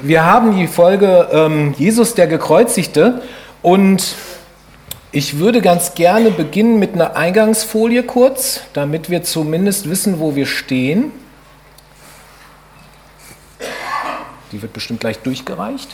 Wir 0.00 0.24
haben 0.24 0.56
die 0.56 0.68
Folge 0.68 1.26
ähm, 1.32 1.74
Jesus 1.76 2.14
der 2.14 2.28
Gekreuzigte 2.28 3.20
und 3.62 4.14
ich 5.10 5.40
würde 5.40 5.60
ganz 5.60 5.96
gerne 5.96 6.30
beginnen 6.30 6.78
mit 6.78 6.94
einer 6.94 7.16
Eingangsfolie 7.16 8.04
kurz, 8.04 8.60
damit 8.74 9.10
wir 9.10 9.24
zumindest 9.24 9.90
wissen, 9.90 10.20
wo 10.20 10.36
wir 10.36 10.46
stehen. 10.46 11.10
Die 14.52 14.62
wird 14.62 14.72
bestimmt 14.72 15.00
gleich 15.00 15.18
durchgereicht. 15.18 15.88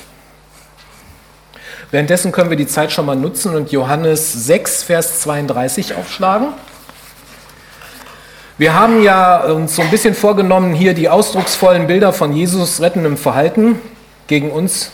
Währenddessen 1.91 2.31
können 2.31 2.51
wir 2.51 2.59
die 2.59 2.67
Zeit 2.67 2.93
schon 2.93 3.07
mal 3.07 3.17
nutzen 3.17 3.57
und 3.57 3.73
Johannes 3.73 4.35
6, 4.35 4.83
Vers 4.83 5.21
32 5.21 5.95
aufschlagen. 5.95 6.49
Wir 8.59 8.75
haben 8.75 9.03
ja 9.03 9.45
uns 9.45 9.75
so 9.75 9.81
ein 9.81 9.91
bisschen 9.91 10.15
vorgenommen, 10.15 10.75
hier 10.75 10.93
die 10.93 11.09
ausdrucksvollen 11.09 11.87
Bilder 11.87 12.13
von 12.13 12.35
Jesus 12.35 12.83
rettendem 12.83 13.17
Verhalten 13.17 13.81
gegen 14.27 14.51
uns 14.51 14.91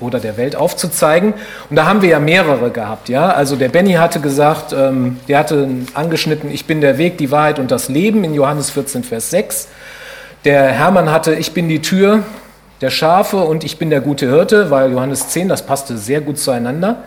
oder 0.00 0.20
der 0.20 0.36
Welt 0.36 0.56
aufzuzeigen. 0.56 1.34
Und 1.70 1.76
da 1.76 1.86
haben 1.86 2.02
wir 2.02 2.10
ja 2.10 2.18
mehrere 2.18 2.70
gehabt. 2.70 3.08
Ja? 3.08 3.30
Also 3.30 3.56
der 3.56 3.68
Benny 3.68 3.94
hatte 3.94 4.20
gesagt, 4.20 4.72
ähm, 4.72 5.20
der 5.28 5.38
hatte 5.38 5.68
angeschnitten, 5.94 6.50
ich 6.50 6.66
bin 6.66 6.80
der 6.80 6.98
Weg, 6.98 7.18
die 7.18 7.30
Wahrheit 7.30 7.58
und 7.58 7.70
das 7.70 7.88
Leben 7.88 8.24
in 8.24 8.34
Johannes 8.34 8.70
14, 8.70 9.04
Vers 9.04 9.30
6. 9.30 9.68
Der 10.44 10.72
Hermann 10.72 11.10
hatte, 11.10 11.34
ich 11.34 11.52
bin 11.52 11.68
die 11.68 11.80
Tür 11.80 12.24
der 12.80 12.90
Schafe 12.90 13.36
und 13.36 13.62
ich 13.62 13.78
bin 13.78 13.90
der 13.90 14.00
gute 14.00 14.28
Hirte, 14.28 14.70
weil 14.70 14.92
Johannes 14.92 15.28
10, 15.28 15.48
das 15.48 15.64
passte 15.64 15.96
sehr 15.96 16.20
gut 16.20 16.38
zueinander. 16.38 17.04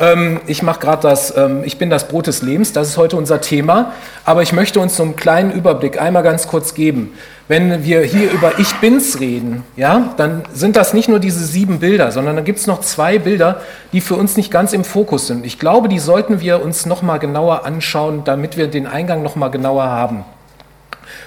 Ähm, 0.00 0.40
ich 0.48 0.62
mache 0.64 0.80
gerade 0.80 1.02
das, 1.02 1.36
ähm, 1.36 1.62
ich 1.64 1.78
bin 1.78 1.88
das 1.88 2.08
Brot 2.08 2.26
des 2.26 2.42
Lebens, 2.42 2.72
das 2.72 2.88
ist 2.88 2.96
heute 2.96 3.16
unser 3.16 3.40
Thema, 3.40 3.92
aber 4.24 4.42
ich 4.42 4.52
möchte 4.52 4.80
uns 4.80 4.96
so 4.96 5.04
einen 5.04 5.14
kleinen 5.14 5.52
Überblick 5.52 6.00
einmal 6.00 6.24
ganz 6.24 6.48
kurz 6.48 6.74
geben. 6.74 7.12
Wenn 7.46 7.84
wir 7.84 8.00
hier 8.02 8.30
über 8.30 8.58
Ich 8.58 8.72
bin's 8.76 9.20
reden, 9.20 9.64
ja, 9.76 10.14
dann 10.16 10.44
sind 10.54 10.76
das 10.76 10.94
nicht 10.94 11.10
nur 11.10 11.18
diese 11.18 11.44
sieben 11.44 11.78
Bilder, 11.78 12.10
sondern 12.10 12.36
dann 12.36 12.44
gibt 12.46 12.58
es 12.58 12.66
noch 12.66 12.80
zwei 12.80 13.18
Bilder, 13.18 13.60
die 13.92 14.00
für 14.00 14.14
uns 14.14 14.38
nicht 14.38 14.50
ganz 14.50 14.72
im 14.72 14.82
Fokus 14.82 15.26
sind. 15.26 15.44
Ich 15.44 15.58
glaube, 15.58 15.88
die 15.88 15.98
sollten 15.98 16.40
wir 16.40 16.62
uns 16.62 16.86
nochmal 16.86 17.18
genauer 17.18 17.66
anschauen, 17.66 18.22
damit 18.24 18.56
wir 18.56 18.68
den 18.68 18.86
Eingang 18.86 19.22
nochmal 19.22 19.50
genauer 19.50 19.84
haben. 19.84 20.24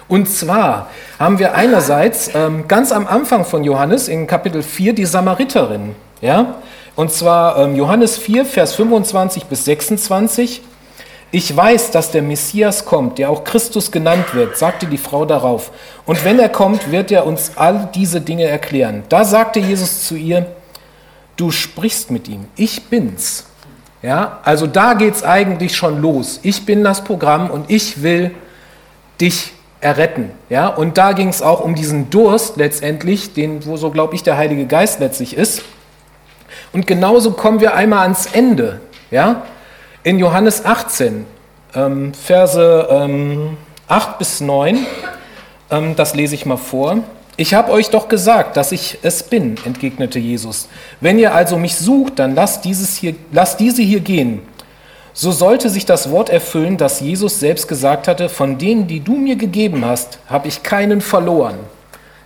Und 0.07 0.27
zwar 0.27 0.89
haben 1.19 1.37
wir 1.37 1.53
einerseits 1.53 2.31
ähm, 2.33 2.67
ganz 2.67 2.91
am 2.91 3.05
Anfang 3.05 3.45
von 3.45 3.63
Johannes 3.63 4.07
in 4.07 4.25
Kapitel 4.25 4.63
4 4.63 4.93
die 4.93 5.05
Samariterin. 5.05 5.95
Ja? 6.21 6.55
Und 6.95 7.11
zwar 7.11 7.59
ähm, 7.59 7.75
Johannes 7.75 8.17
4, 8.17 8.43
Vers 8.45 8.73
25 8.73 9.45
bis 9.45 9.65
26. 9.65 10.63
Ich 11.31 11.55
weiß, 11.55 11.91
dass 11.91 12.11
der 12.11 12.21
Messias 12.21 12.85
kommt, 12.85 13.17
der 13.17 13.29
auch 13.29 13.43
Christus 13.43 13.91
genannt 13.91 14.33
wird, 14.33 14.57
sagte 14.57 14.85
die 14.85 14.97
Frau 14.97 15.25
darauf. 15.25 15.71
Und 16.05 16.23
wenn 16.23 16.39
er 16.39 16.47
kommt, 16.47 16.91
wird 16.91 17.11
er 17.11 17.25
uns 17.25 17.51
all 17.57 17.89
diese 17.93 18.21
Dinge 18.21 18.45
erklären. 18.45 19.03
Da 19.09 19.25
sagte 19.25 19.59
Jesus 19.59 20.07
zu 20.07 20.15
ihr, 20.15 20.45
du 21.35 21.51
sprichst 21.51 22.11
mit 22.11 22.29
ihm, 22.29 22.45
ich 22.55 22.85
bin's. 22.85 23.45
Ja, 24.01 24.39
also 24.43 24.67
da 24.67 24.93
geht's 24.93 25.23
eigentlich 25.23 25.75
schon 25.75 26.01
los. 26.01 26.39
Ich 26.43 26.65
bin 26.65 26.83
das 26.83 27.03
Programm 27.03 27.49
und 27.49 27.69
ich 27.69 28.03
will 28.03 28.31
dich 29.19 29.53
erretten. 29.81 30.31
Ja, 30.49 30.67
und 30.67 30.97
da 30.97 31.11
ging 31.11 31.27
es 31.27 31.41
auch 31.41 31.59
um 31.59 31.75
diesen 31.75 32.09
Durst 32.09 32.57
letztendlich, 32.57 33.33
den, 33.33 33.65
wo 33.65 33.75
so 33.75 33.91
glaube 33.91 34.15
ich 34.15 34.23
der 34.23 34.37
Heilige 34.37 34.65
Geist 34.65 34.99
letztlich 34.99 35.35
ist. 35.35 35.63
Und 36.71 36.87
genauso 36.87 37.31
kommen 37.31 37.59
wir 37.59 37.73
einmal 37.73 38.03
ans 38.03 38.27
Ende. 38.27 38.81
Ja? 39.11 39.43
In 40.07 40.19
Johannes 40.19 40.63
18, 40.63 41.25
ähm, 41.75 42.13
Verse 42.13 42.87
ähm, 42.89 43.57
8 43.89 44.17
bis 44.17 44.39
9, 44.39 44.85
ähm, 45.69 45.97
das 45.97 46.15
lese 46.15 46.33
ich 46.33 46.45
mal 46.45 46.55
vor. 46.55 46.99
Ich 47.35 47.53
habe 47.53 47.73
euch 47.73 47.89
doch 47.89 48.07
gesagt, 48.07 48.55
dass 48.55 48.71
ich 48.71 48.99
es 49.01 49.23
bin, 49.23 49.57
entgegnete 49.65 50.17
Jesus. 50.17 50.69
Wenn 51.01 51.19
ihr 51.19 51.35
also 51.35 51.57
mich 51.57 51.75
sucht, 51.75 52.19
dann 52.19 52.35
lasst, 52.35 52.63
dieses 52.63 52.95
hier, 52.95 53.15
lasst 53.33 53.59
diese 53.59 53.81
hier 53.81 53.99
gehen. 53.99 54.43
So 55.11 55.33
sollte 55.33 55.69
sich 55.69 55.85
das 55.85 56.09
Wort 56.09 56.29
erfüllen, 56.29 56.77
das 56.77 57.01
Jesus 57.01 57.41
selbst 57.41 57.67
gesagt 57.67 58.07
hatte, 58.07 58.29
von 58.29 58.57
denen, 58.57 58.87
die 58.87 59.01
du 59.01 59.17
mir 59.17 59.35
gegeben 59.35 59.83
hast, 59.83 60.19
habe 60.27 60.47
ich 60.47 60.63
keinen 60.63 61.01
verloren. 61.01 61.59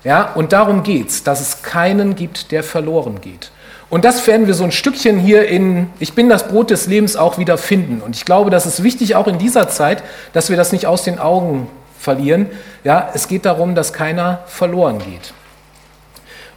Ja, 0.04 0.34
und 0.36 0.54
darum 0.54 0.84
geht's, 0.84 1.24
dass 1.24 1.42
es 1.42 1.64
keinen 1.64 2.14
gibt, 2.16 2.52
der 2.52 2.62
verloren 2.62 3.22
geht. 3.22 3.50
Und 3.92 4.06
das 4.06 4.26
werden 4.26 4.48
wir 4.48 4.54
so 4.54 4.64
ein 4.64 4.72
Stückchen 4.72 5.20
hier 5.20 5.50
in 5.50 5.90
Ich 6.00 6.14
bin 6.14 6.30
das 6.30 6.48
Brot 6.48 6.70
des 6.70 6.88
Lebens 6.88 7.18
auch 7.18 7.38
wieder 7.38 7.58
finden. 7.58 8.02
Und 8.02 8.16
ich 8.16 8.24
glaube, 8.24 8.50
das 8.50 8.66
ist 8.66 8.84
wichtig 8.84 9.16
auch 9.16 9.28
in 9.28 9.38
dieser 9.38 9.68
Zeit, 9.68 10.02
dass 10.32 10.50
wir 10.50 10.56
das 10.56 10.72
nicht 10.72 10.88
aus 10.88 11.04
den 11.04 11.20
Augen 11.20 11.68
verlieren. 12.00 12.48
Ja, 12.86 13.10
es 13.14 13.28
geht 13.28 13.46
darum, 13.46 13.76
dass 13.76 13.92
keiner 13.92 14.40
verloren 14.48 15.00
geht. 15.00 15.34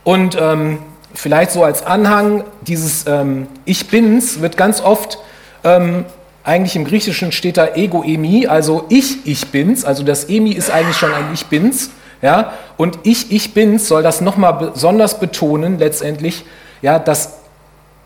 Und 0.05 0.39
ähm, 0.41 0.79
vielleicht 1.13 1.51
so 1.51 1.65
als 1.65 1.85
Anhang 1.85 2.45
dieses 2.63 3.05
ähm, 3.09 3.49
Ich 3.65 3.89
bin's 3.89 4.41
wird 4.41 4.57
ganz 4.57 4.81
oft 4.81 5.19
ähm, 5.65 6.05
eigentlich 6.45 6.77
im 6.77 6.85
Griechischen 6.85 7.33
steht 7.33 7.57
da 7.57 7.75
Ego 7.75 8.05
Emi, 8.05 8.47
also 8.47 8.85
ich, 8.91 9.27
ich 9.27 9.49
bin's. 9.49 9.85
Also 9.85 10.05
das 10.05 10.29
Emi 10.29 10.53
ist 10.53 10.71
eigentlich 10.71 10.97
schon 10.97 11.13
ein 11.13 11.35
Ich 11.35 11.47
bin's. 11.47 11.91
Ja? 12.23 12.53
Und 12.77 13.01
ich, 13.03 13.33
ich 13.33 13.55
bin's 13.55 13.89
soll 13.89 14.05
das 14.05 14.21
nochmal 14.21 14.53
besonders 14.53 15.19
betonen, 15.19 15.81
letztendlich, 15.81 16.45
ja, 16.85 16.99
dass 16.99 17.39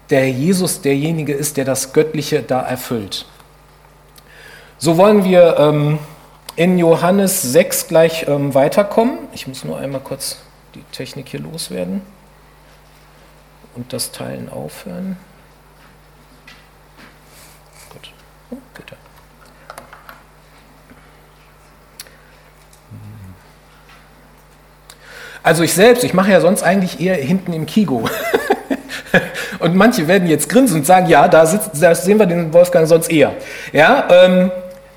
der 0.09 0.31
Jesus 0.31 0.83
derjenige 0.83 1.33
ist, 1.33 1.57
der 1.57 1.65
das 1.65 1.93
Göttliche 1.93 2.45
da 2.45 2.61
erfüllt. 2.63 3.27
So 4.79 4.97
wollen 4.97 5.25
wir 5.25 5.57
ähm, 5.59 5.99
in 6.55 6.79
Johannes 6.79 7.43
6 7.43 7.89
gleich 7.89 8.29
ähm, 8.29 8.55
weiterkommen. 8.55 9.19
Ich 9.33 9.49
muss 9.49 9.65
nur 9.65 9.79
einmal 9.79 10.01
kurz 10.01 10.39
die 10.77 10.85
Technik 10.93 11.29
hier 11.31 11.41
loswerden 11.41 12.03
und 13.75 13.93
das 13.93 14.13
Teilen 14.13 14.49
aufhören. 14.49 15.17
Gut, 17.91 18.13
oh, 18.53 18.59
bitte. 18.75 18.95
Also 25.43 25.63
ich 25.63 25.73
selbst, 25.73 26.05
ich 26.05 26.15
mache 26.15 26.31
ja 26.31 26.41
sonst 26.41 26.63
eigentlich 26.63 27.01
eher 27.01 27.15
hinten 27.15 27.53
im 27.53 27.67
Kigo. 27.67 28.09
Und 29.59 29.75
manche 29.75 30.07
werden 30.07 30.29
jetzt 30.29 30.49
grinsen 30.49 30.79
und 30.79 30.87
sagen, 30.87 31.09
ja, 31.09 31.29
da, 31.29 31.47
sitzt, 31.47 31.71
da 31.81 31.95
sehen 31.95 32.19
wir 32.19 32.27
den 32.27 32.53
Wolfgang 32.53 32.87
sonst 32.87 33.11
eher. 33.11 33.33
Ja, 33.73 34.07
ähm, 34.11 34.51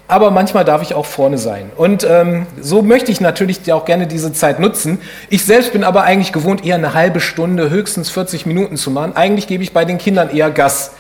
aber 0.07 0.29
manchmal 0.29 0.65
darf 0.65 0.81
ich 0.81 0.93
auch 0.93 1.05
vorne 1.05 1.37
sein. 1.37 1.71
Und 1.77 2.05
ähm, 2.07 2.45
so 2.59 2.81
möchte 2.81 3.11
ich 3.11 3.21
natürlich 3.21 3.71
auch 3.71 3.85
gerne 3.85 4.07
diese 4.07 4.33
Zeit 4.33 4.59
nutzen. 4.59 4.99
Ich 5.29 5.45
selbst 5.45 5.71
bin 5.71 5.85
aber 5.85 6.03
eigentlich 6.03 6.33
gewohnt, 6.33 6.65
eher 6.65 6.75
eine 6.75 6.93
halbe 6.93 7.21
Stunde, 7.21 7.69
höchstens 7.69 8.09
40 8.09 8.45
Minuten 8.45 8.75
zu 8.75 8.91
machen. 8.91 9.15
Eigentlich 9.15 9.47
gebe 9.47 9.63
ich 9.63 9.71
bei 9.71 9.85
den 9.85 9.97
Kindern 9.97 10.29
eher 10.29 10.51
Gas. 10.51 10.91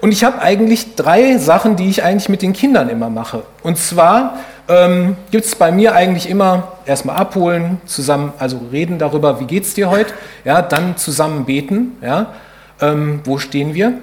Und 0.00 0.10
ich 0.10 0.24
habe 0.24 0.42
eigentlich 0.42 0.96
drei 0.96 1.38
Sachen, 1.38 1.76
die 1.76 1.88
ich 1.88 2.02
eigentlich 2.02 2.28
mit 2.28 2.42
den 2.42 2.52
Kindern 2.52 2.88
immer 2.88 3.08
mache. 3.08 3.44
Und 3.62 3.78
zwar 3.78 4.38
ähm, 4.68 5.16
gibt 5.30 5.44
es 5.44 5.54
bei 5.54 5.70
mir 5.70 5.94
eigentlich 5.94 6.28
immer 6.28 6.72
erstmal 6.86 7.16
abholen, 7.16 7.80
zusammen, 7.86 8.32
also 8.38 8.60
reden 8.72 8.98
darüber, 8.98 9.40
wie 9.40 9.44
geht 9.44 9.64
es 9.64 9.74
dir 9.74 9.90
heute, 9.90 10.12
ja, 10.44 10.62
dann 10.62 10.96
zusammen 10.96 11.44
beten, 11.44 11.96
ja, 12.02 12.34
ähm, 12.80 13.20
wo 13.24 13.38
stehen 13.38 13.74
wir? 13.74 13.94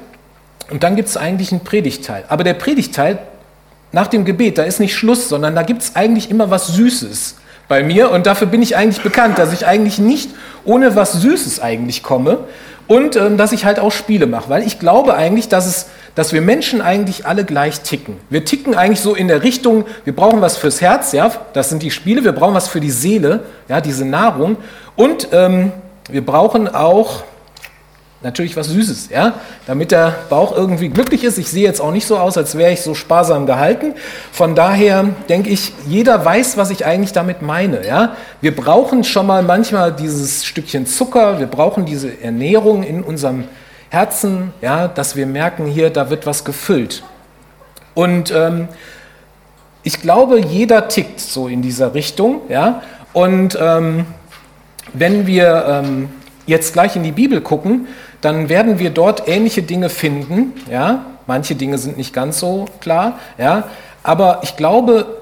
Und 0.72 0.84
dann 0.84 0.96
gibt 0.96 1.10
es 1.10 1.18
eigentlich 1.18 1.52
einen 1.52 1.64
Predigteil. 1.64 2.24
Aber 2.30 2.44
der 2.44 2.54
Predigteil 2.54 3.20
nach 3.92 4.08
dem 4.08 4.26
Gebet, 4.26 4.58
da 4.58 4.64
ist 4.64 4.80
nicht 4.80 4.96
Schluss, 4.96 5.30
sondern 5.30 5.56
da 5.56 5.64
gibt 5.64 5.84
es 5.84 5.96
eigentlich 5.96 6.32
immer 6.32 6.50
was 6.50 6.68
Süßes 6.68 7.36
bei 7.68 7.84
mir. 7.84 8.12
Und 8.12 8.26
dafür 8.26 8.48
bin 8.48 8.62
ich 8.62 8.76
eigentlich 8.76 9.04
bekannt, 9.04 9.38
dass 9.38 9.54
ich 9.54 9.68
eigentlich 9.68 10.00
nicht 10.00 10.32
ohne 10.66 10.96
was 10.96 11.14
Süßes 11.14 11.60
eigentlich 11.60 12.02
komme 12.02 12.40
und 12.88 13.16
ähm, 13.16 13.38
dass 13.38 13.52
ich 13.52 13.66
halt 13.66 13.80
auch 13.80 13.92
Spiele 13.92 14.26
mache. 14.26 14.50
Weil 14.50 14.64
ich 14.64 14.80
glaube 14.80 15.16
eigentlich, 15.16 15.48
dass, 15.48 15.68
es, 15.68 15.88
dass 16.16 16.34
wir 16.34 16.42
Menschen 16.42 16.82
eigentlich 16.82 17.26
alle 17.26 17.44
gleich 17.44 17.82
ticken. 17.82 18.18
Wir 18.30 18.46
ticken 18.46 18.76
eigentlich 18.76 19.00
so 19.00 19.16
in 19.16 19.28
der 19.28 19.44
Richtung, 19.44 19.86
wir 20.04 20.16
brauchen 20.16 20.42
was 20.42 20.58
fürs 20.58 20.82
Herz, 20.82 21.12
ja, 21.12 21.32
das 21.54 21.70
sind 21.70 21.82
die 21.82 21.92
Spiele, 21.92 22.24
wir 22.24 22.34
brauchen 22.34 22.54
was 22.54 22.68
für 22.68 22.80
die 22.80 22.92
Seele, 22.92 23.44
ja, 23.68 23.82
diese 23.82 24.06
Nahrung. 24.06 24.58
Und 24.96 25.30
ähm, 25.32 25.72
wir 26.10 26.26
brauchen 26.26 26.74
auch 26.74 27.24
natürlich 28.24 28.56
was 28.56 28.68
Süßes, 28.68 29.10
ja, 29.10 29.34
damit 29.68 29.92
der 29.92 30.16
Bauch 30.30 30.56
irgendwie 30.56 30.90
glücklich 30.90 31.24
ist. 31.24 31.38
Ich 31.38 31.50
sehe 31.50 31.64
jetzt 31.64 31.82
auch 31.82 31.92
nicht 31.92 32.08
so 32.08 32.18
aus, 32.18 32.38
als 32.38 32.58
wäre 32.58 32.72
ich 32.72 32.82
so 32.82 32.96
sparsam 32.96 33.46
gehalten. 33.46 33.94
Von 34.32 34.56
daher 34.56 35.10
denke 35.30 35.50
ich, 35.50 35.74
jeder 35.88 36.24
weiß, 36.24 36.58
was 36.58 36.70
ich 36.70 36.86
eigentlich 36.86 37.12
damit 37.12 37.42
meine, 37.42 37.86
ja. 37.86 38.16
Wir 38.40 38.56
brauchen 38.56 39.04
schon 39.04 39.28
mal 39.28 39.44
manchmal 39.44 39.92
dieses 39.92 40.46
Stückchen 40.46 40.86
Zucker, 40.86 41.40
wir 41.40 41.48
brauchen 41.48 41.86
diese 41.86 42.22
Ernährung 42.22 42.84
in 42.84 43.04
unserem 43.04 43.46
Herzen, 43.94 44.54
ja, 44.60 44.88
dass 44.88 45.16
wir 45.16 45.28
merken, 45.28 45.68
hier, 45.68 45.92
da 45.92 46.10
wird 46.10 46.26
was 46.26 46.44
gefüllt. 46.44 47.04
Und 47.94 48.32
ähm, 48.32 48.68
ich 49.84 50.02
glaube, 50.02 50.40
jeder 50.40 50.88
tickt 50.88 51.20
so 51.20 51.48
in 51.48 51.62
dieser 51.62 51.94
Richtung, 51.94 52.42
ja. 52.50 52.82
Und 53.14 53.56
ähm, 53.62 54.08
wenn 54.94 55.28
wir 55.28 55.66
ähm, 55.68 56.10
jetzt 56.48 56.74
gleich 56.74 56.96
in 56.96 57.04
die 57.04 57.12
Bibel 57.12 57.40
gucken, 57.42 57.88
dann 58.22 58.50
werden 58.50 58.80
wir 58.80 58.90
dort 58.90 59.28
ähnliche 59.28 59.62
Dinge 59.62 59.90
finden. 59.90 60.54
Ja? 60.72 61.06
Manche 61.28 61.54
Dinge 61.54 61.78
sind 61.78 61.96
nicht 61.96 62.14
ganz 62.14 62.40
so 62.40 62.66
klar. 62.82 63.20
Ja? 63.38 63.66
Aber 64.02 64.40
ich 64.42 64.58
glaube, 64.58 65.22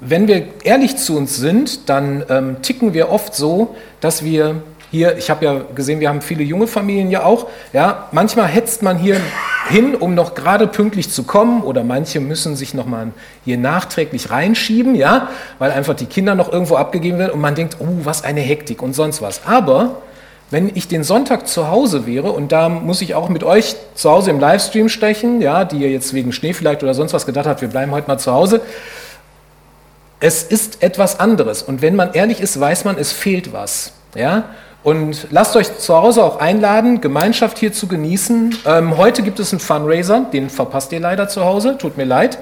wenn 0.00 0.28
wir 0.28 0.48
ehrlich 0.64 0.98
zu 0.98 1.16
uns 1.16 1.36
sind, 1.36 1.88
dann 1.88 2.22
ähm, 2.28 2.56
ticken 2.60 2.92
wir 2.92 3.10
oft 3.10 3.34
so, 3.34 3.74
dass 4.00 4.22
wir 4.22 4.62
hier, 4.94 5.18
ich 5.18 5.28
habe 5.28 5.44
ja 5.44 5.60
gesehen, 5.74 5.98
wir 5.98 6.08
haben 6.08 6.22
viele 6.22 6.44
junge 6.44 6.66
Familien 6.68 7.10
ja 7.10 7.24
auch. 7.24 7.48
Ja, 7.72 8.08
manchmal 8.12 8.46
hetzt 8.46 8.82
man 8.82 8.96
hier 8.96 9.20
hin, 9.68 9.94
um 9.94 10.14
noch 10.14 10.34
gerade 10.34 10.68
pünktlich 10.68 11.10
zu 11.10 11.24
kommen, 11.24 11.62
oder 11.62 11.82
manche 11.82 12.20
müssen 12.20 12.54
sich 12.54 12.74
noch 12.74 12.86
mal 12.86 13.08
hier 13.44 13.58
nachträglich 13.58 14.30
reinschieben, 14.30 14.94
ja, 14.94 15.28
weil 15.58 15.72
einfach 15.72 15.94
die 15.94 16.06
Kinder 16.06 16.34
noch 16.34 16.52
irgendwo 16.52 16.76
abgegeben 16.76 17.18
werden 17.18 17.32
und 17.32 17.40
man 17.40 17.56
denkt, 17.56 17.78
oh, 17.80 18.04
was 18.04 18.22
eine 18.22 18.40
Hektik 18.40 18.82
und 18.82 18.94
sonst 18.94 19.20
was. 19.20 19.42
Aber 19.46 19.96
wenn 20.50 20.70
ich 20.74 20.86
den 20.86 21.02
Sonntag 21.02 21.48
zu 21.48 21.68
Hause 21.68 22.06
wäre, 22.06 22.30
und 22.30 22.52
da 22.52 22.68
muss 22.68 23.02
ich 23.02 23.16
auch 23.16 23.28
mit 23.28 23.42
euch 23.42 23.74
zu 23.96 24.10
Hause 24.10 24.30
im 24.30 24.38
Livestream 24.38 24.88
stechen, 24.88 25.40
ja, 25.40 25.64
die 25.64 25.78
ihr 25.78 25.90
jetzt 25.90 26.14
wegen 26.14 26.30
Schnee 26.32 26.52
vielleicht 26.52 26.84
oder 26.84 26.94
sonst 26.94 27.12
was 27.12 27.26
gedacht 27.26 27.46
habt, 27.46 27.62
wir 27.62 27.68
bleiben 27.68 27.90
heute 27.90 28.06
mal 28.06 28.18
zu 28.18 28.32
Hause. 28.32 28.60
Es 30.20 30.44
ist 30.44 30.84
etwas 30.84 31.18
anderes. 31.18 31.62
Und 31.62 31.82
wenn 31.82 31.96
man 31.96 32.12
ehrlich 32.12 32.40
ist, 32.40 32.60
weiß 32.60 32.84
man, 32.84 32.96
es 32.96 33.10
fehlt 33.10 33.52
was. 33.52 33.92
Ja? 34.14 34.44
Und 34.84 35.28
lasst 35.30 35.56
euch 35.56 35.78
zu 35.78 35.94
Hause 35.94 36.22
auch 36.22 36.38
einladen, 36.38 37.00
Gemeinschaft 37.00 37.56
hier 37.56 37.72
zu 37.72 37.86
genießen. 37.88 38.54
Ähm, 38.66 38.98
heute 38.98 39.22
gibt 39.22 39.40
es 39.40 39.50
einen 39.50 39.60
Fundraiser, 39.60 40.26
den 40.30 40.50
verpasst 40.50 40.92
ihr 40.92 41.00
leider 41.00 41.26
zu 41.26 41.42
Hause, 41.42 41.78
tut 41.78 41.96
mir 41.96 42.04
leid. 42.04 42.38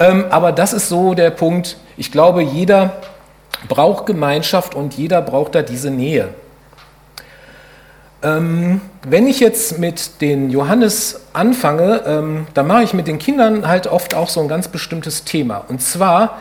Ähm, 0.00 0.24
aber 0.30 0.50
das 0.50 0.72
ist 0.72 0.88
so 0.88 1.14
der 1.14 1.30
Punkt. 1.30 1.76
Ich 1.96 2.10
glaube, 2.10 2.42
jeder 2.42 2.94
braucht 3.68 4.06
Gemeinschaft 4.06 4.74
und 4.74 4.94
jeder 4.94 5.22
braucht 5.22 5.54
da 5.54 5.62
diese 5.62 5.92
Nähe. 5.92 6.30
Ähm, 8.24 8.80
wenn 9.06 9.28
ich 9.28 9.38
jetzt 9.38 9.78
mit 9.78 10.20
den 10.20 10.50
Johannes 10.50 11.20
anfange, 11.32 12.02
ähm, 12.06 12.46
dann 12.54 12.66
mache 12.66 12.82
ich 12.82 12.92
mit 12.92 13.06
den 13.06 13.20
Kindern 13.20 13.68
halt 13.68 13.86
oft 13.86 14.16
auch 14.16 14.30
so 14.30 14.40
ein 14.40 14.48
ganz 14.48 14.66
bestimmtes 14.66 15.22
Thema. 15.22 15.64
Und 15.68 15.80
zwar 15.80 16.38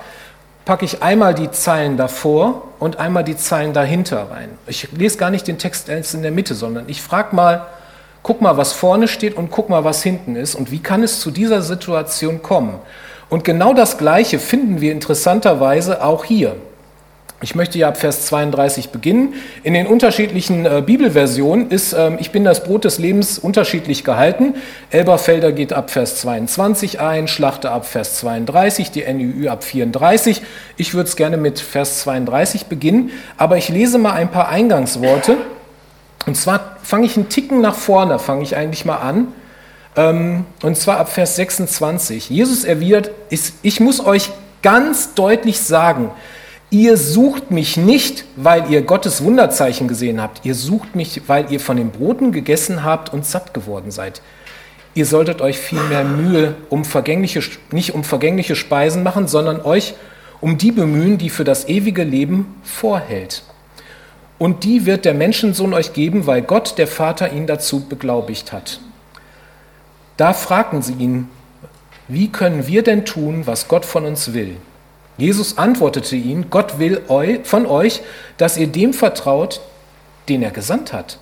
packe 0.65 0.85
ich 0.85 1.03
einmal 1.03 1.33
die 1.33 1.51
Zeilen 1.51 1.97
davor 1.97 2.69
und 2.79 2.97
einmal 2.97 3.23
die 3.23 3.35
Zeilen 3.35 3.73
dahinter 3.73 4.31
rein. 4.31 4.49
Ich 4.67 4.91
lese 4.91 5.17
gar 5.17 5.29
nicht 5.29 5.47
den 5.47 5.57
Text 5.57 5.89
erst 5.89 6.13
in 6.13 6.21
der 6.21 6.31
Mitte, 6.31 6.55
sondern 6.55 6.85
ich 6.87 7.01
frage 7.01 7.35
mal, 7.35 7.65
guck 8.21 8.41
mal, 8.41 8.55
was 8.55 8.71
vorne 8.71 9.07
steht 9.07 9.35
und 9.35 9.51
guck 9.51 9.69
mal, 9.69 9.83
was 9.83 10.01
hinten 10.01 10.35
ist 10.35 10.55
und 10.55 10.71
wie 10.71 10.79
kann 10.79 11.03
es 11.03 11.19
zu 11.19 11.31
dieser 11.31 11.61
Situation 11.61 12.41
kommen. 12.41 12.79
Und 13.29 13.43
genau 13.43 13.73
das 13.73 13.97
Gleiche 13.97 14.39
finden 14.39 14.79
wir 14.79 14.91
interessanterweise 14.91 16.03
auch 16.03 16.23
hier. 16.23 16.55
Ich 17.43 17.55
möchte 17.55 17.77
ja 17.77 17.89
ab 17.89 17.97
Vers 17.97 18.25
32 18.27 18.91
beginnen. 18.91 19.33
In 19.63 19.73
den 19.73 19.85
unterschiedlichen 19.85 20.65
äh, 20.65 20.81
Bibelversionen 20.83 21.69
ist 21.69 21.91
ähm, 21.91 22.17
Ich 22.21 22.31
bin 22.31 22.45
das 22.45 22.63
Brot 22.63 22.85
des 22.85 22.99
Lebens 22.99 23.37
unterschiedlich 23.37 24.05
gehalten. 24.05 24.55
Elberfelder 24.91 25.51
geht 25.51 25.73
ab 25.73 25.91
Vers 25.91 26.21
22 26.21 27.01
ein, 27.01 27.27
Schlachter 27.27 27.71
ab 27.73 27.85
Vers 27.85 28.19
32, 28.19 28.91
die 28.91 29.03
NÜÜ 29.03 29.49
ab 29.49 29.65
34. 29.65 30.41
Ich 30.77 30.93
würde 30.93 31.09
es 31.09 31.17
gerne 31.17 31.35
mit 31.35 31.59
Vers 31.59 31.99
32 31.99 32.67
beginnen, 32.67 33.11
aber 33.35 33.57
ich 33.57 33.67
lese 33.67 33.97
mal 33.97 34.13
ein 34.13 34.31
paar 34.31 34.47
Eingangsworte. 34.47 35.35
Und 36.25 36.37
zwar 36.37 36.77
fange 36.81 37.07
ich 37.07 37.17
einen 37.17 37.27
Ticken 37.27 37.59
nach 37.59 37.75
vorne, 37.75 38.19
fange 38.19 38.43
ich 38.43 38.55
eigentlich 38.55 38.85
mal 38.85 38.99
an. 38.99 39.27
Ähm, 39.97 40.45
und 40.61 40.77
zwar 40.77 40.97
ab 40.97 41.11
Vers 41.11 41.35
26. 41.35 42.29
Jesus 42.29 42.63
erwidert, 42.63 43.11
ich 43.29 43.81
muss 43.81 43.99
euch 44.05 44.29
ganz 44.61 45.13
deutlich 45.13 45.59
sagen, 45.59 46.09
Ihr 46.73 46.97
sucht 46.97 47.51
mich 47.51 47.77
nicht, 47.77 48.25
weil 48.35 48.71
ihr 48.71 48.81
Gottes 48.81 49.23
Wunderzeichen 49.23 49.87
gesehen 49.87 50.19
habt. 50.19 50.43
Ihr 50.43 50.55
sucht 50.55 50.95
mich, 50.95 51.21
weil 51.27 51.51
ihr 51.51 51.59
von 51.59 51.77
den 51.77 51.91
Broten 51.91 52.31
gegessen 52.31 52.83
habt 52.83 53.13
und 53.13 53.27
satt 53.27 53.53
geworden 53.53 53.91
seid. 53.91 54.23
Ihr 54.95 55.05
solltet 55.05 55.39
euch 55.39 55.59
viel 55.59 55.83
mehr 55.83 56.03
Mühe 56.03 56.55
um 56.71 56.83
vergängliche, 56.83 57.41
nicht 57.69 57.93
um 57.93 58.03
vergängliche 58.03 58.55
Speisen 58.55 59.03
machen, 59.03 59.27
sondern 59.27 59.61
euch 59.61 59.93
um 60.41 60.57
die 60.57 60.71
bemühen, 60.71 61.19
die 61.19 61.29
für 61.29 61.43
das 61.43 61.69
ewige 61.69 62.03
Leben 62.03 62.55
vorhält. 62.63 63.43
Und 64.39 64.63
die 64.63 64.87
wird 64.87 65.05
der 65.05 65.13
Menschensohn 65.13 65.75
euch 65.75 65.93
geben, 65.93 66.25
weil 66.25 66.41
Gott, 66.41 66.79
der 66.79 66.87
Vater, 66.87 67.31
ihn 67.33 67.45
dazu 67.45 67.81
beglaubigt 67.81 68.51
hat. 68.51 68.79
Da 70.17 70.33
fragten 70.33 70.81
sie 70.81 70.93
ihn, 70.93 71.29
wie 72.07 72.29
können 72.29 72.65
wir 72.65 72.81
denn 72.81 73.05
tun, 73.05 73.43
was 73.45 73.67
Gott 73.67 73.85
von 73.85 74.05
uns 74.05 74.33
will? 74.33 74.57
Jesus 75.17 75.57
antwortete 75.57 76.15
ihnen, 76.15 76.49
Gott 76.49 76.79
will 76.79 77.01
von 77.43 77.65
euch, 77.65 78.01
dass 78.37 78.57
ihr 78.57 78.67
dem 78.67 78.93
vertraut, 78.93 79.61
den 80.29 80.41
er 80.41 80.51
gesandt 80.51 80.93
hat. 80.93 81.19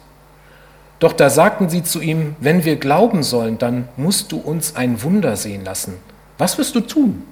Doch 0.99 1.13
da 1.13 1.29
sagten 1.29 1.67
sie 1.67 1.83
zu 1.83 1.99
ihm, 1.99 2.35
wenn 2.39 2.63
wir 2.63 2.75
glauben 2.75 3.23
sollen, 3.23 3.57
dann 3.57 3.89
musst 3.97 4.31
du 4.31 4.37
uns 4.37 4.75
ein 4.75 5.01
Wunder 5.01 5.35
sehen 5.35 5.65
lassen. 5.65 5.95
Was 6.37 6.57
wirst 6.57 6.75
du 6.75 6.81
tun? 6.81 7.23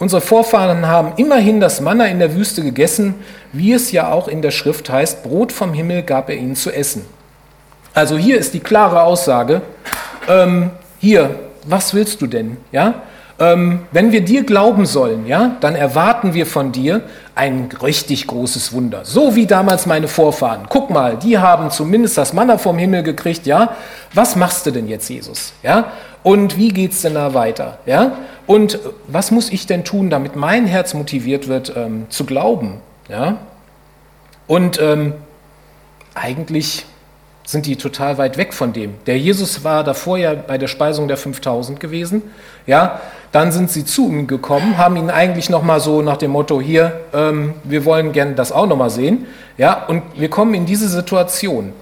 Unsere 0.00 0.20
Vorfahren 0.20 0.86
haben 0.86 1.12
immerhin 1.16 1.60
das 1.60 1.80
Manna 1.80 2.06
in 2.06 2.18
der 2.18 2.34
Wüste 2.34 2.62
gegessen, 2.62 3.14
wie 3.52 3.72
es 3.72 3.92
ja 3.92 4.10
auch 4.10 4.28
in 4.28 4.42
der 4.42 4.50
Schrift 4.50 4.90
heißt, 4.90 5.22
Brot 5.22 5.52
vom 5.52 5.74
Himmel 5.74 6.02
gab 6.02 6.28
er 6.28 6.36
ihnen 6.36 6.56
zu 6.56 6.70
essen. 6.70 7.04
Also 7.92 8.16
hier 8.16 8.38
ist 8.38 8.54
die 8.54 8.60
klare 8.60 9.02
Aussage, 9.02 9.62
ähm, 10.26 10.70
hier, 10.98 11.38
was 11.64 11.94
willst 11.94 12.20
du 12.22 12.26
denn? 12.26 12.56
Ja? 12.72 13.02
Ähm, 13.40 13.80
wenn 13.90 14.12
wir 14.12 14.20
dir 14.20 14.44
glauben 14.44 14.84
sollen, 14.84 15.26
ja, 15.26 15.56
dann 15.60 15.74
erwarten 15.74 16.34
wir 16.34 16.44
von 16.44 16.72
dir 16.72 17.00
ein 17.34 17.70
richtig 17.82 18.26
großes 18.26 18.74
Wunder. 18.74 19.06
So 19.06 19.34
wie 19.34 19.46
damals 19.46 19.86
meine 19.86 20.08
Vorfahren. 20.08 20.66
Guck 20.68 20.90
mal, 20.90 21.16
die 21.16 21.38
haben 21.38 21.70
zumindest 21.70 22.18
das 22.18 22.34
Manna 22.34 22.58
vom 22.58 22.76
Himmel 22.76 23.02
gekriegt, 23.02 23.46
ja. 23.46 23.74
Was 24.12 24.36
machst 24.36 24.66
du 24.66 24.70
denn 24.70 24.88
jetzt, 24.88 25.08
Jesus? 25.08 25.54
Ja? 25.62 25.92
Und 26.22 26.58
wie 26.58 26.68
geht's 26.68 27.00
denn 27.00 27.14
da 27.14 27.32
weiter? 27.32 27.78
Ja? 27.86 28.12
Und 28.46 28.78
was 29.06 29.30
muss 29.30 29.50
ich 29.50 29.66
denn 29.66 29.84
tun, 29.84 30.10
damit 30.10 30.36
mein 30.36 30.66
Herz 30.66 30.92
motiviert 30.92 31.48
wird, 31.48 31.72
ähm, 31.74 32.06
zu 32.10 32.26
glauben? 32.26 32.82
Ja? 33.08 33.38
Und 34.46 34.78
ähm, 34.82 35.14
eigentlich 36.14 36.84
sind 37.50 37.66
die 37.66 37.76
total 37.76 38.18
weit 38.18 38.36
weg 38.36 38.52
von 38.52 38.72
dem. 38.72 38.94
Der 39.06 39.18
Jesus 39.18 39.64
war 39.64 39.82
davor 39.82 40.18
ja 40.18 40.34
bei 40.34 40.58
der 40.58 40.68
Speisung 40.68 41.08
der 41.08 41.16
5000 41.16 41.80
gewesen. 41.80 42.22
Ja, 42.66 43.00
dann 43.32 43.52
sind 43.52 43.70
sie 43.70 43.84
zu 43.84 44.08
ihm 44.08 44.26
gekommen, 44.26 44.76
haben 44.76 44.96
ihn 44.96 45.10
eigentlich 45.10 45.50
noch 45.50 45.62
mal 45.62 45.80
so 45.80 46.02
nach 46.02 46.16
dem 46.16 46.32
Motto 46.32 46.60
hier, 46.60 47.00
ähm, 47.14 47.54
wir 47.62 47.84
wollen 47.84 48.12
gerne 48.12 48.34
das 48.34 48.50
auch 48.50 48.66
noch 48.66 48.76
mal 48.76 48.90
sehen. 48.90 49.26
Ja, 49.56 49.84
und 49.86 50.02
wir 50.16 50.28
kommen 50.30 50.54
in 50.54 50.66
diese 50.66 50.88
Situation. 50.88 51.72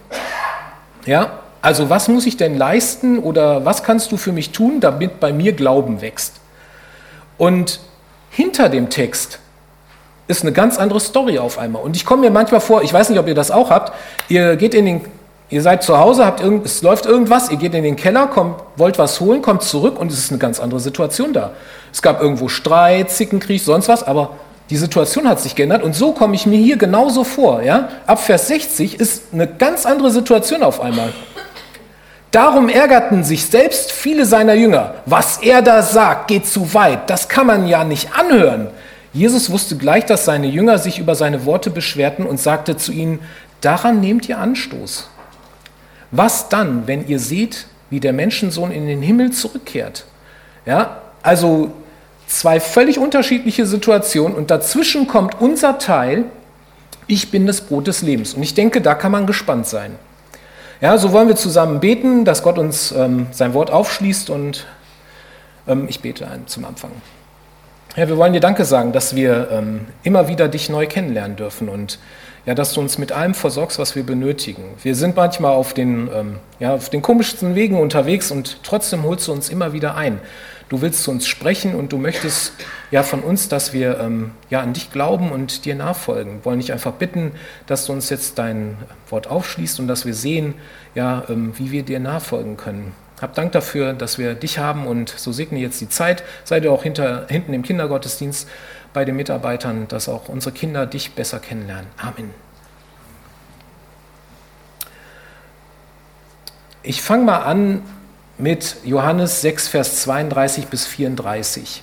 Ja, 1.06 1.40
also 1.62 1.88
was 1.90 2.08
muss 2.08 2.26
ich 2.26 2.36
denn 2.36 2.56
leisten 2.56 3.18
oder 3.18 3.64
was 3.64 3.82
kannst 3.82 4.12
du 4.12 4.16
für 4.16 4.32
mich 4.32 4.50
tun, 4.50 4.80
damit 4.80 5.20
bei 5.20 5.32
mir 5.32 5.52
Glauben 5.52 6.02
wächst? 6.02 6.34
Und 7.38 7.80
hinter 8.30 8.68
dem 8.68 8.90
Text 8.90 9.38
ist 10.26 10.42
eine 10.42 10.52
ganz 10.52 10.78
andere 10.78 11.00
Story 11.00 11.38
auf 11.38 11.58
einmal. 11.58 11.82
Und 11.82 11.96
ich 11.96 12.04
komme 12.04 12.22
mir 12.22 12.30
manchmal 12.30 12.60
vor, 12.60 12.82
ich 12.82 12.92
weiß 12.92 13.08
nicht, 13.08 13.18
ob 13.18 13.26
ihr 13.26 13.34
das 13.34 13.50
auch 13.50 13.70
habt, 13.70 13.92
ihr 14.28 14.56
geht 14.56 14.74
in 14.74 14.84
den 14.84 15.00
Ihr 15.50 15.62
seid 15.62 15.82
zu 15.82 15.98
Hause, 15.98 16.26
habt 16.26 16.40
irgend, 16.40 16.66
es 16.66 16.82
läuft 16.82 17.06
irgendwas, 17.06 17.50
ihr 17.50 17.56
geht 17.56 17.74
in 17.74 17.82
den 17.82 17.96
Keller, 17.96 18.26
kommt, 18.26 18.60
wollt 18.76 18.98
was 18.98 19.18
holen, 19.20 19.40
kommt 19.40 19.62
zurück 19.62 19.98
und 19.98 20.12
es 20.12 20.18
ist 20.18 20.30
eine 20.30 20.38
ganz 20.38 20.60
andere 20.60 20.78
Situation 20.78 21.32
da. 21.32 21.52
Es 21.90 22.02
gab 22.02 22.20
irgendwo 22.20 22.48
Streit, 22.48 23.10
Zickenkrieg, 23.10 23.62
sonst 23.62 23.88
was, 23.88 24.02
aber 24.02 24.32
die 24.68 24.76
Situation 24.76 25.26
hat 25.26 25.40
sich 25.40 25.54
geändert 25.54 25.82
und 25.82 25.94
so 25.94 26.12
komme 26.12 26.34
ich 26.34 26.44
mir 26.44 26.58
hier 26.58 26.76
genauso 26.76 27.24
vor. 27.24 27.62
Ja? 27.62 27.88
Ab 28.06 28.20
Vers 28.20 28.48
60 28.48 29.00
ist 29.00 29.32
eine 29.32 29.46
ganz 29.46 29.86
andere 29.86 30.10
Situation 30.10 30.62
auf 30.62 30.82
einmal. 30.82 31.14
Darum 32.30 32.68
ärgerten 32.68 33.24
sich 33.24 33.46
selbst 33.46 33.90
viele 33.90 34.26
seiner 34.26 34.52
Jünger. 34.52 34.96
Was 35.06 35.38
er 35.38 35.62
da 35.62 35.80
sagt, 35.80 36.28
geht 36.28 36.46
zu 36.46 36.74
weit. 36.74 37.08
Das 37.08 37.30
kann 37.30 37.46
man 37.46 37.66
ja 37.66 37.84
nicht 37.84 38.10
anhören. 38.14 38.68
Jesus 39.14 39.50
wusste 39.50 39.76
gleich, 39.76 40.04
dass 40.04 40.26
seine 40.26 40.46
Jünger 40.46 40.76
sich 40.76 40.98
über 40.98 41.14
seine 41.14 41.46
Worte 41.46 41.70
beschwerten 41.70 42.26
und 42.26 42.38
sagte 42.38 42.76
zu 42.76 42.92
ihnen, 42.92 43.20
daran 43.62 44.00
nehmt 44.00 44.28
ihr 44.28 44.36
Anstoß. 44.36 45.08
Was 46.10 46.48
dann, 46.48 46.86
wenn 46.86 47.06
ihr 47.06 47.18
seht, 47.18 47.66
wie 47.90 48.00
der 48.00 48.12
Menschensohn 48.12 48.70
in 48.70 48.86
den 48.86 49.02
Himmel 49.02 49.32
zurückkehrt? 49.32 50.04
Ja, 50.66 51.02
also 51.22 51.72
zwei 52.26 52.60
völlig 52.60 52.98
unterschiedliche 52.98 53.66
Situationen 53.66 54.36
und 54.36 54.50
dazwischen 54.50 55.06
kommt 55.06 55.40
unser 55.40 55.78
Teil, 55.78 56.24
ich 57.06 57.30
bin 57.30 57.46
das 57.46 57.62
Brot 57.62 57.86
des 57.86 58.02
Lebens. 58.02 58.34
Und 58.34 58.42
ich 58.42 58.54
denke, 58.54 58.80
da 58.80 58.94
kann 58.94 59.12
man 59.12 59.26
gespannt 59.26 59.66
sein. 59.66 59.96
Ja, 60.80 60.96
so 60.98 61.12
wollen 61.12 61.26
wir 61.26 61.36
zusammen 61.36 61.80
beten, 61.80 62.24
dass 62.24 62.42
Gott 62.42 62.58
uns 62.58 62.92
ähm, 62.92 63.26
sein 63.32 63.54
Wort 63.54 63.70
aufschließt 63.70 64.30
und 64.30 64.66
ähm, 65.66 65.86
ich 65.88 66.00
bete 66.00 66.26
zum 66.46 66.64
Anfang. 66.64 66.92
Ja, 67.96 68.06
wir 68.06 68.16
wollen 68.16 68.32
dir 68.32 68.40
Danke 68.40 68.64
sagen, 68.64 68.92
dass 68.92 69.16
wir 69.16 69.48
ähm, 69.50 69.86
immer 70.04 70.28
wieder 70.28 70.46
dich 70.46 70.68
neu 70.68 70.86
kennenlernen 70.86 71.36
dürfen 71.36 71.68
und 71.68 71.98
ja, 72.48 72.54
dass 72.54 72.72
du 72.72 72.80
uns 72.80 72.96
mit 72.96 73.12
allem 73.12 73.34
versorgst, 73.34 73.78
was 73.78 73.94
wir 73.94 74.04
benötigen. 74.04 74.62
Wir 74.82 74.94
sind 74.94 75.16
manchmal 75.16 75.52
auf 75.52 75.74
den, 75.74 76.08
ähm, 76.10 76.36
ja, 76.58 76.72
auf 76.72 76.88
den 76.88 77.02
komischsten 77.02 77.54
Wegen 77.54 77.78
unterwegs 77.78 78.30
und 78.30 78.60
trotzdem 78.62 79.02
holst 79.02 79.28
du 79.28 79.32
uns 79.32 79.50
immer 79.50 79.74
wieder 79.74 79.96
ein. 79.96 80.18
Du 80.70 80.80
willst 80.80 81.02
zu 81.02 81.10
uns 81.10 81.26
sprechen 81.26 81.74
und 81.74 81.92
du 81.92 81.98
möchtest 81.98 82.54
ja 82.90 83.02
von 83.02 83.20
uns, 83.20 83.50
dass 83.50 83.74
wir 83.74 84.00
ähm, 84.00 84.30
ja 84.48 84.62
an 84.62 84.72
dich 84.72 84.90
glauben 84.90 85.30
und 85.30 85.66
dir 85.66 85.74
nachfolgen. 85.74 86.36
Wir 86.36 86.44
wollen 86.46 86.60
dich 86.60 86.72
einfach 86.72 86.92
bitten, 86.92 87.32
dass 87.66 87.84
du 87.84 87.92
uns 87.92 88.08
jetzt 88.08 88.38
dein 88.38 88.78
Wort 89.10 89.26
aufschließt 89.26 89.78
und 89.80 89.86
dass 89.86 90.06
wir 90.06 90.14
sehen, 90.14 90.54
ja, 90.94 91.24
ähm, 91.28 91.52
wie 91.58 91.70
wir 91.70 91.82
dir 91.82 92.00
nachfolgen 92.00 92.56
können. 92.56 92.94
Hab 93.20 93.34
Dank 93.34 93.52
dafür, 93.52 93.92
dass 93.92 94.16
wir 94.16 94.34
dich 94.34 94.58
haben 94.58 94.86
und 94.86 95.10
so 95.10 95.32
segne 95.32 95.58
jetzt 95.58 95.82
die 95.82 95.88
Zeit. 95.88 96.22
Seid 96.44 96.64
ihr 96.64 96.72
auch 96.72 96.84
hinter, 96.84 97.26
hinten 97.28 97.52
im 97.52 97.62
Kindergottesdienst 97.62 98.48
bei 98.92 99.04
den 99.04 99.16
Mitarbeitern, 99.16 99.88
dass 99.88 100.08
auch 100.08 100.28
unsere 100.28 100.54
Kinder 100.54 100.86
dich 100.86 101.12
besser 101.12 101.38
kennenlernen. 101.38 101.86
Amen. 101.96 102.30
Ich 106.82 107.02
fange 107.02 107.24
mal 107.24 107.42
an 107.42 107.82
mit 108.38 108.76
Johannes 108.84 109.40
6, 109.42 109.68
Vers 109.68 110.02
32 110.02 110.68
bis 110.68 110.86
34. 110.86 111.82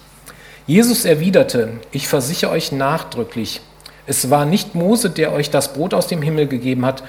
Jesus 0.68 1.06
erwiderte, 1.06 1.74
ich 1.92 2.08
versichere 2.08 2.52
euch 2.52 2.72
nachdrücklich, 2.72 3.62
es 4.08 4.30
war 4.30 4.46
nicht 4.46 4.76
Mose, 4.76 5.10
der 5.10 5.32
euch 5.34 5.50
das 5.50 5.74
Brot 5.74 5.94
aus 5.94 6.08
dem 6.08 6.22
Himmel 6.22 6.48
gegeben 6.48 6.86
hat, 6.86 7.04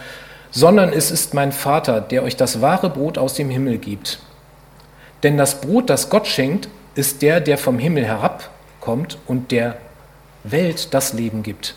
sondern 0.51 0.93
es 0.93 1.11
ist 1.11 1.35
mein 1.35 1.53
Vater, 1.53 2.01
der 2.01 2.23
euch 2.23 2.37
das 2.37 2.61
wahre 2.61 2.91
Brot 2.91 3.19
aus 3.19 3.35
dem 3.35 3.51
Himmel 3.51 3.79
gibt. 3.79 4.19
Denn 5.23 5.37
das 5.37 5.61
Brot, 5.61 5.91
das 5.91 6.09
Gott 6.11 6.27
schenkt, 6.27 6.69
ist 6.95 7.23
der, 7.23 7.41
der 7.41 7.59
vom 7.59 7.79
Himmel 7.79 8.05
herabkommt 8.05 9.19
und 9.27 9.51
der 9.53 9.77
Welt 10.51 10.95
das 10.95 11.13
Leben 11.13 11.43
gibt. 11.43 11.75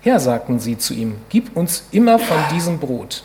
Herr, 0.00 0.20
sagten 0.20 0.60
sie 0.60 0.78
zu 0.78 0.94
ihm, 0.94 1.16
gib 1.28 1.56
uns 1.56 1.84
immer 1.90 2.18
von 2.18 2.38
diesem 2.54 2.78
Brot. 2.78 3.24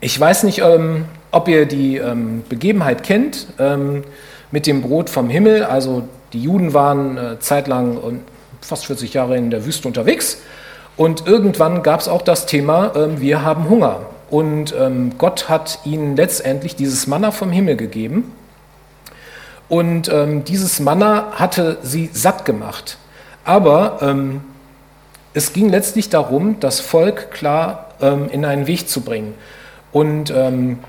Ich 0.00 0.18
weiß 0.18 0.44
nicht, 0.44 0.60
ähm, 0.60 1.04
ob 1.30 1.48
ihr 1.48 1.66
die 1.66 1.96
ähm, 1.96 2.42
Begebenheit 2.48 3.02
kennt 3.02 3.46
ähm, 3.58 4.02
mit 4.50 4.66
dem 4.66 4.82
Brot 4.82 5.10
vom 5.10 5.28
Himmel. 5.28 5.64
Also 5.64 6.08
die 6.32 6.42
Juden 6.42 6.74
waren 6.74 7.18
äh, 7.18 7.38
zeitlang 7.38 7.96
und 7.96 8.22
fast 8.60 8.86
40 8.86 9.14
Jahre 9.14 9.36
in 9.36 9.50
der 9.50 9.64
Wüste 9.64 9.86
unterwegs 9.86 10.38
und 11.00 11.26
irgendwann 11.26 11.82
gab 11.82 12.00
es 12.00 12.08
auch 12.08 12.20
das 12.20 12.44
Thema, 12.44 12.92
ähm, 12.94 13.22
wir 13.22 13.42
haben 13.42 13.70
Hunger. 13.70 14.00
Und 14.28 14.74
ähm, 14.78 15.12
Gott 15.16 15.48
hat 15.48 15.78
ihnen 15.86 16.14
letztendlich 16.14 16.76
dieses 16.76 17.06
Manna 17.06 17.30
vom 17.30 17.50
Himmel 17.50 17.76
gegeben. 17.76 18.32
Und 19.70 20.08
ähm, 20.08 20.44
dieses 20.44 20.80
Manna 20.80 21.32
hatte 21.36 21.78
sie 21.82 22.10
satt 22.12 22.44
gemacht. 22.44 22.98
Aber 23.44 24.00
ähm, 24.02 24.42
es 25.32 25.52
ging 25.52 25.68
letztlich 25.70 26.10
darum, 26.10 26.58
das 26.60 26.80
Volk 26.80 27.30
klar 27.30 27.86
ähm, 28.02 28.28
in 28.30 28.44
einen 28.44 28.66
Weg 28.66 28.88
zu 28.88 29.00
bringen. 29.00 29.34
Und 29.92 30.30
ähm, 30.36 30.80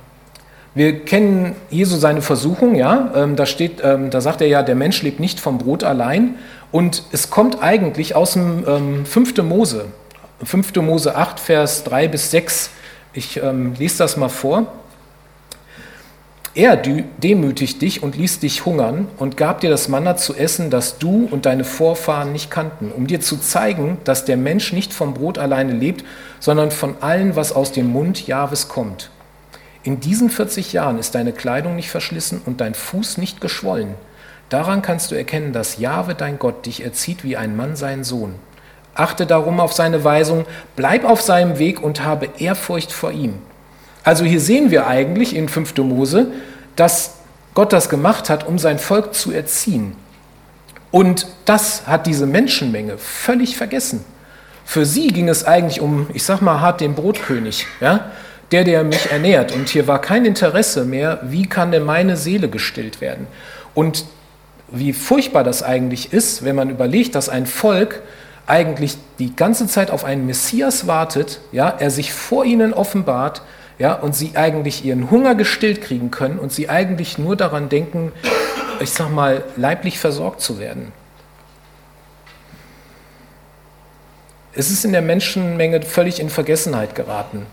wir 0.74 1.06
kennen 1.06 1.56
Jesu 1.70 1.98
seine 1.98 2.22
Versuchung, 2.22 2.76
ja, 2.76 3.12
ähm, 3.16 3.36
da 3.36 3.46
steht, 3.46 3.82
da 3.84 4.22
sagt 4.22 4.40
er 4.40 4.48
ja, 4.48 4.64
der 4.64 4.76
Mensch 4.76 5.02
lebt 5.02 5.20
nicht 5.20 5.42
vom 5.42 5.58
Brot 5.58 5.84
allein. 5.84 6.36
Und 6.72 7.04
es 7.12 7.30
kommt 7.30 7.62
eigentlich 7.62 8.16
aus 8.16 8.34
dem 8.34 8.64
ähm, 8.66 9.06
5. 9.06 9.44
Mose, 9.44 9.86
5. 10.44 10.76
Mose 10.78 11.16
8, 11.16 11.40
Vers 11.40 11.84
3 11.84 12.08
bis 12.08 12.32
6. 12.32 12.70
Ich 13.14 13.38
ähm, 13.44 13.74
lese 13.78 13.98
das 13.98 14.16
mal 14.18 14.30
vor. 14.30 14.66
Er 16.54 16.76
demütigt 16.76 17.82
dich 17.82 18.04
und 18.04 18.18
ließ 18.18 18.40
dich 18.40 18.66
hungern 18.66 19.08
und 19.18 19.38
gab 19.38 19.62
dir 19.62 19.70
das 19.70 19.88
Manna 19.88 20.18
zu 20.18 20.36
essen, 20.36 20.70
das 20.70 20.98
du 20.98 21.30
und 21.32 21.46
deine 21.46 21.64
Vorfahren 21.64 22.34
nicht 22.34 22.52
kannten, 22.52 22.92
um 22.92 23.08
dir 23.08 23.22
zu 23.22 23.38
zeigen, 23.38 24.00
dass 24.04 24.26
der 24.26 24.36
Mensch 24.36 24.74
nicht 24.74 24.92
vom 24.92 25.14
Brot 25.14 25.38
alleine 25.38 25.72
lebt, 25.72 26.04
sondern 26.42 26.72
von 26.72 26.96
allem, 27.02 27.38
was 27.38 27.54
aus 27.54 27.72
dem 27.72 27.88
Mund 27.88 28.28
Jahwes 28.28 28.68
kommt. 28.68 29.12
In 29.84 30.02
diesen 30.02 30.30
40 30.30 30.74
Jahren 30.74 31.00
ist 31.00 31.16
deine 31.16 31.32
Kleidung 31.32 31.78
nicht 31.78 31.90
verschlissen 31.90 32.42
und 32.46 32.60
dein 32.60 32.74
Fuß 32.74 33.18
nicht 33.18 33.40
geschwollen. 33.40 33.96
Daran 34.50 34.82
kannst 34.82 35.10
du 35.12 35.16
erkennen, 35.16 35.54
dass 35.54 35.78
Jahwe 35.78 36.16
dein 36.16 36.38
Gott 36.38 36.66
dich 36.66 36.84
erzieht 36.84 37.24
wie 37.24 37.38
ein 37.38 37.56
Mann 37.56 37.78
seinen 37.78 38.04
Sohn. 38.04 38.36
Achte 38.94 39.26
darum 39.26 39.62
auf 39.62 39.72
seine 39.72 40.04
Weisung, 40.04 40.46
bleib 40.76 41.06
auf 41.06 41.22
seinem 41.22 41.60
Weg 41.60 41.82
und 41.82 42.04
habe 42.04 42.28
Ehrfurcht 42.40 42.92
vor 42.92 43.14
ihm. 43.14 43.36
Also 44.04 44.26
hier 44.26 44.40
sehen 44.40 44.72
wir 44.72 44.88
eigentlich 44.88 45.36
in 45.36 45.48
5. 45.48 45.78
Mose, 45.78 46.28
dass 46.76 47.16
Gott 47.54 47.74
das 47.74 47.90
gemacht 47.90 48.30
hat, 48.30 48.48
um 48.48 48.58
sein 48.58 48.80
Volk 48.80 49.14
zu 49.14 49.32
erziehen. 49.32 49.96
Und 50.90 51.28
das 51.46 51.88
hat 51.88 52.08
diese 52.08 52.26
Menschenmenge 52.26 52.98
völlig 52.98 53.56
vergessen. 53.56 54.04
Für 54.66 54.86
sie 54.86 55.08
ging 55.08 55.30
es 55.30 55.46
eigentlich 55.46 55.82
um, 55.82 56.08
ich 56.14 56.24
sag 56.24 56.42
mal 56.42 56.60
hart, 56.60 56.82
den 56.82 56.96
Brotkönig, 56.96 57.66
ja? 57.80 58.12
der, 58.52 58.64
der 58.64 58.84
mich 58.84 59.12
ernährt. 59.12 59.54
Und 59.54 59.70
hier 59.70 59.88
war 59.88 60.02
kein 60.02 60.26
Interesse 60.26 60.86
mehr, 60.86 61.20
wie 61.24 61.48
kann 61.48 61.72
denn 61.72 61.84
meine 61.84 62.18
Seele 62.18 62.50
gestillt 62.50 63.02
werden. 63.02 63.28
Und 63.74 64.06
wie 64.70 64.94
furchtbar 64.94 65.44
das 65.44 65.64
eigentlich 65.64 66.14
ist, 66.14 66.44
wenn 66.44 66.56
man 66.56 66.70
überlegt, 66.70 67.16
dass 67.16 67.30
ein 67.30 67.46
Volk 67.46 68.02
eigentlich 68.48 68.98
die 69.20 69.36
ganze 69.36 69.68
Zeit 69.68 69.92
auf 69.92 70.04
einen 70.04 70.26
Messias 70.26 70.88
wartet, 70.88 71.40
ja, 71.52 71.70
er 71.70 71.92
sich 71.92 72.14
vor 72.14 72.46
ihnen 72.46 72.74
offenbart, 72.74 73.42
ja, 73.82 73.94
und 73.94 74.16
sie 74.16 74.34
eigentlich 74.36 74.86
ihren 74.86 75.10
Hunger 75.10 75.34
gestillt 75.34 75.82
kriegen 75.82 76.12
können 76.12 76.38
und 76.38 76.52
sie 76.52 76.70
eigentlich 76.70 77.18
nur 77.18 77.36
daran 77.36 77.68
denken, 77.68 78.12
ich 78.80 78.92
sag 78.92 79.10
mal, 79.10 79.44
leiblich 79.58 79.98
versorgt 79.98 80.40
zu 80.40 80.60
werden. 80.60 80.92
Es 84.54 84.70
ist 84.70 84.86
in 84.86 84.92
der 84.92 85.02
Menschenmenge 85.02 85.82
völlig 85.82 86.20
in 86.20 86.30
Vergessenheit 86.30 86.94
geraten. 86.94 87.48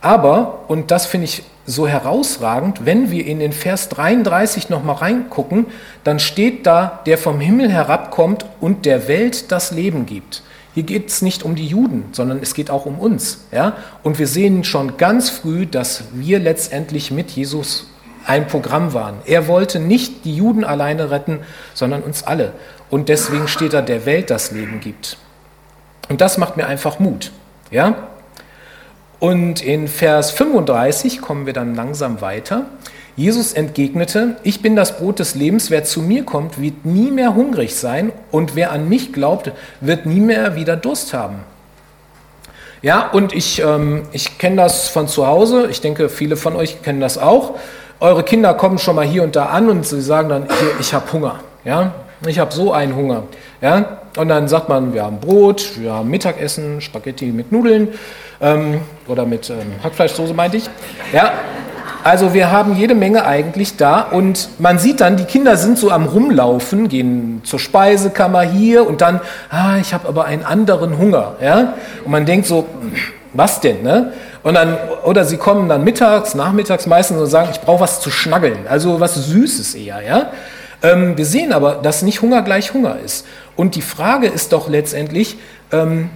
Aber, 0.00 0.64
und 0.66 0.90
das 0.90 1.06
finde 1.06 1.26
ich 1.26 1.44
so 1.64 1.86
herausragend, 1.86 2.84
wenn 2.84 3.12
wir 3.12 3.24
in 3.24 3.38
den 3.38 3.52
Vers 3.52 3.88
33 3.88 4.70
nochmal 4.70 4.96
reingucken, 4.96 5.66
dann 6.02 6.18
steht 6.18 6.66
da, 6.66 7.02
der 7.06 7.18
vom 7.18 7.38
Himmel 7.38 7.70
herabkommt 7.70 8.46
und 8.60 8.84
der 8.84 9.06
Welt 9.06 9.52
das 9.52 9.70
Leben 9.70 10.06
gibt. 10.06 10.42
Hier 10.78 10.86
geht 10.86 11.08
es 11.08 11.22
nicht 11.22 11.42
um 11.42 11.56
die 11.56 11.66
Juden, 11.66 12.04
sondern 12.12 12.38
es 12.40 12.54
geht 12.54 12.70
auch 12.70 12.86
um 12.86 13.00
uns. 13.00 13.46
Ja? 13.50 13.78
Und 14.04 14.20
wir 14.20 14.28
sehen 14.28 14.62
schon 14.62 14.96
ganz 14.96 15.28
früh, 15.28 15.66
dass 15.66 16.04
wir 16.12 16.38
letztendlich 16.38 17.10
mit 17.10 17.32
Jesus 17.32 17.90
ein 18.24 18.46
Programm 18.46 18.92
waren. 18.92 19.16
Er 19.26 19.48
wollte 19.48 19.80
nicht 19.80 20.24
die 20.24 20.36
Juden 20.36 20.62
alleine 20.62 21.10
retten, 21.10 21.40
sondern 21.74 22.04
uns 22.04 22.22
alle. 22.22 22.52
Und 22.90 23.08
deswegen 23.08 23.48
steht 23.48 23.72
da, 23.72 23.82
der 23.82 24.06
Welt 24.06 24.30
das 24.30 24.52
Leben 24.52 24.78
gibt. 24.78 25.18
Und 26.08 26.20
das 26.20 26.38
macht 26.38 26.56
mir 26.56 26.68
einfach 26.68 27.00
Mut. 27.00 27.32
Ja? 27.72 28.10
Und 29.18 29.60
in 29.60 29.88
Vers 29.88 30.30
35 30.30 31.20
kommen 31.20 31.44
wir 31.44 31.54
dann 31.54 31.74
langsam 31.74 32.20
weiter. 32.20 32.66
Jesus 33.18 33.52
entgegnete, 33.52 34.36
ich 34.44 34.62
bin 34.62 34.76
das 34.76 34.96
Brot 34.96 35.18
des 35.18 35.34
Lebens, 35.34 35.72
wer 35.72 35.82
zu 35.82 36.00
mir 36.00 36.22
kommt, 36.22 36.62
wird 36.62 36.86
nie 36.86 37.10
mehr 37.10 37.34
hungrig 37.34 37.74
sein 37.74 38.12
und 38.30 38.54
wer 38.54 38.70
an 38.70 38.88
mich 38.88 39.12
glaubt, 39.12 39.50
wird 39.80 40.06
nie 40.06 40.20
mehr 40.20 40.54
wieder 40.54 40.76
Durst 40.76 41.12
haben. 41.12 41.40
Ja, 42.80 43.08
und 43.10 43.32
ich, 43.34 43.60
ähm, 43.60 44.02
ich 44.12 44.38
kenne 44.38 44.54
das 44.54 44.86
von 44.86 45.08
zu 45.08 45.26
Hause, 45.26 45.66
ich 45.68 45.80
denke, 45.80 46.08
viele 46.08 46.36
von 46.36 46.54
euch 46.54 46.80
kennen 46.82 47.00
das 47.00 47.18
auch. 47.18 47.56
Eure 47.98 48.22
Kinder 48.22 48.54
kommen 48.54 48.78
schon 48.78 48.94
mal 48.94 49.04
hier 49.04 49.24
und 49.24 49.34
da 49.34 49.46
an 49.46 49.68
und 49.68 49.84
sie 49.84 50.00
sagen 50.00 50.28
dann, 50.28 50.46
ich 50.78 50.94
habe 50.94 51.12
Hunger. 51.12 51.40
Ja, 51.64 51.94
ich 52.24 52.38
habe 52.38 52.54
so 52.54 52.72
einen 52.72 52.94
Hunger. 52.94 53.24
Ja, 53.60 53.98
und 54.16 54.28
dann 54.28 54.46
sagt 54.46 54.68
man, 54.68 54.94
wir 54.94 55.02
haben 55.02 55.18
Brot, 55.18 55.72
wir 55.80 55.92
haben 55.92 56.08
Mittagessen, 56.08 56.80
Spaghetti 56.80 57.32
mit 57.32 57.50
Nudeln 57.50 57.88
ähm, 58.40 58.80
oder 59.08 59.26
mit 59.26 59.50
ähm, 59.50 59.72
Hackfleischsoße, 59.82 60.34
meinte 60.34 60.58
ich. 60.58 60.70
Ja, 61.12 61.32
also 62.04 62.32
wir 62.32 62.50
haben 62.50 62.76
jede 62.76 62.94
Menge 62.94 63.24
eigentlich 63.26 63.76
da 63.76 64.00
und 64.00 64.48
man 64.58 64.78
sieht 64.78 65.00
dann, 65.00 65.16
die 65.16 65.24
Kinder 65.24 65.56
sind 65.56 65.78
so 65.78 65.90
am 65.90 66.06
Rumlaufen, 66.06 66.88
gehen 66.88 67.40
zur 67.44 67.58
Speisekammer 67.58 68.42
hier 68.42 68.86
und 68.86 69.00
dann, 69.00 69.20
ah, 69.50 69.78
ich 69.80 69.92
habe 69.92 70.08
aber 70.08 70.24
einen 70.24 70.44
anderen 70.44 70.98
Hunger. 70.98 71.34
Ja? 71.42 71.74
Und 72.04 72.10
man 72.10 72.24
denkt 72.24 72.46
so, 72.46 72.66
was 73.32 73.60
denn? 73.60 73.82
Ne? 73.82 74.12
Und 74.42 74.54
dann, 74.54 74.76
oder 75.04 75.24
sie 75.24 75.36
kommen 75.36 75.68
dann 75.68 75.84
mittags, 75.84 76.34
nachmittags 76.34 76.86
meistens 76.86 77.20
und 77.20 77.26
sagen, 77.26 77.48
ich 77.52 77.60
brauche 77.60 77.80
was 77.80 78.00
zu 78.00 78.10
schnaggeln, 78.10 78.66
also 78.68 79.00
was 79.00 79.14
Süßes 79.14 79.74
eher. 79.74 80.00
Ja? 80.02 80.30
Ähm, 80.82 81.16
wir 81.16 81.26
sehen 81.26 81.52
aber, 81.52 81.76
dass 81.76 82.02
nicht 82.02 82.22
Hunger 82.22 82.42
gleich 82.42 82.72
Hunger 82.72 82.96
ist. 83.04 83.26
Und 83.56 83.74
die 83.74 83.82
Frage 83.82 84.28
ist 84.28 84.52
doch 84.52 84.68
letztendlich, 84.68 85.38
ähm, 85.72 86.10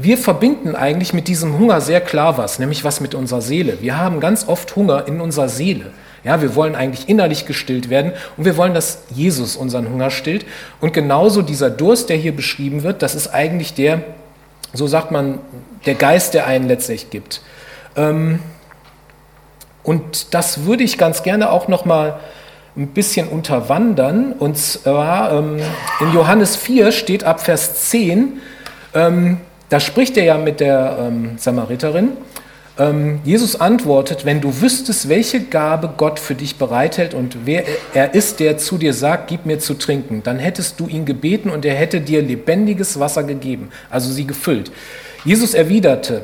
wir 0.00 0.16
verbinden 0.16 0.76
eigentlich 0.76 1.12
mit 1.12 1.26
diesem 1.26 1.58
Hunger 1.58 1.80
sehr 1.80 2.00
klar 2.00 2.38
was, 2.38 2.60
nämlich 2.60 2.84
was 2.84 3.00
mit 3.00 3.16
unserer 3.16 3.42
Seele. 3.42 3.78
Wir 3.82 3.98
haben 3.98 4.20
ganz 4.20 4.46
oft 4.46 4.76
Hunger 4.76 5.08
in 5.08 5.20
unserer 5.20 5.48
Seele. 5.48 5.90
Ja, 6.22 6.40
wir 6.40 6.54
wollen 6.54 6.76
eigentlich 6.76 7.08
innerlich 7.08 7.46
gestillt 7.46 7.90
werden 7.90 8.12
und 8.36 8.44
wir 8.44 8.56
wollen, 8.56 8.74
dass 8.74 9.02
Jesus 9.10 9.56
unseren 9.56 9.88
Hunger 9.88 10.10
stillt. 10.10 10.46
Und 10.80 10.92
genauso 10.92 11.42
dieser 11.42 11.68
Durst, 11.68 12.10
der 12.10 12.16
hier 12.16 12.34
beschrieben 12.34 12.84
wird, 12.84 13.02
das 13.02 13.16
ist 13.16 13.34
eigentlich 13.34 13.74
der, 13.74 14.02
so 14.72 14.86
sagt 14.86 15.10
man, 15.10 15.40
der 15.84 15.94
Geist, 15.94 16.32
der 16.32 16.46
einen 16.46 16.68
letztlich 16.68 17.10
gibt. 17.10 17.40
Ähm, 17.96 18.38
und 19.82 20.32
das 20.32 20.64
würde 20.64 20.84
ich 20.84 20.96
ganz 20.96 21.24
gerne 21.24 21.50
auch 21.50 21.66
noch 21.66 21.84
mal 21.84 22.20
ein 22.76 22.88
bisschen 22.88 23.26
unterwandern. 23.26 24.32
Und 24.32 24.56
zwar 24.58 25.32
ähm, 25.32 25.58
in 26.00 26.12
Johannes 26.12 26.54
4 26.54 26.92
steht 26.92 27.24
ab 27.24 27.40
Vers 27.40 27.90
10, 27.90 28.40
da 29.68 29.80
spricht 29.80 30.16
er 30.16 30.24
ja 30.24 30.38
mit 30.38 30.60
der 30.60 30.98
ähm, 31.00 31.32
Samariterin. 31.36 32.10
Ähm, 32.78 33.20
Jesus 33.24 33.60
antwortet, 33.60 34.24
wenn 34.24 34.40
du 34.40 34.60
wüsstest, 34.60 35.08
welche 35.08 35.40
Gabe 35.40 35.94
Gott 35.96 36.20
für 36.20 36.34
dich 36.34 36.56
bereithält 36.56 37.12
und 37.12 37.38
wer 37.44 37.64
er 37.92 38.14
ist, 38.14 38.40
der 38.40 38.58
zu 38.58 38.78
dir 38.78 38.94
sagt, 38.94 39.28
gib 39.28 39.46
mir 39.46 39.58
zu 39.58 39.74
trinken, 39.74 40.22
dann 40.22 40.38
hättest 40.38 40.78
du 40.78 40.86
ihn 40.86 41.04
gebeten 41.04 41.50
und 41.50 41.64
er 41.64 41.74
hätte 41.74 42.00
dir 42.00 42.22
lebendiges 42.22 43.00
Wasser 43.00 43.24
gegeben, 43.24 43.70
also 43.90 44.12
sie 44.12 44.26
gefüllt. 44.26 44.70
Jesus 45.24 45.54
erwiderte, 45.54 46.22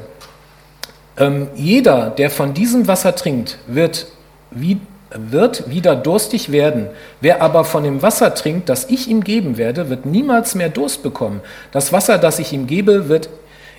ähm, 1.17 1.49
jeder, 1.55 2.11
der 2.11 2.31
von 2.31 2.55
diesem 2.55 2.87
Wasser 2.87 3.15
trinkt, 3.17 3.59
wird 3.67 4.07
wie 4.51 4.79
wird 5.15 5.71
wieder 5.71 5.97
durstig 5.97 6.51
werden. 6.53 6.89
Wer 7.21 7.41
aber 7.41 7.65
von 7.65 7.85
dem 7.85 8.03
Wasser 8.03 8.35
trinkt, 8.35 8.69
das 8.69 8.91
ich 8.91 9.09
ihm 9.09 9.23
geben 9.23 9.57
werde, 9.57 9.89
wird 9.89 10.07
niemals 10.07 10.55
mehr 10.55 10.69
Durst 10.69 11.03
bekommen. 11.03 11.41
Das 11.73 11.93
Wasser, 11.93 12.19
das 12.19 12.39
ich 12.39 12.53
ihm 12.53 12.67
gebe, 12.67 13.09
wird 13.09 13.29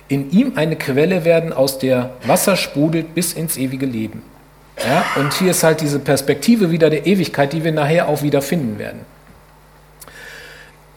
in 0.08 0.30
ihm 0.30 0.52
eine 0.56 0.76
Quelle 0.76 1.24
werden, 1.24 1.52
aus 1.52 1.78
der 1.78 2.10
Wasser 2.24 2.56
sprudelt 2.56 3.14
bis 3.14 3.32
ins 3.32 3.56
ewige 3.56 3.86
Leben. 3.86 4.22
Ja? 4.78 5.04
Und 5.20 5.34
hier 5.34 5.50
ist 5.50 5.62
halt 5.62 5.80
diese 5.80 5.98
Perspektive 5.98 6.70
wieder 6.70 6.90
der 6.90 7.06
Ewigkeit, 7.06 7.52
die 7.52 7.64
wir 7.64 7.72
nachher 7.72 8.08
auch 8.08 8.22
wieder 8.22 8.42
finden 8.42 8.78
werden. 8.78 9.00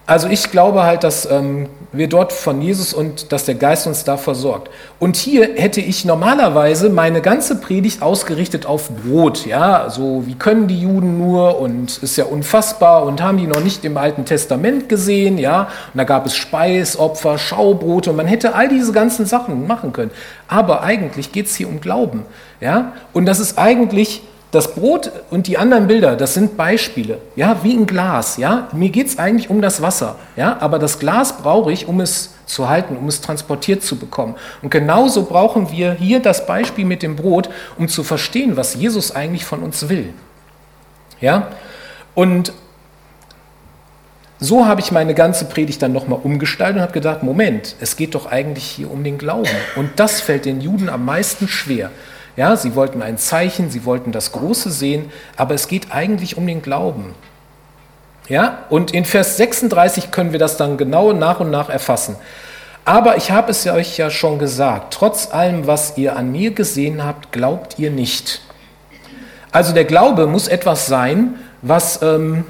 Also 0.09 0.27
ich 0.27 0.49
glaube 0.49 0.81
halt, 0.81 1.03
dass 1.03 1.29
ähm, 1.29 1.69
wir 1.91 2.09
dort 2.09 2.33
von 2.33 2.63
Jesus 2.63 2.95
und 2.95 3.31
dass 3.31 3.45
der 3.45 3.53
Geist 3.53 3.85
uns 3.85 4.05
da 4.05 4.17
versorgt. 4.17 4.71
Und 4.97 5.15
hier 5.15 5.49
hätte 5.55 5.81
ich 5.81 6.03
normalerweise 6.03 6.89
meine 6.89 7.21
ganze 7.21 7.61
Predigt 7.61 8.01
ausgerichtet 8.01 8.65
auf 8.65 8.89
Brot. 8.89 9.45
Ja, 9.45 9.91
so 9.91 10.23
wie 10.25 10.33
können 10.33 10.67
die 10.67 10.81
Juden 10.81 11.19
nur 11.19 11.61
und 11.61 11.99
ist 12.01 12.17
ja 12.17 12.25
unfassbar 12.25 13.03
und 13.03 13.21
haben 13.21 13.37
die 13.37 13.45
noch 13.45 13.63
nicht 13.63 13.85
im 13.85 13.97
Alten 13.97 14.25
Testament 14.25 14.89
gesehen. 14.89 15.37
Ja, 15.37 15.67
und 15.93 15.99
da 15.99 16.05
gab 16.05 16.25
es 16.25 16.35
Speisopfer, 16.35 17.37
Schaubrote 17.37 18.09
und 18.09 18.15
man 18.15 18.25
hätte 18.25 18.55
all 18.55 18.67
diese 18.67 18.91
ganzen 18.91 19.27
Sachen 19.27 19.67
machen 19.67 19.93
können. 19.93 20.09
Aber 20.47 20.81
eigentlich 20.81 21.31
geht 21.31 21.45
es 21.45 21.55
hier 21.55 21.67
um 21.67 21.81
Glauben. 21.81 22.25
Ja, 22.61 22.93
und 23.13 23.27
das 23.27 23.39
ist 23.39 23.59
eigentlich 23.59 24.23
das 24.51 24.73
Brot 24.73 25.11
und 25.29 25.45
die 25.45 25.57
anderen 25.57 25.87
Bilder, 25.87 26.15
das 26.15 26.33
sind 26.33 26.57
Beispiele, 26.57 27.19
ja, 27.35 27.57
wie 27.63 27.73
ein 27.73 27.85
Glas, 27.85 28.37
ja. 28.37 28.67
Mir 28.73 28.89
geht 28.89 29.07
es 29.07 29.19
eigentlich 29.19 29.49
um 29.49 29.61
das 29.61 29.81
Wasser, 29.81 30.15
ja, 30.35 30.57
aber 30.59 30.79
das 30.79 30.97
Glas 30.97 31.37
brauche 31.37 31.71
ich, 31.71 31.87
um 31.87 31.99
es 31.99 32.33
zu 32.47 32.67
halten, 32.67 32.97
um 32.97 33.07
es 33.07 33.21
transportiert 33.21 33.83
zu 33.83 33.97
bekommen. 33.97 34.35
Und 34.63 34.71
genauso 34.71 35.25
brauchen 35.25 35.71
wir 35.71 35.93
hier 35.93 36.19
das 36.19 36.47
Beispiel 36.47 36.85
mit 36.85 37.03
dem 37.03 37.15
Brot, 37.15 37.49
um 37.77 37.87
zu 37.87 38.03
verstehen, 38.03 38.57
was 38.57 38.73
Jesus 38.73 39.15
eigentlich 39.15 39.45
von 39.45 39.61
uns 39.61 39.87
will. 39.87 40.13
Ja? 41.21 41.49
Und 42.15 42.51
so 44.39 44.65
habe 44.65 44.81
ich 44.81 44.91
meine 44.91 45.13
ganze 45.13 45.45
Predigt 45.45 45.81
dann 45.81 45.93
nochmal 45.93 46.19
umgestaltet 46.23 46.77
und 46.77 46.81
habe 46.81 46.93
gedacht, 46.93 47.23
Moment, 47.23 47.75
es 47.81 47.97
geht 47.97 48.15
doch 48.15 48.25
eigentlich 48.25 48.63
hier 48.63 48.89
um 48.89 49.03
den 49.03 49.17
Glauben. 49.17 49.49
Und 49.75 49.91
das 49.97 50.21
fällt 50.21 50.45
den 50.45 50.61
Juden 50.61 50.89
am 50.89 51.05
meisten 51.05 51.47
schwer. 51.47 51.91
Ja, 52.39 52.55
sie 52.55 52.73
wollten 52.73 53.01
ein 53.01 53.17
Zeichen, 53.17 53.69
sie 53.69 53.83
wollten 53.83 54.13
das 54.13 54.31
Große 54.31 54.71
sehen, 54.71 55.11
aber 55.35 55.55
es 55.55 55.67
geht 55.67 55.91
eigentlich 55.91 56.37
um 56.37 56.47
den 56.47 56.61
Glauben. 56.61 57.13
Ja, 58.29 58.59
und 58.69 58.91
in 58.91 59.03
Vers 59.03 59.35
36 59.35 60.09
können 60.09 60.31
wir 60.31 60.39
das 60.39 60.55
dann 60.55 60.77
genau 60.77 61.11
nach 61.11 61.41
und 61.41 61.51
nach 61.51 61.67
erfassen. 61.67 62.15
Aber 62.85 63.17
ich 63.17 63.31
habe 63.31 63.51
es 63.51 63.67
euch 63.67 63.97
ja 63.97 64.09
schon 64.09 64.39
gesagt, 64.39 64.93
trotz 64.93 65.33
allem, 65.33 65.67
was 65.67 65.97
ihr 65.97 66.15
an 66.15 66.31
mir 66.31 66.51
gesehen 66.51 67.03
habt, 67.03 67.33
glaubt 67.33 67.77
ihr 67.77 67.91
nicht. 67.91 68.39
Also 69.51 69.73
der 69.73 69.83
Glaube 69.83 70.25
muss 70.25 70.47
etwas 70.47 70.87
sein, 70.87 71.33
was 71.61 72.01
ähm, 72.01 72.45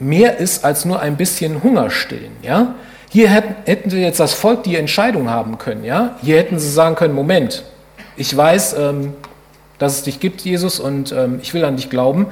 mehr 0.00 0.38
ist 0.38 0.64
als 0.64 0.84
nur 0.84 0.98
ein 0.98 1.16
bisschen 1.16 1.62
Hunger 1.62 1.90
stillen. 1.90 2.36
Ja? 2.42 2.74
Hier 3.08 3.28
hätten, 3.28 3.54
hätten 3.66 3.88
sie 3.88 4.00
jetzt 4.00 4.18
das 4.18 4.34
Volk 4.34 4.64
die 4.64 4.74
Entscheidung 4.74 5.30
haben 5.30 5.58
können. 5.58 5.84
Ja? 5.84 6.16
Hier 6.22 6.38
hätten 6.38 6.58
sie 6.58 6.68
sagen 6.68 6.96
können, 6.96 7.14
Moment, 7.14 7.62
ich 8.16 8.36
weiß, 8.36 8.74
ähm, 8.78 9.14
dass 9.78 9.94
es 9.94 10.02
dich 10.02 10.20
gibt, 10.20 10.42
Jesus, 10.42 10.78
und 10.78 11.12
ähm, 11.12 11.40
ich 11.42 11.54
will 11.54 11.64
an 11.64 11.76
dich 11.76 11.90
glauben. 11.90 12.26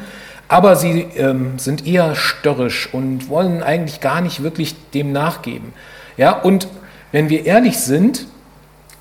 Aber 0.48 0.76
sie 0.76 1.02
ähm, 1.16 1.58
sind 1.58 1.86
eher 1.86 2.14
störrisch 2.14 2.88
und 2.92 3.28
wollen 3.28 3.62
eigentlich 3.62 4.00
gar 4.00 4.20
nicht 4.20 4.42
wirklich 4.42 4.74
dem 4.94 5.12
nachgeben. 5.12 5.72
Ja, 6.16 6.32
und 6.32 6.68
wenn 7.12 7.28
wir 7.28 7.44
ehrlich 7.46 7.78
sind, 7.78 8.26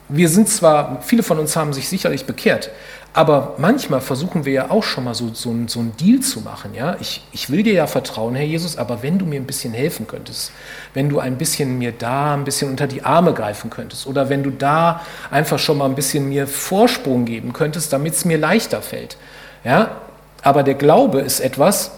wir 0.10 0.30
sind 0.30 0.48
zwar, 0.50 1.02
viele 1.02 1.24
von 1.24 1.40
uns 1.40 1.56
haben 1.56 1.74
sich 1.74 1.90
sicherlich 1.90 2.26
bekehrt, 2.26 2.70
aber 3.18 3.56
manchmal 3.58 4.00
versuchen 4.00 4.46
wir 4.46 4.54
ja 4.54 4.70
auch 4.70 4.84
schon 4.84 5.06
mal 5.06 5.16
so, 5.16 5.34
so, 5.34 5.52
so 5.66 5.80
einen 5.80 5.98
Deal 5.98 6.20
zu 6.20 6.42
machen. 6.42 6.76
Ja? 6.76 6.98
Ich, 7.00 7.26
ich 7.32 7.50
will 7.50 7.64
dir 7.64 7.74
ja 7.74 7.88
vertrauen, 7.88 8.36
Herr 8.36 8.46
Jesus, 8.46 8.78
aber 8.78 9.02
wenn 9.02 9.18
du 9.18 9.26
mir 9.26 9.40
ein 9.40 9.48
bisschen 9.48 9.74
helfen 9.74 10.06
könntest, 10.06 10.52
wenn 10.94 11.10
du 11.10 11.18
ein 11.18 11.36
bisschen 11.36 11.80
mir 11.80 11.94
da 11.94 12.36
ein 12.36 12.44
bisschen 12.44 12.70
unter 12.70 12.86
die 12.86 13.02
Arme 13.04 13.34
greifen 13.34 13.72
könntest 13.72 14.06
oder 14.06 14.30
wenn 14.30 14.44
du 14.44 14.52
da 14.52 15.02
einfach 15.32 15.58
schon 15.58 15.80
mal 15.80 15.86
ein 15.86 15.96
bisschen 15.96 16.30
mir 16.30 16.46
Vorsprung 16.46 17.26
geben 17.26 17.54
könntest, 17.54 17.92
damit 17.92 18.14
es 18.14 18.24
mir 18.24 18.38
leichter 18.38 18.84
fällt. 18.84 19.18
Ja? 19.64 19.98
Aber 20.44 20.62
der 20.62 20.76
Glaube 20.76 21.22
ist 21.22 21.40
etwas, 21.40 21.90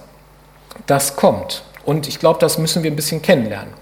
das 0.86 1.18
kommt. 1.18 1.64
Und 1.84 2.08
ich 2.08 2.20
glaube, 2.20 2.40
das 2.40 2.58
müssen 2.58 2.82
wir 2.82 2.92
ein 2.92 2.96
bisschen 2.96 3.22
kennenlernen. 3.22 3.74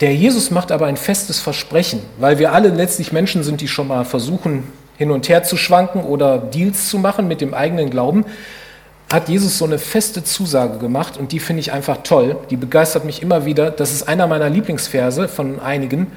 Der 0.00 0.14
Jesus 0.14 0.52
macht 0.52 0.70
aber 0.70 0.86
ein 0.86 0.96
festes 0.96 1.40
Versprechen, 1.40 2.00
weil 2.18 2.38
wir 2.38 2.52
alle 2.52 2.68
letztlich 2.68 3.10
Menschen 3.10 3.42
sind, 3.42 3.60
die 3.60 3.66
schon 3.66 3.88
mal 3.88 4.04
versuchen, 4.04 4.72
hin 4.96 5.10
und 5.10 5.28
her 5.28 5.42
zu 5.42 5.56
schwanken 5.56 6.02
oder 6.04 6.38
Deals 6.38 6.88
zu 6.88 6.98
machen 6.98 7.28
mit 7.28 7.40
dem 7.40 7.54
eigenen 7.54 7.90
Glauben, 7.90 8.24
hat 9.12 9.28
Jesus 9.28 9.58
so 9.58 9.64
eine 9.64 9.78
feste 9.78 10.24
Zusage 10.24 10.78
gemacht 10.78 11.16
und 11.16 11.32
die 11.32 11.38
finde 11.38 11.60
ich 11.60 11.72
einfach 11.72 11.98
toll. 12.02 12.36
Die 12.50 12.56
begeistert 12.56 13.04
mich 13.04 13.22
immer 13.22 13.44
wieder. 13.44 13.70
Das 13.70 13.92
ist 13.92 14.08
einer 14.08 14.26
meiner 14.26 14.50
Lieblingsverse 14.50 15.28
von 15.28 15.60
einigen. 15.60 16.10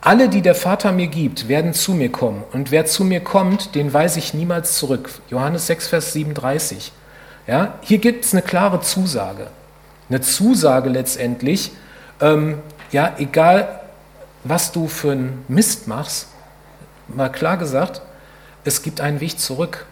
Alle, 0.00 0.28
die 0.28 0.42
der 0.42 0.54
Vater 0.54 0.92
mir 0.92 1.06
gibt, 1.06 1.48
werden 1.48 1.72
zu 1.72 1.92
mir 1.92 2.12
kommen. 2.12 2.42
Und 2.52 2.70
wer 2.70 2.84
zu 2.84 3.04
mir 3.04 3.20
kommt, 3.20 3.74
den 3.74 3.94
weise 3.94 4.18
ich 4.18 4.34
niemals 4.34 4.76
zurück. 4.76 5.08
Johannes 5.30 5.66
6, 5.66 5.88
Vers 5.88 6.12
37. 6.12 6.92
Ja, 7.46 7.74
hier 7.80 7.98
gibt 7.98 8.24
es 8.24 8.34
eine 8.34 8.42
klare 8.42 8.80
Zusage. 8.80 9.46
Eine 10.10 10.20
Zusage 10.20 10.90
letztendlich, 10.90 11.72
ähm, 12.20 12.58
ja, 12.92 13.14
egal 13.16 13.80
was 14.44 14.72
du 14.72 14.88
für 14.88 15.12
einen 15.12 15.44
Mist 15.48 15.88
machst, 15.88 16.28
mal 17.08 17.30
klar 17.30 17.56
gesagt, 17.56 18.02
es 18.64 18.82
gibt 18.82 19.00
einen 19.00 19.20
Weg 19.20 19.38
zurück. 19.38 19.86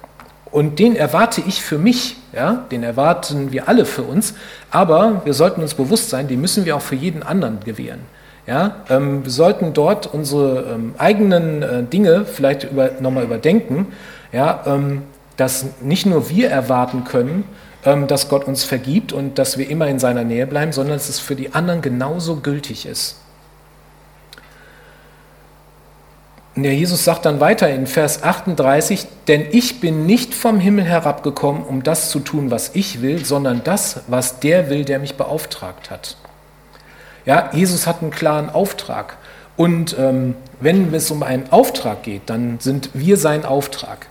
Und 0.51 0.79
den 0.79 0.97
erwarte 0.97 1.43
ich 1.47 1.63
für 1.63 1.79
mich, 1.79 2.17
ja, 2.35 2.67
den 2.71 2.83
erwarten 2.83 3.53
wir 3.53 3.69
alle 3.69 3.87
für 3.87 4.03
uns, 4.03 4.35
aber 4.71 5.23
wir 5.25 5.33
sollten 5.33 5.63
uns 5.63 5.75
bewusst 5.75 6.11
sein, 6.11 6.29
den 6.29 6.41
müssen 6.43 6.67
wir 6.67 6.77
auch 6.77 6.83
für 6.83 6.95
jeden 6.95 7.23
anderen 7.23 7.61
gewähren. 7.61 8.01
Ja, 8.47 8.83
ähm, 8.91 9.25
wir 9.25 9.31
sollten 9.31 9.73
dort 9.73 10.13
unsere 10.13 10.75
ähm, 10.75 10.95
eigenen 10.99 11.63
äh, 11.63 11.83
Dinge 11.85 12.25
vielleicht 12.25 12.65
über, 12.65 12.91
nochmal 13.01 13.25
überdenken, 13.25 13.87
ja, 14.33 14.63
ähm, 14.67 15.03
dass 15.37 15.65
nicht 15.81 16.07
nur 16.07 16.29
wir 16.29 16.51
erwarten 16.51 17.05
können, 17.05 17.45
ähm, 17.85 18.07
dass 18.09 18.29
Gott 18.29 18.45
uns 18.45 18.65
vergibt 18.65 19.13
und 19.13 19.39
dass 19.39 19.59
wir 19.59 19.71
immer 19.71 19.87
in 19.87 19.99
seiner 19.99 20.25
Nähe 20.25 20.47
bleiben, 20.47 20.73
sondern 20.73 20.97
dass 20.97 21.09
es 21.09 21.19
für 21.19 21.37
die 21.37 21.55
anderen 21.55 21.83
genauso 21.83 22.37
gültig 22.37 22.85
ist. 22.85 23.22
Der 26.55 26.75
Jesus 26.75 27.05
sagt 27.05 27.25
dann 27.25 27.41
weiter 27.41 27.71
in 27.71 27.87
Vers 27.87 28.23
38, 28.23 29.07
denn 29.27 29.47
ich 29.53 29.81
bin 29.81 30.05
nicht 30.05 30.35
vom 30.35 30.61
Himmel 30.61 30.85
herabgekommen, 30.85 31.62
um 31.65 31.83
das 31.83 32.11
zu 32.11 32.21
tun, 32.21 32.51
was 32.51 32.73
ich 32.75 33.01
will, 33.01 33.25
sondern 33.25 33.62
das, 33.65 34.01
was 34.07 34.38
der 34.41 34.69
will, 34.69 34.85
der 34.85 34.99
mich 34.99 35.17
beauftragt 35.17 35.91
hat. 35.91 36.17
Ja, 37.25 37.51
Jesus 37.55 37.87
hat 37.87 38.03
einen 38.03 38.11
klaren 38.11 38.51
Auftrag. 38.51 39.17
Und 39.57 39.97
ähm, 39.99 40.35
wenn 40.61 40.93
es 40.93 41.11
um 41.11 41.23
einen 41.23 41.51
Auftrag 41.51 42.03
geht, 42.03 42.23
dann 42.27 42.59
sind 42.61 42.91
wir 42.93 43.17
sein 43.17 43.47
Auftrag. 43.47 44.07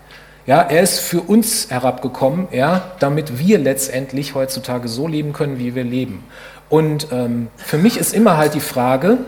Ja, 0.47 0.61
er 0.61 0.81
ist 0.81 0.99
für 0.99 1.21
uns 1.21 1.69
herabgekommen, 1.69 2.47
ja, 2.51 2.91
damit 2.99 3.37
wir 3.37 3.59
letztendlich 3.59 4.33
heutzutage 4.33 4.87
so 4.87 5.07
leben 5.07 5.33
können, 5.33 5.59
wie 5.59 5.75
wir 5.75 5.83
leben. 5.83 6.23
Und 6.69 7.07
ähm, 7.11 7.49
für 7.57 7.77
mich 7.77 7.97
ist 7.97 8.13
immer 8.13 8.37
halt 8.37 8.55
die 8.55 8.61
Frage, 8.61 9.19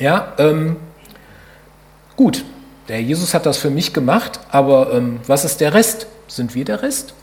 ja, 0.00 0.32
ähm, 0.38 0.76
Gut, 2.18 2.44
der 2.88 3.00
Jesus 3.00 3.32
hat 3.32 3.46
das 3.46 3.58
für 3.58 3.70
mich 3.70 3.92
gemacht, 3.92 4.40
aber 4.50 4.92
ähm, 4.92 5.20
was 5.28 5.44
ist 5.44 5.60
der 5.60 5.72
Rest? 5.72 6.08
Sind 6.26 6.56
wir 6.56 6.64
der 6.64 6.82
Rest? 6.82 7.14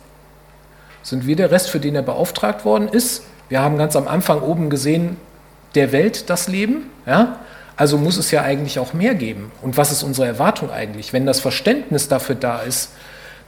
Sind 1.03 1.27
wir 1.27 1.36
der 1.36 1.51
Rest, 1.51 1.69
für 1.69 1.81
den 1.81 1.95
er 1.95 2.01
beauftragt 2.01 2.63
worden 2.63 2.88
ist? 2.88 3.23
Wir 3.49 3.62
haben 3.62 3.77
ganz 3.77 3.97
am 3.97 4.08
Anfang 4.08 4.41
oben 4.41 4.69
gesehen, 4.69 5.17
der 5.75 5.91
Welt 5.91 6.29
das 6.29 6.47
Leben. 6.47 6.89
Ja? 7.05 7.39
Also 7.75 7.97
muss 7.97 8.15
es 8.15 8.31
ja 8.31 8.43
eigentlich 8.43 8.79
auch 8.79 8.93
mehr 8.93 9.15
geben. 9.15 9.51
Und 9.62 9.75
was 9.75 9.91
ist 9.91 10.01
unsere 10.01 10.27
Erwartung 10.27 10.71
eigentlich? 10.71 11.12
Wenn 11.12 11.25
das 11.25 11.41
Verständnis 11.41 12.08
dafür 12.08 12.36
da 12.36 12.62
ist, 12.62 12.91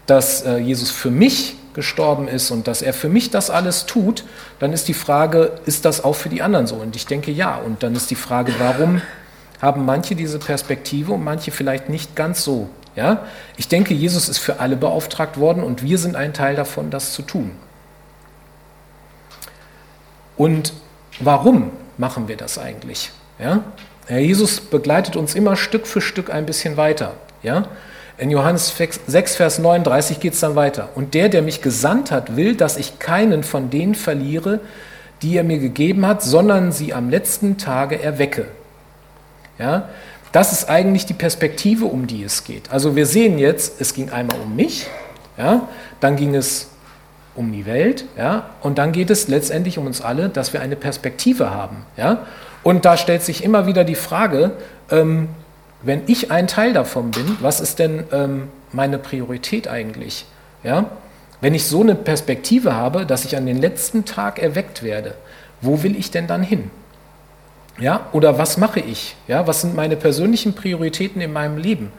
dass 0.05 0.41
äh, 0.41 0.57
Jesus 0.57 0.91
für 0.91 1.11
mich 1.11 1.55
gestorben 1.73 2.27
ist 2.27 2.51
und 2.51 2.67
dass 2.67 2.81
er 2.81 2.93
für 2.93 3.07
mich 3.07 3.31
das 3.31 3.49
alles 3.49 3.85
tut, 3.85 4.25
dann 4.59 4.73
ist 4.73 4.89
die 4.89 4.93
Frage, 4.93 5.53
ist 5.65 5.85
das 5.85 6.03
auch 6.03 6.15
für 6.15 6.27
die 6.27 6.41
anderen 6.41 6.67
so? 6.67 6.75
Und 6.75 6.97
ich 6.97 7.05
denke 7.05 7.31
ja. 7.31 7.55
Und 7.55 7.83
dann 7.83 7.95
ist 7.95 8.11
die 8.11 8.15
Frage, 8.15 8.51
warum 8.59 9.01
haben 9.61 9.85
manche 9.85 10.15
diese 10.15 10.39
Perspektive 10.39 11.13
und 11.13 11.23
manche 11.23 11.51
vielleicht 11.51 11.89
nicht 11.89 12.15
ganz 12.15 12.43
so. 12.43 12.69
Ja? 12.95 13.25
Ich 13.57 13.67
denke, 13.67 13.93
Jesus 13.93 14.29
ist 14.29 14.39
für 14.39 14.59
alle 14.59 14.75
beauftragt 14.75 15.39
worden 15.39 15.63
und 15.63 15.83
wir 15.83 15.97
sind 15.97 16.15
ein 16.15 16.33
Teil 16.33 16.55
davon, 16.55 16.89
das 16.89 17.13
zu 17.13 17.21
tun. 17.21 17.51
Und 20.35 20.73
warum 21.19 21.71
machen 21.97 22.27
wir 22.27 22.37
das 22.37 22.57
eigentlich? 22.57 23.11
Ja? 23.39 23.63
Herr 24.05 24.19
Jesus 24.19 24.61
begleitet 24.61 25.15
uns 25.15 25.35
immer 25.35 25.55
Stück 25.55 25.87
für 25.87 26.01
Stück 26.01 26.29
ein 26.29 26.45
bisschen 26.45 26.77
weiter. 26.77 27.13
Ja? 27.43 27.65
In 28.17 28.31
Johannes 28.31 28.75
6, 28.75 29.35
Vers 29.35 29.59
39 29.59 30.19
geht 30.19 30.33
es 30.33 30.39
dann 30.39 30.55
weiter. 30.55 30.89
Und 30.95 31.13
der, 31.13 31.29
der 31.29 31.43
mich 31.43 31.61
gesandt 31.61 32.11
hat, 32.11 32.35
will, 32.35 32.55
dass 32.55 32.77
ich 32.77 32.97
keinen 32.99 33.43
von 33.43 33.69
denen 33.69 33.93
verliere, 33.93 34.59
die 35.21 35.37
er 35.37 35.43
mir 35.43 35.59
gegeben 35.59 36.05
hat, 36.05 36.23
sondern 36.23 36.71
sie 36.71 36.93
am 36.93 37.09
letzten 37.09 37.57
Tage 37.57 38.01
erwecke. 38.01 38.45
Ja? 39.59 39.89
Das 40.31 40.51
ist 40.51 40.69
eigentlich 40.69 41.05
die 41.05 41.13
Perspektive, 41.13 41.85
um 41.85 42.07
die 42.07 42.23
es 42.23 42.43
geht. 42.43 42.71
Also 42.71 42.95
wir 42.95 43.05
sehen 43.05 43.39
jetzt, 43.39 43.79
es 43.81 43.93
ging 43.93 44.09
einmal 44.09 44.39
um 44.39 44.55
mich, 44.55 44.87
ja? 45.37 45.67
dann 45.99 46.15
ging 46.15 46.35
es 46.35 46.69
um 47.35 47.51
die 47.51 47.65
Welt 47.65 48.05
ja? 48.17 48.49
und 48.61 48.77
dann 48.77 48.91
geht 48.91 49.09
es 49.09 49.27
letztendlich 49.27 49.77
um 49.77 49.85
uns 49.85 50.01
alle, 50.01 50.29
dass 50.29 50.53
wir 50.53 50.61
eine 50.61 50.75
Perspektive 50.75 51.51
haben. 51.51 51.85
Ja? 51.95 52.25
Und 52.63 52.85
da 52.85 52.97
stellt 52.97 53.23
sich 53.23 53.43
immer 53.43 53.67
wieder 53.67 53.83
die 53.83 53.95
Frage, 53.95 54.51
ähm, 54.91 55.29
wenn 55.81 56.01
ich 56.07 56.31
ein 56.31 56.47
Teil 56.47 56.73
davon 56.73 57.11
bin, 57.11 57.37
was 57.39 57.61
ist 57.61 57.79
denn 57.79 58.03
ähm, 58.11 58.49
meine 58.71 58.97
Priorität 58.97 59.67
eigentlich? 59.67 60.25
Ja? 60.63 60.85
Wenn 61.39 61.53
ich 61.53 61.65
so 61.65 61.81
eine 61.81 61.95
Perspektive 61.95 62.75
habe, 62.75 63.05
dass 63.05 63.23
ich 63.25 63.37
an 63.37 63.45
den 63.45 63.61
letzten 63.61 64.05
Tag 64.05 64.39
erweckt 64.39 64.83
werde, 64.83 65.13
wo 65.61 65.83
will 65.83 65.95
ich 65.95 66.11
denn 66.11 66.27
dann 66.27 66.41
hin? 66.41 66.71
Ja? 67.79 68.07
Oder 68.11 68.37
was 68.37 68.57
mache 68.57 68.79
ich? 68.79 69.15
Ja? 69.27 69.47
Was 69.47 69.61
sind 69.61 69.75
meine 69.75 69.95
persönlichen 69.95 70.53
Prioritäten 70.53 71.21
in 71.21 71.33
meinem 71.33 71.57
Leben? 71.57 71.91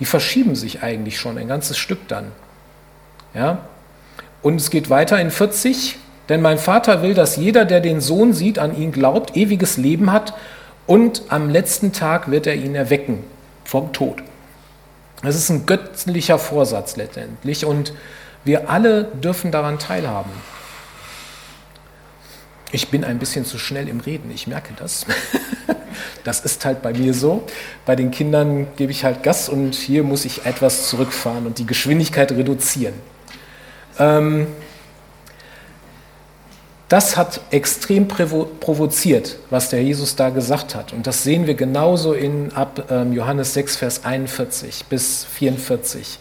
Die 0.00 0.04
verschieben 0.04 0.54
sich 0.54 0.82
eigentlich 0.82 1.18
schon 1.18 1.38
ein 1.38 1.48
ganzes 1.48 1.78
Stück 1.78 2.08
dann. 2.08 2.32
Ja? 3.34 3.58
Und 4.42 4.60
es 4.60 4.70
geht 4.70 4.90
weiter 4.90 5.20
in 5.20 5.30
40, 5.30 5.96
denn 6.28 6.42
mein 6.42 6.58
Vater 6.58 7.02
will, 7.02 7.14
dass 7.14 7.36
jeder, 7.36 7.64
der 7.64 7.80
den 7.80 8.00
Sohn 8.00 8.32
sieht, 8.32 8.58
an 8.58 8.76
ihn 8.76 8.92
glaubt, 8.92 9.36
ewiges 9.36 9.76
Leben 9.76 10.12
hat 10.12 10.34
und 10.86 11.22
am 11.28 11.50
letzten 11.50 11.92
Tag 11.92 12.30
wird 12.30 12.46
er 12.46 12.54
ihn 12.54 12.74
erwecken 12.74 13.22
vom 13.64 13.92
Tod. 13.92 14.22
Das 15.22 15.36
ist 15.36 15.50
ein 15.50 15.66
göttlicher 15.66 16.38
Vorsatz 16.38 16.96
letztendlich 16.96 17.64
und 17.64 17.92
wir 18.44 18.68
alle 18.70 19.04
dürfen 19.04 19.52
daran 19.52 19.78
teilhaben. 19.78 20.32
Ich 22.72 22.88
bin 22.88 23.04
ein 23.04 23.18
bisschen 23.18 23.44
zu 23.44 23.58
schnell 23.58 23.88
im 23.88 24.00
Reden, 24.00 24.30
ich 24.34 24.46
merke 24.46 24.74
das. 24.76 25.06
Das 26.24 26.40
ist 26.40 26.64
halt 26.64 26.82
bei 26.82 26.92
mir 26.92 27.14
so. 27.14 27.44
Bei 27.84 27.96
den 27.96 28.12
Kindern 28.12 28.68
gebe 28.76 28.92
ich 28.92 29.04
halt 29.04 29.22
Gas 29.24 29.48
und 29.48 29.74
hier 29.74 30.04
muss 30.04 30.24
ich 30.24 30.46
etwas 30.46 30.88
zurückfahren 30.88 31.46
und 31.46 31.58
die 31.58 31.66
Geschwindigkeit 31.66 32.30
reduzieren. 32.30 32.94
Ähm, 33.98 34.46
das 36.88 37.16
hat 37.16 37.40
extrem 37.50 38.06
provoziert, 38.06 39.38
was 39.50 39.70
der 39.70 39.82
Jesus 39.82 40.14
da 40.14 40.28
gesagt 40.28 40.74
hat. 40.74 40.92
Und 40.92 41.06
das 41.06 41.22
sehen 41.22 41.46
wir 41.46 41.54
genauso 41.54 42.12
in 42.12 42.52
ab 42.52 42.84
ähm, 42.90 43.12
Johannes 43.12 43.54
6, 43.54 43.76
Vers 43.76 44.04
41 44.04 44.84
bis 44.86 45.24
44. 45.24 46.18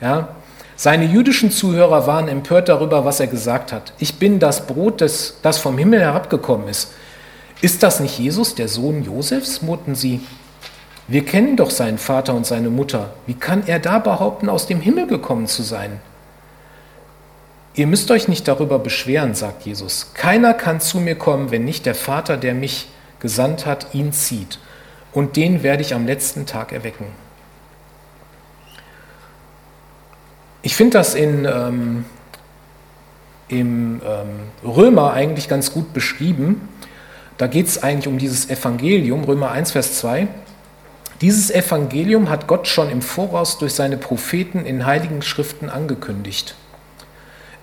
Ja? 0.00 0.36
Seine 0.82 1.04
jüdischen 1.04 1.52
Zuhörer 1.52 2.08
waren 2.08 2.26
empört 2.26 2.68
darüber, 2.68 3.04
was 3.04 3.20
er 3.20 3.28
gesagt 3.28 3.70
hat. 3.70 3.92
Ich 4.00 4.18
bin 4.18 4.40
das 4.40 4.66
Brot, 4.66 5.00
das, 5.00 5.36
das 5.40 5.58
vom 5.58 5.78
Himmel 5.78 6.00
herabgekommen 6.00 6.66
ist. 6.66 6.92
Ist 7.60 7.84
das 7.84 8.00
nicht 8.00 8.18
Jesus, 8.18 8.56
der 8.56 8.66
Sohn 8.66 9.04
Josefs? 9.04 9.62
murrten 9.62 9.94
sie. 9.94 10.22
Wir 11.06 11.24
kennen 11.24 11.56
doch 11.56 11.70
seinen 11.70 11.98
Vater 11.98 12.34
und 12.34 12.46
seine 12.46 12.68
Mutter. 12.68 13.10
Wie 13.28 13.34
kann 13.34 13.62
er 13.68 13.78
da 13.78 14.00
behaupten, 14.00 14.48
aus 14.48 14.66
dem 14.66 14.80
Himmel 14.80 15.06
gekommen 15.06 15.46
zu 15.46 15.62
sein? 15.62 16.00
Ihr 17.74 17.86
müsst 17.86 18.10
euch 18.10 18.26
nicht 18.26 18.48
darüber 18.48 18.80
beschweren, 18.80 19.36
sagt 19.36 19.64
Jesus. 19.64 20.10
Keiner 20.14 20.52
kann 20.52 20.80
zu 20.80 20.98
mir 20.98 21.14
kommen, 21.14 21.52
wenn 21.52 21.64
nicht 21.64 21.86
der 21.86 21.94
Vater, 21.94 22.36
der 22.36 22.54
mich 22.54 22.88
gesandt 23.20 23.66
hat, 23.66 23.94
ihn 23.94 24.12
zieht. 24.12 24.58
Und 25.12 25.36
den 25.36 25.62
werde 25.62 25.82
ich 25.82 25.94
am 25.94 26.06
letzten 26.06 26.44
Tag 26.44 26.72
erwecken. 26.72 27.06
Ich 30.62 30.76
finde 30.76 30.98
das 30.98 31.14
in, 31.14 31.44
ähm, 31.44 32.04
im 33.48 34.00
ähm, 34.06 34.28
Römer 34.64 35.12
eigentlich 35.12 35.48
ganz 35.48 35.72
gut 35.72 35.92
beschrieben. 35.92 36.68
Da 37.36 37.48
geht 37.48 37.66
es 37.66 37.82
eigentlich 37.82 38.06
um 38.06 38.18
dieses 38.18 38.48
Evangelium, 38.48 39.24
Römer 39.24 39.50
1, 39.50 39.72
Vers 39.72 39.98
2. 39.98 40.28
Dieses 41.20 41.50
Evangelium 41.50 42.30
hat 42.30 42.46
Gott 42.46 42.68
schon 42.68 42.90
im 42.90 43.02
Voraus 43.02 43.58
durch 43.58 43.74
seine 43.74 43.96
Propheten 43.96 44.64
in 44.64 44.86
heiligen 44.86 45.22
Schriften 45.22 45.68
angekündigt. 45.68 46.54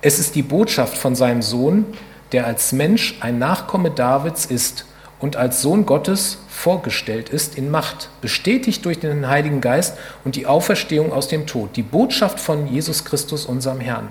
Es 0.01 0.19
ist 0.19 0.35
die 0.35 0.43
Botschaft 0.43 0.97
von 0.97 1.15
seinem 1.15 1.41
Sohn, 1.41 1.85
der 2.33 2.45
als 2.45 2.73
Mensch 2.73 3.17
ein 3.21 3.39
Nachkomme 3.39 3.91
Davids 3.91 4.45
ist 4.45 4.85
und 5.19 5.35
als 5.35 5.61
Sohn 5.61 5.85
Gottes 5.85 6.37
vorgestellt 6.47 7.29
ist 7.29 7.57
in 7.57 7.69
Macht, 7.69 8.09
bestätigt 8.21 8.85
durch 8.85 8.99
den 8.99 9.27
Heiligen 9.27 9.61
Geist 9.61 9.97
und 10.23 10.35
die 10.35 10.45
Auferstehung 10.45 11.11
aus 11.11 11.27
dem 11.27 11.45
Tod. 11.45 11.75
Die 11.75 11.83
Botschaft 11.83 12.39
von 12.39 12.67
Jesus 12.67 13.03
Christus, 13.03 13.45
unserem 13.45 13.81
Herrn. 13.81 14.07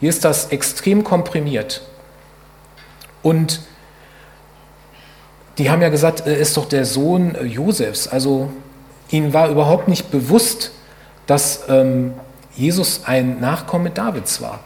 Hier 0.00 0.08
ist 0.08 0.24
das 0.24 0.48
extrem 0.48 1.02
komprimiert. 1.02 1.82
Und 3.22 3.60
die 5.58 5.70
haben 5.70 5.82
ja 5.82 5.88
gesagt, 5.88 6.26
er 6.26 6.36
ist 6.36 6.56
doch 6.56 6.66
der 6.66 6.84
Sohn 6.84 7.36
Josefs. 7.44 8.06
Also 8.06 8.50
ihnen 9.10 9.32
war 9.32 9.48
überhaupt 9.48 9.88
nicht 9.88 10.10
bewusst, 10.10 10.72
dass 11.26 11.64
ähm, 11.68 12.14
Jesus 12.54 13.02
ein 13.04 13.40
Nachkomme 13.40 13.90
Davids 13.90 14.40
war. 14.40 14.60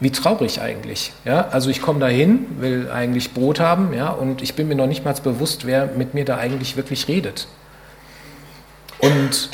Wie 0.00 0.10
traurig 0.10 0.60
eigentlich. 0.60 1.12
Ja? 1.24 1.48
Also 1.48 1.68
ich 1.68 1.82
komme 1.82 2.00
da 2.00 2.06
hin, 2.06 2.46
will 2.58 2.90
eigentlich 2.90 3.34
Brot 3.34 3.60
haben, 3.60 3.92
ja, 3.92 4.08
und 4.08 4.42
ich 4.42 4.54
bin 4.54 4.68
mir 4.68 4.74
noch 4.74 4.86
nicht 4.86 5.04
mal 5.04 5.14
bewusst, 5.22 5.66
wer 5.66 5.86
mit 5.86 6.14
mir 6.14 6.24
da 6.24 6.38
eigentlich 6.38 6.76
wirklich 6.76 7.08
redet. 7.08 7.46
Und 8.98 9.50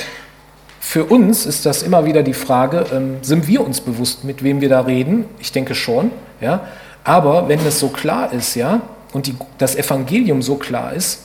für 0.79 1.05
uns 1.05 1.47
ist 1.47 1.67
das 1.67 1.83
immer 1.83 2.05
wieder 2.05 2.23
die 2.23 2.35
Frage, 2.35 2.87
ähm, 2.93 3.17
sind 3.23 3.49
wir 3.49 3.65
uns 3.65 3.81
bewusst, 3.81 4.25
mit 4.25 4.45
wem 4.45 4.61
wir 4.61 4.69
da 4.69 4.83
reden? 4.83 5.25
Ich 5.41 5.51
denke 5.51 5.75
schon, 5.75 6.13
ja. 6.41 6.69
Aber 7.03 7.49
wenn 7.49 7.59
es 7.67 7.81
so 7.81 7.89
klar 7.89 8.33
ist, 8.33 8.55
ja, 8.55 8.81
und 9.13 9.27
die, 9.27 9.35
das 9.59 9.75
Evangelium 9.75 10.41
so 10.43 10.55
klar 10.55 10.93
ist, 10.93 11.23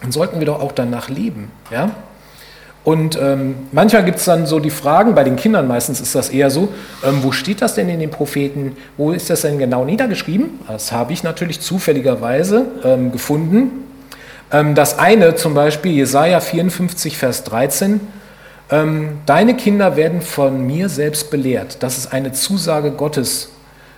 dann 0.00 0.10
sollten 0.10 0.40
wir 0.40 0.46
doch 0.46 0.60
auch 0.60 0.72
danach 0.72 1.08
leben, 1.08 1.52
ja. 1.70 1.90
Und 2.88 3.20
ähm, 3.20 3.54
manchmal 3.70 4.02
gibt 4.02 4.16
es 4.16 4.24
dann 4.24 4.46
so 4.46 4.60
die 4.60 4.70
Fragen, 4.70 5.14
bei 5.14 5.22
den 5.22 5.36
Kindern 5.36 5.68
meistens 5.68 6.00
ist 6.00 6.14
das 6.14 6.30
eher 6.30 6.48
so, 6.48 6.70
ähm, 7.06 7.22
wo 7.22 7.32
steht 7.32 7.60
das 7.60 7.74
denn 7.74 7.90
in 7.90 8.00
den 8.00 8.08
Propheten? 8.08 8.78
Wo 8.96 9.12
ist 9.12 9.28
das 9.28 9.42
denn 9.42 9.58
genau 9.58 9.84
niedergeschrieben? 9.84 10.60
Das 10.66 10.90
habe 10.90 11.12
ich 11.12 11.22
natürlich 11.22 11.60
zufälligerweise 11.60 12.64
ähm, 12.82 13.12
gefunden. 13.12 13.84
Ähm, 14.50 14.74
das 14.74 14.98
eine 14.98 15.34
zum 15.34 15.52
Beispiel, 15.52 15.92
Jesaja 15.92 16.40
54, 16.40 17.18
Vers 17.18 17.44
13, 17.44 18.00
ähm, 18.70 19.18
Deine 19.26 19.54
Kinder 19.54 19.96
werden 19.96 20.22
von 20.22 20.66
mir 20.66 20.88
selbst 20.88 21.30
belehrt. 21.30 21.82
Das 21.82 21.98
ist 21.98 22.14
eine 22.14 22.32
Zusage 22.32 22.92
Gottes, 22.92 23.50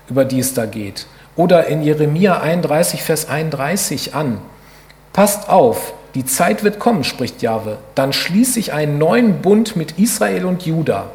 über 0.09 0.24
die 0.24 0.40
es 0.40 0.53
da 0.53 0.66
geht. 0.66 1.07
Oder 1.37 1.68
in 1.68 1.85
Jeremia 1.85 2.40
31, 2.40 3.05
Vers 3.05 3.29
31 3.29 4.16
an. 4.16 4.38
Passt 5.12 5.48
auf, 5.48 5.94
die 6.14 6.25
Zeit 6.25 6.64
wird 6.64 6.79
kommen, 6.79 7.05
spricht 7.05 7.42
Jahwe, 7.42 7.79
dann 7.94 8.12
schließe 8.12 8.59
ich 8.59 8.73
einen 8.73 8.99
neuen 8.99 9.42
Bund 9.42 9.77
mit 9.77 9.99
Israel 9.99 10.44
und 10.44 10.66
Juda. 10.66 11.11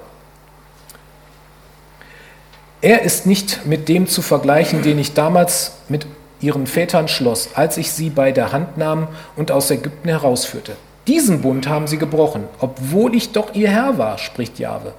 Er 2.82 3.02
ist 3.02 3.26
nicht 3.26 3.66
mit 3.66 3.90
dem 3.90 4.08
zu 4.08 4.22
vergleichen, 4.22 4.84
den 4.84 5.00
ich 5.00 5.14
damals 5.14 5.78
mit 5.90 6.06
ihren 6.40 6.68
Vätern 6.68 7.08
schloss, 7.08 7.50
als 7.56 7.78
ich 7.78 7.92
sie 7.92 8.10
bei 8.10 8.32
der 8.32 8.52
Hand 8.52 8.78
nahm 8.78 9.08
und 9.36 9.52
aus 9.52 9.72
Ägypten 9.72 10.08
herausführte. 10.08 10.76
Diesen 11.08 11.42
Bund 11.42 11.68
haben 11.68 11.88
sie 11.88 11.98
gebrochen, 11.98 12.46
obwohl 12.60 13.16
ich 13.16 13.32
doch 13.32 13.54
ihr 13.54 13.70
Herr 13.70 13.98
war, 13.98 14.18
spricht 14.18 14.60
Jahwe. 14.60 14.94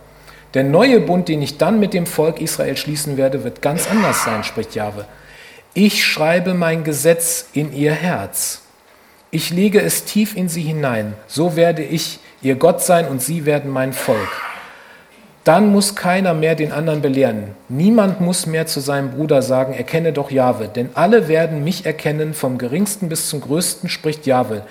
Der 0.54 0.64
neue 0.64 1.00
Bund, 1.00 1.28
den 1.28 1.42
ich 1.42 1.58
dann 1.58 1.80
mit 1.80 1.94
dem 1.94 2.06
Volk 2.06 2.40
Israel 2.40 2.76
schließen 2.76 3.16
werde, 3.16 3.44
wird 3.44 3.62
ganz 3.62 3.88
anders 3.90 4.24
sein, 4.24 4.44
spricht 4.44 4.74
Jahwe. 4.74 5.04
Ich 5.74 6.04
schreibe 6.04 6.54
mein 6.54 6.84
Gesetz 6.84 7.46
in 7.52 7.72
ihr 7.72 7.92
Herz 7.92 8.62
ich 9.36 9.50
lege 9.50 9.82
es 9.82 10.04
tief 10.04 10.34
in 10.34 10.48
sie 10.48 10.62
hinein, 10.62 11.12
so 11.26 11.56
werde 11.56 11.82
ich 11.82 12.20
ihr 12.40 12.54
Gott 12.54 12.80
sein 12.82 13.06
und 13.06 13.20
sie 13.20 13.44
werden 13.44 13.70
mein 13.70 13.92
Volk. 13.92 14.30
Dann 15.44 15.70
muss 15.70 15.94
keiner 15.94 16.32
mehr 16.32 16.54
den 16.54 16.72
anderen 16.72 17.02
belehren. 17.02 17.54
Niemand 17.68 18.22
muss 18.22 18.46
mehr 18.46 18.66
zu 18.66 18.80
seinem 18.80 19.10
Bruder 19.10 19.42
sagen, 19.42 19.74
erkenne 19.74 20.14
doch 20.14 20.30
Jahwe, 20.30 20.68
denn 20.68 20.88
alle 20.94 21.28
werden 21.28 21.62
mich 21.64 21.84
erkennen, 21.84 22.32
vom 22.32 22.56
geringsten 22.56 23.10
bis 23.10 23.28
zum 23.28 23.42
größten 23.42 23.90
spricht 23.90 24.26
Jahwe. 24.26 24.62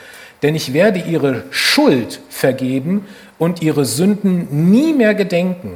Denn 0.42 0.56
ich 0.56 0.74
werde 0.74 0.98
ihre 0.98 1.44
Schuld 1.52 2.20
vergeben 2.30 3.06
und 3.38 3.62
ihre 3.62 3.86
Sünden 3.86 4.72
nie 4.72 4.94
mehr 4.94 5.14
gedenken. 5.14 5.76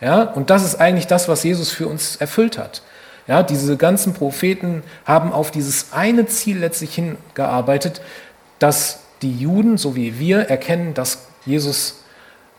Ja, 0.00 0.22
und 0.22 0.48
das 0.48 0.64
ist 0.64 0.80
eigentlich 0.80 1.06
das, 1.06 1.28
was 1.28 1.44
Jesus 1.44 1.70
für 1.70 1.86
uns 1.86 2.16
erfüllt 2.16 2.56
hat. 2.56 2.80
Ja, 3.26 3.42
diese 3.42 3.76
ganzen 3.76 4.14
Propheten 4.14 4.82
haben 5.04 5.32
auf 5.32 5.50
dieses 5.50 5.92
eine 5.92 6.26
Ziel 6.26 6.58
letztlich 6.58 6.94
hingearbeitet, 6.94 8.00
dass 8.58 9.00
die 9.22 9.36
Juden, 9.36 9.78
so 9.78 9.96
wie 9.96 10.18
wir, 10.18 10.48
erkennen, 10.48 10.94
dass 10.94 11.26
Jesus 11.44 12.04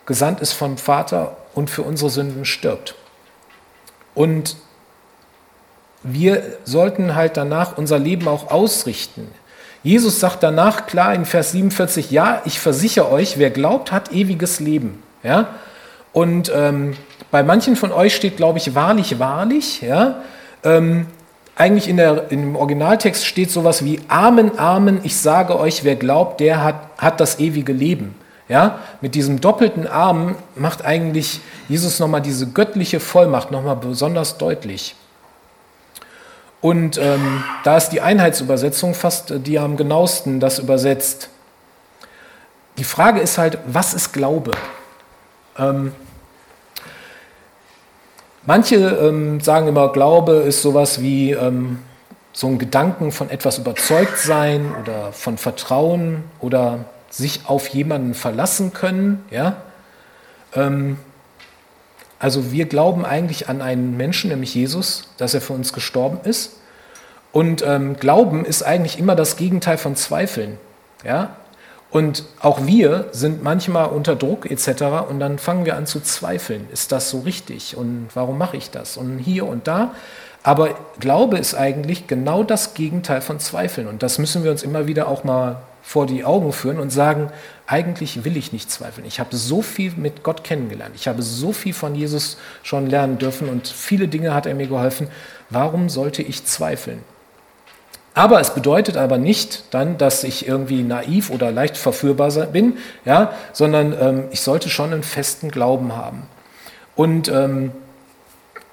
gesandt 0.06 0.42
ist 0.42 0.54
vom 0.54 0.78
Vater 0.78 1.38
und 1.54 1.70
für 1.70 1.84
unsere 1.84 2.10
Sünden 2.10 2.46
stirbt. 2.46 2.96
Und 4.14 4.58
wir 6.04 6.44
sollten 6.64 7.16
halt 7.16 7.38
danach 7.38 7.78
unser 7.78 8.00
Leben 8.00 8.28
auch 8.28 8.52
ausrichten. 8.52 9.30
Jesus 9.84 10.20
sagt 10.20 10.44
danach 10.44 10.86
klar 10.88 11.14
in 11.14 11.26
Vers 11.26 11.52
47, 11.52 12.12
ja, 12.12 12.42
ich 12.46 12.60
versichere 12.60 13.12
euch, 13.12 13.38
wer 13.38 13.52
glaubt, 13.52 13.92
hat 13.92 14.12
ewiges 14.12 14.60
Leben. 14.60 15.04
Ja? 15.24 15.56
Und 16.14 16.52
ähm, 16.54 16.96
bei 17.32 17.44
manchen 17.44 17.76
von 17.76 17.92
euch 17.92 18.16
steht, 18.16 18.38
glaube 18.38 18.58
ich, 18.58 18.76
wahrlich, 18.76 19.20
wahrlich. 19.20 19.82
Ja? 19.82 20.24
Ähm, 20.64 21.08
eigentlich 21.56 21.88
in 21.90 21.98
der, 21.98 22.32
im 22.32 22.56
Originaltext 22.56 23.26
steht 23.26 23.50
sowas 23.50 23.84
wie 23.84 24.00
Amen, 24.08 24.60
Amen, 24.60 25.00
ich 25.04 25.18
sage 25.18 25.58
euch, 25.60 25.84
wer 25.84 25.96
glaubt, 25.96 26.40
der 26.40 26.64
hat, 26.64 26.76
hat 26.98 27.20
das 27.20 27.40
ewige 27.40 27.74
Leben. 27.74 28.16
Ja, 28.50 28.80
mit 29.02 29.14
diesem 29.16 29.42
doppelten 29.42 29.88
Amen 29.88 30.36
macht 30.56 30.86
eigentlich 30.86 31.42
Jesus 31.68 32.00
nochmal 32.00 32.22
diese 32.22 32.48
göttliche 32.48 33.02
Vollmacht 33.02 33.52
nochmal 33.52 33.76
besonders 33.76 34.38
deutlich. 34.38 34.96
Und 36.62 36.98
ähm, 36.98 37.44
da 37.64 37.78
ist 37.78 37.90
die 37.90 38.02
Einheitsübersetzung 38.02 38.94
fast 38.94 39.32
äh, 39.32 39.40
die 39.40 39.60
am 39.60 39.78
genauesten 39.78 40.40
das 40.40 40.60
übersetzt. 40.60 41.30
Die 42.78 42.84
Frage 42.84 43.20
ist 43.20 43.38
halt, 43.38 43.58
was 43.66 43.94
ist 43.94 44.14
Glaube? 44.14 44.52
Ähm, 45.58 45.94
manche 48.48 48.78
ähm, 48.78 49.40
sagen 49.40 49.68
immer, 49.68 49.92
Glaube 49.92 50.38
ist 50.38 50.64
sowas 50.64 51.02
wie 51.02 51.34
ähm, 51.34 51.80
so 52.34 52.48
ein 52.48 52.58
Gedanken 52.58 53.12
von 53.12 53.30
etwas 53.30 53.60
überzeugt 53.60 54.18
sein 54.18 54.74
oder 54.82 55.12
von 55.12 55.38
Vertrauen 55.38 56.24
oder 56.40 56.86
sich 57.10 57.42
auf 57.46 57.68
jemanden 57.68 58.14
verlassen 58.16 58.74
können. 58.74 59.24
Ja? 59.30 59.58
Ähm, 60.56 60.98
also 62.20 62.52
wir 62.52 62.66
glauben 62.66 63.06
eigentlich 63.06 63.50
an 63.50 63.62
einen 63.62 63.96
Menschen, 63.98 64.30
nämlich 64.30 64.56
Jesus, 64.56 65.10
dass 65.18 65.34
er 65.34 65.42
für 65.42 65.54
uns 65.54 65.74
gestorben 65.74 66.20
ist. 66.24 66.58
Und 67.32 67.64
ähm, 67.66 67.98
Glauben 67.98 68.46
ist 68.46 68.64
eigentlich 68.64 68.98
immer 68.98 69.16
das 69.16 69.36
Gegenteil 69.36 69.78
von 69.78 69.96
Zweifeln. 69.96 70.58
Ja? 71.04 71.36
Und 71.90 72.24
auch 72.42 72.66
wir 72.66 73.08
sind 73.12 73.44
manchmal 73.44 73.88
unter 73.88 74.16
Druck 74.16 74.50
etc. 74.50 75.10
Und 75.10 75.20
dann 75.20 75.40
fangen 75.40 75.66
wir 75.66 75.78
an 75.78 75.86
zu 75.86 76.02
zweifeln. 76.02 76.68
Ist 76.72 76.92
das 76.92 77.10
so 77.10 77.20
richtig? 77.20 77.78
Und 77.78 78.10
warum 78.14 78.38
mache 78.38 78.58
ich 78.58 78.70
das? 78.72 78.98
Und 78.98 79.20
hier 79.20 79.46
und 79.48 79.68
da. 79.68 79.94
Aber 80.44 80.76
Glaube 81.00 81.38
ist 81.38 81.56
eigentlich 81.56 82.08
genau 82.08 82.44
das 82.44 82.74
Gegenteil 82.74 83.22
von 83.22 83.40
Zweifeln. 83.40 83.88
Und 83.88 84.04
das 84.04 84.20
müssen 84.20 84.44
wir 84.44 84.52
uns 84.52 84.64
immer 84.64 84.88
wieder 84.88 85.08
auch 85.08 85.24
mal 85.24 85.62
vor 85.82 86.06
die 86.06 86.26
Augen 86.26 86.52
führen 86.52 86.80
und 86.80 86.90
sagen, 86.90 87.32
eigentlich 87.66 88.26
will 88.26 88.36
ich 88.36 88.52
nicht 88.52 88.70
zweifeln. 88.70 89.08
Ich 89.08 89.22
habe 89.22 89.36
so 89.36 89.62
viel 89.62 89.94
mit 89.96 90.24
Gott 90.24 90.44
kennengelernt. 90.44 90.96
Ich 90.96 91.08
habe 91.08 91.22
so 91.22 91.54
viel 91.54 91.74
von 91.74 91.96
Jesus 91.96 92.38
schon 92.64 92.88
lernen 92.88 93.18
dürfen 93.18 93.48
und 93.48 93.68
viele 93.68 94.10
Dinge 94.10 94.34
hat 94.34 94.46
er 94.46 94.56
mir 94.56 94.68
geholfen. 94.68 95.08
Warum 95.50 95.88
sollte 95.88 96.22
ich 96.22 96.46
zweifeln? 96.46 97.04
Aber 98.18 98.42
es 98.42 98.56
bedeutet 98.56 98.98
aber 98.98 99.20
nicht 99.20 99.66
dann, 99.70 100.00
dass 100.00 100.24
ich 100.24 100.48
irgendwie 100.48 100.82
naiv 100.82 101.30
oder 101.30 101.52
leicht 101.52 101.78
verführbar 101.78 102.32
bin, 102.48 102.80
ja, 103.06 103.32
sondern 103.54 103.96
ähm, 104.02 104.24
ich 104.32 104.42
sollte 104.42 104.70
schon 104.70 104.92
einen 104.92 105.04
festen 105.04 105.52
Glauben 105.52 105.96
haben. 105.96 106.24
Und 106.96 107.28
ähm, 107.28 107.72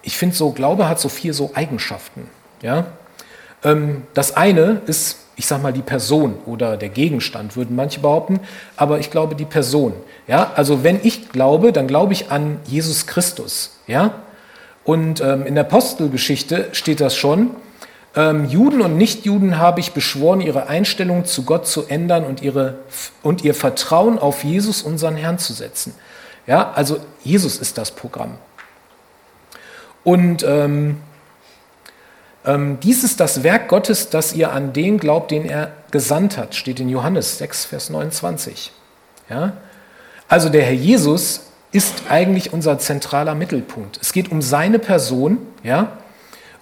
ich 0.00 0.16
finde 0.16 0.34
so, 0.34 0.52
Glaube 0.52 0.88
hat 0.88 0.98
so 0.98 1.10
vier 1.10 1.34
so 1.34 1.50
Eigenschaften. 1.52 2.30
Ja? 2.62 2.86
Ähm, 3.62 4.04
das 4.14 4.34
eine 4.34 4.80
ist 4.86 5.18
ich 5.36 5.46
sag 5.46 5.60
mal, 5.60 5.72
die 5.72 5.82
Person 5.82 6.36
oder 6.46 6.76
der 6.76 6.88
Gegenstand, 6.88 7.56
würden 7.56 7.74
manche 7.74 7.98
behaupten, 8.00 8.38
aber 8.76 9.00
ich 9.00 9.10
glaube 9.10 9.34
die 9.34 9.44
Person. 9.44 9.92
Ja, 10.28 10.52
also 10.54 10.84
wenn 10.84 11.00
ich 11.02 11.30
glaube, 11.30 11.72
dann 11.72 11.88
glaube 11.88 12.12
ich 12.12 12.30
an 12.30 12.60
Jesus 12.66 13.06
Christus. 13.06 13.76
Ja, 13.88 14.14
und 14.84 15.20
ähm, 15.20 15.44
in 15.44 15.56
der 15.56 15.64
Apostelgeschichte 15.64 16.68
steht 16.72 17.00
das 17.00 17.16
schon. 17.16 17.50
Ähm, 18.16 18.48
Juden 18.48 18.80
und 18.80 18.96
Nichtjuden 18.96 19.58
habe 19.58 19.80
ich 19.80 19.92
beschworen, 19.92 20.40
ihre 20.40 20.68
Einstellung 20.68 21.24
zu 21.24 21.44
Gott 21.44 21.66
zu 21.66 21.86
ändern 21.86 22.24
und, 22.24 22.42
ihre, 22.42 22.78
und 23.22 23.42
ihr 23.42 23.54
Vertrauen 23.54 24.18
auf 24.18 24.44
Jesus, 24.44 24.82
unseren 24.82 25.16
Herrn, 25.16 25.38
zu 25.38 25.52
setzen. 25.52 25.94
Ja, 26.46 26.72
also 26.72 26.98
Jesus 27.22 27.56
ist 27.56 27.78
das 27.78 27.90
Programm. 27.90 28.38
Und 30.04 30.44
ähm, 30.46 30.98
ähm, 32.44 32.78
dies 32.80 33.02
ist 33.02 33.20
das 33.20 33.42
Werk 33.42 33.68
Gottes, 33.68 34.10
dass 34.10 34.34
ihr 34.34 34.52
an 34.52 34.72
den 34.72 34.98
glaubt, 34.98 35.30
den 35.30 35.46
er 35.46 35.72
gesandt 35.90 36.36
hat, 36.36 36.54
steht 36.54 36.78
in 36.78 36.88
Johannes 36.88 37.38
6, 37.38 37.64
Vers 37.64 37.90
29. 37.90 38.72
Ja? 39.30 39.54
Also 40.28 40.50
der 40.50 40.62
Herr 40.62 40.72
Jesus 40.72 41.46
ist 41.72 42.04
eigentlich 42.08 42.52
unser 42.52 42.78
zentraler 42.78 43.34
Mittelpunkt. 43.34 43.98
Es 44.00 44.12
geht 44.12 44.30
um 44.30 44.42
seine 44.42 44.78
Person, 44.78 45.38
ja, 45.62 45.96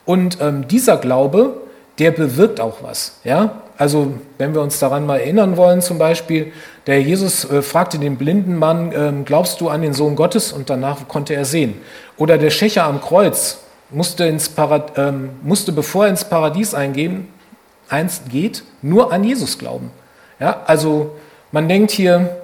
und 0.05 0.39
ähm, 0.41 0.67
dieser 0.69 0.97
Glaube, 0.97 1.55
der 1.99 2.11
bewirkt 2.11 2.61
auch 2.61 2.83
was, 2.83 3.19
ja. 3.25 3.63
Also 3.79 4.13
wenn 4.39 4.55
wir 4.55 4.61
uns 4.61 4.79
daran 4.79 5.07
mal 5.07 5.19
erinnern 5.19 5.57
wollen, 5.57 5.81
zum 5.81 5.99
Beispiel, 5.99 6.53
der 6.87 7.03
Jesus 7.03 7.51
äh, 7.51 7.63
fragte 7.63 7.99
den 7.99 8.17
blinden 8.17 8.57
Mann, 8.57 8.93
ähm, 8.95 9.25
glaubst 9.25 9.61
du 9.61 9.69
an 9.69 9.83
den 9.83 9.93
Sohn 9.93 10.15
Gottes? 10.15 10.53
Und 10.53 10.71
danach 10.71 11.09
konnte 11.09 11.35
er 11.35 11.45
sehen. 11.45 11.81
Oder 12.17 12.39
der 12.39 12.51
Schächer 12.51 12.85
am 12.85 13.01
Kreuz, 13.01 13.59
musste, 13.91 14.25
ins 14.25 14.49
Parad 14.49 14.93
ähm, 14.97 15.31
musste 15.43 15.73
bevor 15.73 16.05
er 16.05 16.11
ins 16.11 16.25
Paradies 16.25 16.75
eingehen, 16.75 17.29
eins 17.89 18.23
geht, 18.29 18.63
nur 18.83 19.13
an 19.13 19.25
Jesus 19.25 19.59
glauben. 19.59 19.91
Ja, 20.39 20.63
also 20.67 21.17
man 21.51 21.69
denkt 21.69 21.91
hier, 21.91 22.37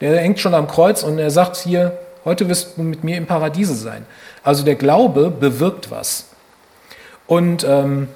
der 0.00 0.18
hängt 0.18 0.40
schon 0.40 0.54
am 0.54 0.66
Kreuz 0.66 1.02
und 1.02 1.18
er 1.18 1.30
sagt 1.30 1.56
hier, 1.56 1.98
heute 2.24 2.48
wirst 2.48 2.76
du 2.76 2.82
mit 2.82 3.04
mir 3.04 3.16
im 3.16 3.26
Paradiese 3.26 3.74
sein. 3.74 4.06
Also 4.42 4.64
der 4.64 4.74
Glaube 4.74 5.30
bewirkt 5.30 5.90
was. 5.90 6.26
Und 7.26 7.64
ähm, 7.64 8.08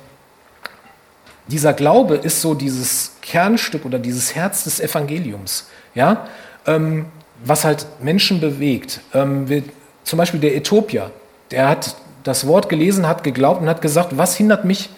dieser 1.49 1.73
Glaube 1.73 2.17
ist 2.17 2.41
so 2.41 2.55
dieses 2.55 3.13
Kernstück 3.23 3.85
oder 3.85 3.99
dieses 3.99 4.35
Herz 4.35 4.65
des 4.65 4.81
Evangeliums, 4.81 5.69
ja, 5.95 6.27
ähm, 6.67 7.07
was 7.45 7.65
halt 7.65 7.87
Menschen 8.01 8.41
bewegt. 8.41 9.01
Ähm, 9.15 9.49
wir, 9.49 9.63
zum 10.05 10.19
Beispiel 10.19 10.41
der 10.41 10.57
Äthiopier, 10.57 11.11
der 11.51 11.69
hat 11.69 11.97
das 12.25 12.47
Wort 12.47 12.69
gelesen 12.69 13.07
hat, 13.07 13.23
geglaubt 13.23 13.61
und 13.61 13.69
hat 13.69 13.81
gesagt, 13.81 14.17
was 14.17 14.37
hindert 14.37 14.65
mich, 14.65 14.91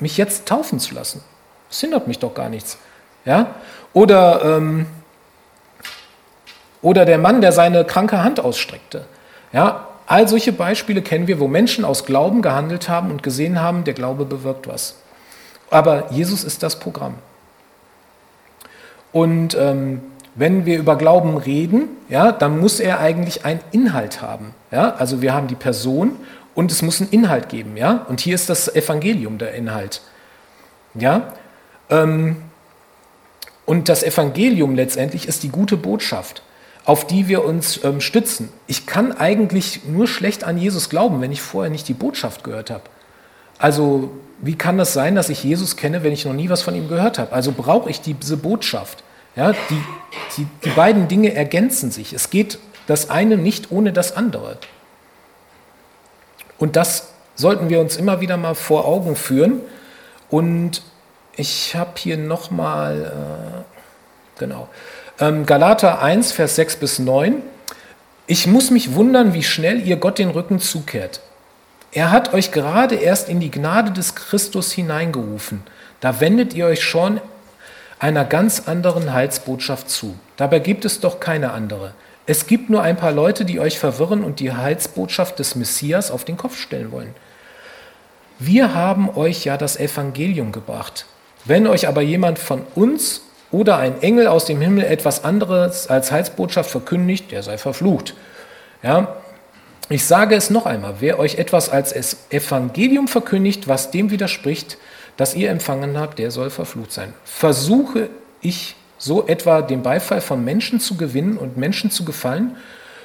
mich 0.00 0.16
jetzt 0.16 0.46
taufen 0.46 0.80
zu 0.80 0.94
lassen? 0.94 1.22
Das 1.68 1.80
hindert 1.80 2.08
mich 2.08 2.18
doch 2.18 2.34
gar 2.34 2.48
nichts. 2.48 2.78
Ja? 3.24 3.54
Oder, 3.92 4.56
ähm, 4.56 4.86
oder 6.80 7.04
der 7.04 7.18
Mann, 7.18 7.40
der 7.40 7.52
seine 7.52 7.84
kranke 7.84 8.22
Hand 8.22 8.40
ausstreckte. 8.40 9.04
Ja? 9.52 9.88
All 10.06 10.28
solche 10.28 10.52
Beispiele 10.52 11.02
kennen 11.02 11.26
wir, 11.26 11.40
wo 11.40 11.48
Menschen 11.48 11.84
aus 11.84 12.04
Glauben 12.04 12.42
gehandelt 12.42 12.88
haben 12.88 13.10
und 13.10 13.22
gesehen 13.22 13.60
haben, 13.60 13.84
der 13.84 13.94
Glaube 13.94 14.24
bewirkt 14.24 14.68
was. 14.68 14.96
Aber 15.70 16.12
Jesus 16.12 16.44
ist 16.44 16.62
das 16.62 16.78
Programm. 16.78 17.14
Und 19.12 19.54
ähm, 19.54 20.02
wenn 20.34 20.64
wir 20.66 20.78
über 20.78 20.96
Glauben 20.96 21.36
reden, 21.36 21.88
ja, 22.08 22.32
dann 22.32 22.58
muss 22.58 22.80
er 22.80 23.00
eigentlich 23.00 23.44
einen 23.44 23.60
Inhalt 23.70 24.22
haben. 24.22 24.54
Ja? 24.70 24.94
Also 24.94 25.22
wir 25.22 25.34
haben 25.34 25.46
die 25.46 25.54
Person 25.54 26.16
und 26.54 26.72
es 26.72 26.82
muss 26.82 27.00
einen 27.00 27.10
Inhalt 27.10 27.48
geben, 27.48 27.76
ja. 27.76 28.04
Und 28.08 28.20
hier 28.20 28.34
ist 28.34 28.50
das 28.50 28.74
Evangelium 28.74 29.38
der 29.38 29.54
Inhalt, 29.54 30.02
ja. 30.94 31.32
Ähm, 31.88 32.36
und 33.64 33.88
das 33.88 34.02
Evangelium 34.02 34.74
letztendlich 34.74 35.26
ist 35.26 35.42
die 35.42 35.48
gute 35.48 35.76
Botschaft, 35.76 36.42
auf 36.84 37.06
die 37.06 37.28
wir 37.28 37.44
uns 37.44 37.82
ähm, 37.84 38.00
stützen. 38.00 38.48
Ich 38.66 38.86
kann 38.86 39.12
eigentlich 39.12 39.84
nur 39.84 40.08
schlecht 40.08 40.44
an 40.44 40.58
Jesus 40.58 40.88
glauben, 40.88 41.20
wenn 41.20 41.32
ich 41.32 41.40
vorher 41.40 41.70
nicht 41.70 41.88
die 41.88 41.94
Botschaft 41.94 42.42
gehört 42.44 42.70
habe. 42.70 42.84
Also 43.58 44.10
wie 44.40 44.56
kann 44.56 44.76
das 44.78 44.92
sein, 44.92 45.14
dass 45.14 45.28
ich 45.28 45.44
Jesus 45.44 45.76
kenne, 45.76 46.02
wenn 46.02 46.12
ich 46.12 46.24
noch 46.24 46.32
nie 46.32 46.48
was 46.48 46.62
von 46.62 46.74
ihm 46.74 46.88
gehört 46.88 47.18
habe? 47.18 47.32
Also 47.32 47.52
brauche 47.52 47.88
ich 47.88 48.00
diese 48.00 48.36
Botschaft. 48.36 49.04
Ja, 49.36 49.52
die, 49.52 49.82
die, 50.36 50.46
die 50.64 50.70
beiden 50.70 51.08
Dinge 51.08 51.32
ergänzen 51.32 51.90
sich. 51.90 52.12
Es 52.12 52.28
geht 52.28 52.58
das 52.86 53.08
eine 53.08 53.36
nicht 53.36 53.70
ohne 53.70 53.92
das 53.92 54.16
andere. 54.16 54.58
Und 56.58 56.76
das 56.76 57.12
sollten 57.34 57.70
wir 57.70 57.80
uns 57.80 57.96
immer 57.96 58.20
wieder 58.20 58.36
mal 58.36 58.54
vor 58.54 58.84
Augen 58.84 59.16
führen. 59.16 59.60
Und 60.28 60.82
ich 61.36 61.74
habe 61.74 61.92
hier 61.96 62.16
nochmal, 62.16 63.64
äh, 64.36 64.38
genau, 64.38 64.68
ähm, 65.18 65.46
Galater 65.46 66.02
1, 66.02 66.32
Vers 66.32 66.56
6 66.56 66.76
bis 66.76 66.98
9. 66.98 67.42
Ich 68.26 68.46
muss 68.46 68.70
mich 68.70 68.94
wundern, 68.94 69.34
wie 69.34 69.42
schnell 69.42 69.86
ihr 69.86 69.96
Gott 69.96 70.18
den 70.18 70.30
Rücken 70.30 70.58
zukehrt. 70.58 71.20
Er 71.92 72.10
hat 72.10 72.32
euch 72.32 72.52
gerade 72.52 72.94
erst 72.94 73.28
in 73.28 73.40
die 73.40 73.50
Gnade 73.50 73.90
des 73.90 74.14
Christus 74.14 74.72
hineingerufen. 74.72 75.62
Da 76.00 76.20
wendet 76.20 76.54
ihr 76.54 76.66
euch 76.66 76.82
schon 76.82 77.20
einer 77.98 78.24
ganz 78.24 78.62
anderen 78.66 79.12
Heilsbotschaft 79.12 79.90
zu. 79.90 80.16
Dabei 80.36 80.58
gibt 80.58 80.84
es 80.84 81.00
doch 81.00 81.20
keine 81.20 81.52
andere. 81.52 81.94
Es 82.26 82.46
gibt 82.46 82.70
nur 82.70 82.82
ein 82.82 82.96
paar 82.96 83.12
Leute, 83.12 83.44
die 83.44 83.60
euch 83.60 83.78
verwirren 83.78 84.24
und 84.24 84.40
die 84.40 84.52
Heilsbotschaft 84.52 85.38
des 85.38 85.54
Messias 85.54 86.10
auf 86.10 86.24
den 86.24 86.36
Kopf 86.36 86.58
stellen 86.58 86.92
wollen. 86.92 87.14
Wir 88.38 88.74
haben 88.74 89.10
euch 89.10 89.44
ja 89.44 89.56
das 89.56 89.76
Evangelium 89.76 90.50
gebracht. 90.50 91.06
Wenn 91.44 91.66
euch 91.66 91.86
aber 91.86 92.02
jemand 92.02 92.38
von 92.38 92.62
uns 92.74 93.22
oder 93.52 93.76
ein 93.76 94.02
Engel 94.02 94.26
aus 94.26 94.46
dem 94.46 94.60
Himmel 94.60 94.84
etwas 94.84 95.24
anderes 95.24 95.86
als 95.86 96.10
Heilsbotschaft 96.10 96.70
verkündigt, 96.70 97.30
der 97.30 97.42
sei 97.42 97.58
verflucht. 97.58 98.14
Ja, 98.82 99.16
ich 99.88 100.06
sage 100.06 100.34
es 100.34 100.48
noch 100.48 100.64
einmal, 100.64 100.96
wer 101.00 101.18
euch 101.18 101.36
etwas 101.36 101.68
als 101.68 102.16
Evangelium 102.30 103.08
verkündigt, 103.08 103.68
was 103.68 103.90
dem 103.90 104.10
widerspricht, 104.10 104.78
das 105.16 105.34
ihr 105.34 105.50
empfangen 105.50 105.98
habt, 105.98 106.18
der 106.18 106.30
soll 106.30 106.50
verflucht 106.50 106.92
sein. 106.92 107.12
Versuche 107.24 108.08
ich 108.40 108.74
so 108.96 109.26
etwa 109.26 109.60
den 109.60 109.82
Beifall 109.82 110.20
von 110.20 110.42
Menschen 110.44 110.80
zu 110.80 110.96
gewinnen 110.96 111.36
und 111.36 111.56
Menschen 111.58 111.90
zu 111.90 112.04
gefallen? 112.04 112.56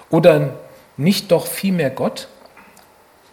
Oder 0.09 0.53
nicht 0.95 1.31
doch 1.31 1.45
vielmehr 1.45 1.89
Gott? 1.89 2.29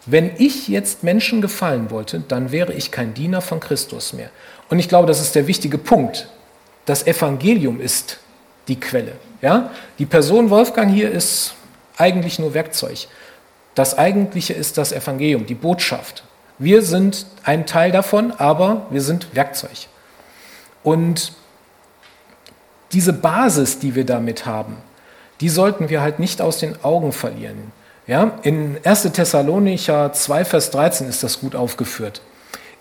Wenn 0.05 0.31
ich 0.37 0.67
jetzt 0.67 1.03
Menschen 1.03 1.41
gefallen 1.41 1.89
wollte, 1.89 2.21
dann 2.27 2.51
wäre 2.51 2.73
ich 2.73 2.91
kein 2.91 3.13
Diener 3.13 3.41
von 3.41 3.59
Christus 3.59 4.13
mehr. 4.13 4.29
Und 4.69 4.79
ich 4.79 4.89
glaube, 4.89 5.07
das 5.07 5.21
ist 5.21 5.33
der 5.33 5.47
wichtige 5.47 5.77
Punkt. 5.77 6.27
Das 6.85 7.05
Evangelium 7.05 7.81
ist 7.81 8.19
die 8.67 8.79
Quelle. 8.79 9.13
Ja? 9.41 9.71
Die 9.99 10.05
Person 10.05 10.49
Wolfgang 10.49 10.91
hier 10.91 11.11
ist 11.11 11.53
eigentlich 11.97 12.39
nur 12.39 12.53
Werkzeug. 12.53 13.07
Das 13.73 13.97
Eigentliche 13.97 14.53
ist 14.53 14.77
das 14.77 14.91
Evangelium, 14.91 15.45
die 15.45 15.55
Botschaft. 15.55 16.23
Wir 16.57 16.81
sind 16.81 17.25
ein 17.43 17.65
Teil 17.65 17.91
davon, 17.91 18.31
aber 18.31 18.85
wir 18.89 19.01
sind 19.01 19.35
Werkzeug. 19.35 19.87
Und 20.83 21.33
diese 22.93 23.11
Basis, 23.11 23.79
die 23.79 23.95
wir 23.95 24.05
damit 24.05 24.45
haben, 24.45 24.77
die 25.41 25.49
sollten 25.49 25.89
wir 25.89 26.01
halt 26.01 26.19
nicht 26.19 26.41
aus 26.41 26.59
den 26.59 26.81
Augen 26.83 27.11
verlieren. 27.11 27.73
Ja, 28.07 28.39
in 28.43 28.77
1. 28.83 29.11
Thessalonicher 29.11 30.13
2, 30.13 30.45
Vers 30.45 30.71
13 30.71 31.09
ist 31.09 31.23
das 31.23 31.39
gut 31.39 31.55
aufgeführt. 31.55 32.21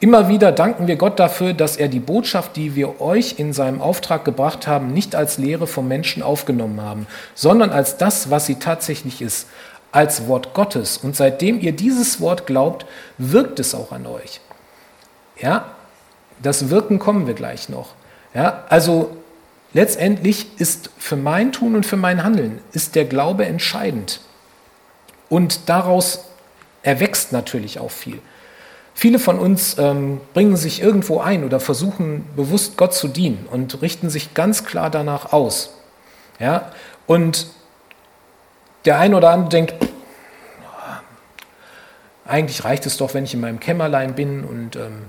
Immer 0.00 0.28
wieder 0.28 0.52
danken 0.52 0.86
wir 0.86 0.96
Gott 0.96 1.18
dafür, 1.18 1.52
dass 1.52 1.76
er 1.76 1.88
die 1.88 2.00
Botschaft, 2.00 2.56
die 2.56 2.74
wir 2.74 3.00
euch 3.00 3.38
in 3.38 3.52
seinem 3.52 3.80
Auftrag 3.80 4.24
gebracht 4.24 4.66
haben, 4.66 4.92
nicht 4.92 5.14
als 5.14 5.38
Lehre 5.38 5.66
vom 5.66 5.88
Menschen 5.88 6.22
aufgenommen 6.22 6.80
haben, 6.80 7.06
sondern 7.34 7.70
als 7.70 7.96
das, 7.96 8.30
was 8.30 8.46
sie 8.46 8.56
tatsächlich 8.56 9.22
ist, 9.22 9.46
als 9.92 10.26
Wort 10.26 10.54
Gottes. 10.54 10.98
Und 10.98 11.14
seitdem 11.16 11.60
ihr 11.60 11.72
dieses 11.72 12.20
Wort 12.20 12.46
glaubt, 12.46 12.84
wirkt 13.16 13.60
es 13.60 13.74
auch 13.74 13.92
an 13.92 14.06
euch. 14.06 14.40
Ja, 15.40 15.66
das 16.42 16.68
Wirken 16.68 16.98
kommen 16.98 17.26
wir 17.26 17.34
gleich 17.34 17.68
noch. 17.68 17.94
Ja, 18.34 18.64
also 18.68 19.16
letztendlich 19.72 20.48
ist 20.58 20.90
für 20.98 21.16
mein 21.16 21.52
Tun 21.52 21.76
und 21.76 21.86
für 21.86 21.96
mein 21.96 22.24
Handeln 22.24 22.58
ist 22.72 22.96
der 22.96 23.04
Glaube 23.04 23.46
entscheidend. 23.46 24.20
Und 25.28 25.68
daraus 25.68 26.24
erwächst 26.82 27.32
natürlich 27.32 27.78
auch 27.78 27.90
viel. 27.92 28.20
Viele 28.94 29.18
von 29.18 29.40
uns 29.40 29.76
ähm, 29.78 30.20
bringen 30.32 30.56
sich 30.56 30.80
irgendwo 30.80 31.20
ein 31.20 31.44
oder 31.44 31.58
versuchen 31.58 32.24
bewusst 32.36 32.76
Gott 32.76 32.94
zu 32.94 33.08
dienen 33.08 33.46
und 33.50 33.82
richten 33.82 34.08
sich 34.08 34.34
ganz 34.34 34.64
klar 34.64 34.88
danach 34.88 35.32
aus. 35.32 35.74
Ja? 36.38 36.70
Und 37.06 37.48
der 38.84 39.00
eine 39.00 39.16
oder 39.16 39.30
andere 39.30 39.48
denkt, 39.48 39.74
eigentlich 42.24 42.64
reicht 42.64 42.86
es 42.86 42.96
doch, 42.96 43.14
wenn 43.14 43.24
ich 43.24 43.34
in 43.34 43.40
meinem 43.40 43.60
Kämmerlein 43.60 44.14
bin 44.14 44.44
und 44.44 44.76
ähm, 44.76 45.06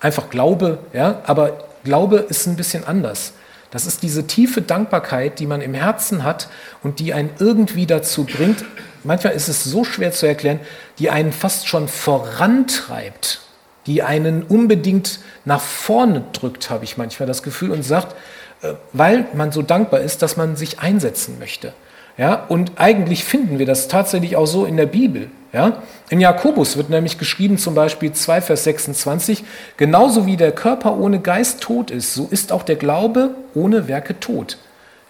einfach 0.00 0.28
glaube. 0.28 0.78
Ja? 0.92 1.22
Aber 1.24 1.68
Glaube 1.84 2.16
ist 2.16 2.46
ein 2.46 2.56
bisschen 2.56 2.84
anders. 2.84 3.34
Das 3.70 3.86
ist 3.86 4.02
diese 4.02 4.26
tiefe 4.26 4.62
Dankbarkeit, 4.62 5.38
die 5.38 5.46
man 5.46 5.60
im 5.60 5.74
Herzen 5.74 6.24
hat 6.24 6.48
und 6.82 6.98
die 6.98 7.12
einen 7.12 7.30
irgendwie 7.38 7.86
dazu 7.86 8.24
bringt, 8.24 8.64
manchmal 9.04 9.34
ist 9.34 9.48
es 9.48 9.64
so 9.64 9.84
schwer 9.84 10.12
zu 10.12 10.26
erklären, 10.26 10.60
die 10.98 11.10
einen 11.10 11.32
fast 11.32 11.68
schon 11.68 11.88
vorantreibt, 11.88 13.40
die 13.86 14.02
einen 14.02 14.42
unbedingt 14.42 15.20
nach 15.44 15.60
vorne 15.60 16.24
drückt, 16.32 16.70
habe 16.70 16.84
ich 16.84 16.96
manchmal 16.96 17.26
das 17.26 17.42
Gefühl, 17.42 17.70
und 17.70 17.82
sagt, 17.82 18.14
äh, 18.62 18.74
weil 18.92 19.26
man 19.34 19.52
so 19.52 19.62
dankbar 19.62 20.00
ist, 20.00 20.22
dass 20.22 20.36
man 20.36 20.56
sich 20.56 20.80
einsetzen 20.80 21.38
möchte. 21.38 21.72
Ja, 22.16 22.44
und 22.48 22.72
eigentlich 22.76 23.24
finden 23.24 23.58
wir 23.58 23.66
das 23.66 23.88
tatsächlich 23.88 24.36
auch 24.36 24.46
so 24.46 24.66
in 24.66 24.76
der 24.76 24.86
Bibel. 24.86 25.30
Ja? 25.52 25.82
In 26.10 26.20
Jakobus 26.20 26.76
wird 26.76 26.88
nämlich 26.88 27.18
geschrieben, 27.18 27.58
zum 27.58 27.74
Beispiel 27.74 28.12
2, 28.12 28.40
Vers 28.40 28.64
26, 28.64 29.44
genauso 29.76 30.24
wie 30.24 30.36
der 30.36 30.52
Körper 30.52 30.96
ohne 30.96 31.18
Geist 31.18 31.60
tot 31.60 31.90
ist, 31.90 32.14
so 32.14 32.28
ist 32.30 32.52
auch 32.52 32.62
der 32.62 32.76
Glaube 32.76 33.30
ohne 33.54 33.88
Werke 33.88 34.20
tot. 34.20 34.58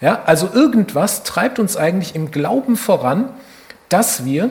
Ja? 0.01 0.23
Also 0.25 0.49
irgendwas 0.53 1.25
treibt 1.25 1.59
uns 1.59 1.77
eigentlich 1.77 2.15
im 2.15 2.31
Glauben 2.31 2.77
voran, 2.77 3.29
dass 3.95 4.25
wir 4.25 4.51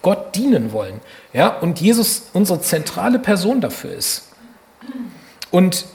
Gott 0.00 0.36
dienen 0.36 0.70
wollen. 0.72 1.00
Ja? 1.32 1.48
Und 1.48 1.80
Jesus 1.80 2.28
unsere 2.34 2.60
zentrale 2.60 3.18
Person 3.18 3.60
dafür 3.60 3.92
ist. 3.92 4.28
Und 5.50 5.86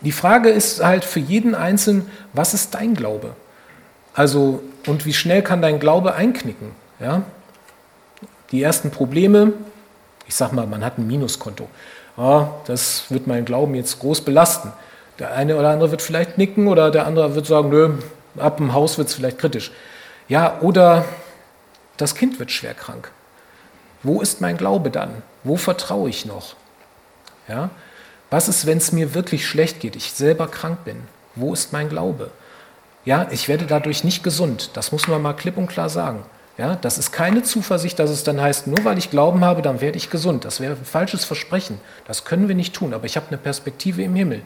die 0.00 0.12
Frage 0.12 0.50
ist 0.50 0.84
halt 0.84 1.04
für 1.04 1.18
jeden 1.18 1.56
Einzelnen, 1.56 2.08
was 2.34 2.54
ist 2.54 2.72
dein 2.76 2.94
Glaube? 2.94 3.34
Also, 4.14 4.62
und 4.86 5.06
wie 5.06 5.12
schnell 5.12 5.42
kann 5.42 5.60
dein 5.60 5.80
Glaube 5.80 6.14
einknicken? 6.14 6.70
Ja? 7.00 7.22
Die 8.52 8.62
ersten 8.62 8.92
Probleme, 8.92 9.54
ich 10.28 10.36
sag 10.36 10.52
mal, 10.52 10.68
man 10.68 10.84
hat 10.84 10.98
ein 10.98 11.08
Minuskonto. 11.08 11.68
Ah, 12.16 12.50
das 12.66 13.06
wird 13.08 13.26
meinen 13.26 13.44
Glauben 13.44 13.74
jetzt 13.74 13.98
groß 13.98 14.20
belasten. 14.20 14.70
Der 15.18 15.32
eine 15.34 15.56
oder 15.56 15.70
andere 15.70 15.90
wird 15.90 16.02
vielleicht 16.02 16.38
nicken 16.38 16.68
oder 16.68 16.92
der 16.92 17.08
andere 17.08 17.34
wird 17.34 17.46
sagen, 17.46 17.70
nö, 17.70 17.94
ab 18.40 18.58
dem 18.58 18.72
Haus 18.72 18.98
wird 18.98 19.08
es 19.08 19.14
vielleicht 19.14 19.38
kritisch. 19.38 19.70
Ja, 20.28 20.58
oder 20.60 21.04
das 21.96 22.14
Kind 22.14 22.38
wird 22.38 22.50
schwer 22.50 22.74
krank. 22.74 23.10
Wo 24.02 24.20
ist 24.20 24.40
mein 24.40 24.56
Glaube 24.56 24.90
dann? 24.90 25.22
Wo 25.44 25.56
vertraue 25.56 26.08
ich 26.10 26.26
noch? 26.26 26.54
Ja? 27.48 27.70
Was 28.30 28.48
ist, 28.48 28.66
wenn 28.66 28.78
es 28.78 28.92
mir 28.92 29.14
wirklich 29.14 29.46
schlecht 29.46 29.80
geht, 29.80 29.96
ich 29.96 30.12
selber 30.12 30.48
krank 30.48 30.84
bin? 30.84 31.02
Wo 31.34 31.52
ist 31.52 31.72
mein 31.72 31.88
Glaube? 31.88 32.30
Ja, 33.04 33.26
ich 33.30 33.48
werde 33.48 33.64
dadurch 33.64 34.04
nicht 34.04 34.22
gesund. 34.22 34.70
Das 34.74 34.92
muss 34.92 35.08
man 35.08 35.22
mal 35.22 35.32
klipp 35.32 35.56
und 35.56 35.68
klar 35.68 35.88
sagen. 35.88 36.24
Ja, 36.58 36.74
das 36.74 36.98
ist 36.98 37.12
keine 37.12 37.44
Zuversicht, 37.44 37.98
dass 38.00 38.10
es 38.10 38.24
dann 38.24 38.40
heißt, 38.40 38.66
nur 38.66 38.84
weil 38.84 38.98
ich 38.98 39.10
Glauben 39.10 39.44
habe, 39.44 39.62
dann 39.62 39.80
werde 39.80 39.96
ich 39.96 40.10
gesund. 40.10 40.44
Das 40.44 40.60
wäre 40.60 40.74
ein 40.74 40.84
falsches 40.84 41.24
Versprechen. 41.24 41.80
Das 42.06 42.24
können 42.24 42.48
wir 42.48 42.56
nicht 42.56 42.74
tun. 42.74 42.92
Aber 42.92 43.06
ich 43.06 43.16
habe 43.16 43.28
eine 43.28 43.38
Perspektive 43.38 44.02
im 44.02 44.14
Himmel. 44.14 44.42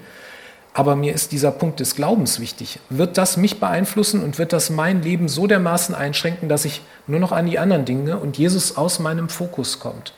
Aber 0.74 0.96
mir 0.96 1.12
ist 1.12 1.32
dieser 1.32 1.50
Punkt 1.50 1.80
des 1.80 1.94
Glaubens 1.94 2.40
wichtig. 2.40 2.78
Wird 2.88 3.18
das 3.18 3.36
mich 3.36 3.60
beeinflussen 3.60 4.22
und 4.24 4.38
wird 4.38 4.52
das 4.52 4.70
mein 4.70 5.02
Leben 5.02 5.28
so 5.28 5.46
dermaßen 5.46 5.94
einschränken, 5.94 6.48
dass 6.48 6.64
ich 6.64 6.80
nur 7.06 7.20
noch 7.20 7.32
an 7.32 7.46
die 7.46 7.58
anderen 7.58 7.84
Dinge 7.84 8.16
und 8.16 8.38
Jesus 8.38 8.76
aus 8.76 8.98
meinem 8.98 9.28
Fokus 9.28 9.80
kommt? 9.80 10.14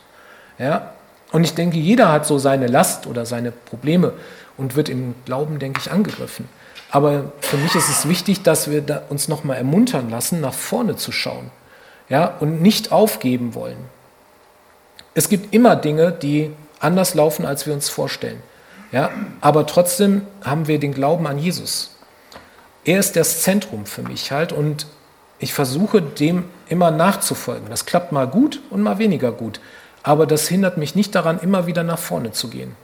Ja? 0.58 0.92
Und 1.32 1.42
ich 1.42 1.54
denke, 1.54 1.78
jeder 1.78 2.12
hat 2.12 2.26
so 2.26 2.38
seine 2.38 2.68
Last 2.68 3.08
oder 3.08 3.26
seine 3.26 3.50
Probleme 3.50 4.12
und 4.56 4.76
wird 4.76 4.88
im 4.88 5.16
Glauben, 5.24 5.58
denke 5.58 5.80
ich, 5.80 5.90
angegriffen. 5.90 6.48
Aber 6.90 7.32
für 7.40 7.56
mich 7.56 7.74
ist 7.74 7.88
es 7.88 8.08
wichtig, 8.08 8.42
dass 8.42 8.70
wir 8.70 9.02
uns 9.08 9.26
nochmal 9.26 9.56
ermuntern 9.56 10.10
lassen, 10.10 10.40
nach 10.40 10.54
vorne 10.54 10.94
zu 10.94 11.10
schauen 11.10 11.50
ja? 12.08 12.36
und 12.38 12.62
nicht 12.62 12.92
aufgeben 12.92 13.56
wollen. 13.56 13.78
Es 15.14 15.28
gibt 15.28 15.52
immer 15.52 15.74
Dinge, 15.74 16.12
die 16.12 16.52
anders 16.78 17.14
laufen, 17.14 17.44
als 17.46 17.66
wir 17.66 17.74
uns 17.74 17.88
vorstellen. 17.88 18.40
Ja, 18.94 19.10
aber 19.40 19.66
trotzdem 19.66 20.22
haben 20.44 20.68
wir 20.68 20.78
den 20.78 20.94
Glauben 20.94 21.26
an 21.26 21.36
Jesus. 21.36 21.96
Er 22.84 23.00
ist 23.00 23.16
das 23.16 23.42
Zentrum 23.42 23.86
für 23.86 24.02
mich 24.02 24.30
halt 24.30 24.52
und 24.52 24.86
ich 25.40 25.52
versuche 25.52 26.00
dem 26.00 26.44
immer 26.68 26.92
nachzufolgen. 26.92 27.68
Das 27.70 27.86
klappt 27.86 28.12
mal 28.12 28.28
gut 28.28 28.60
und 28.70 28.82
mal 28.82 28.98
weniger 28.98 29.32
gut, 29.32 29.58
aber 30.04 30.28
das 30.28 30.46
hindert 30.46 30.76
mich 30.76 30.94
nicht 30.94 31.12
daran, 31.12 31.40
immer 31.40 31.66
wieder 31.66 31.82
nach 31.82 31.98
vorne 31.98 32.30
zu 32.30 32.46
gehen. 32.46 32.76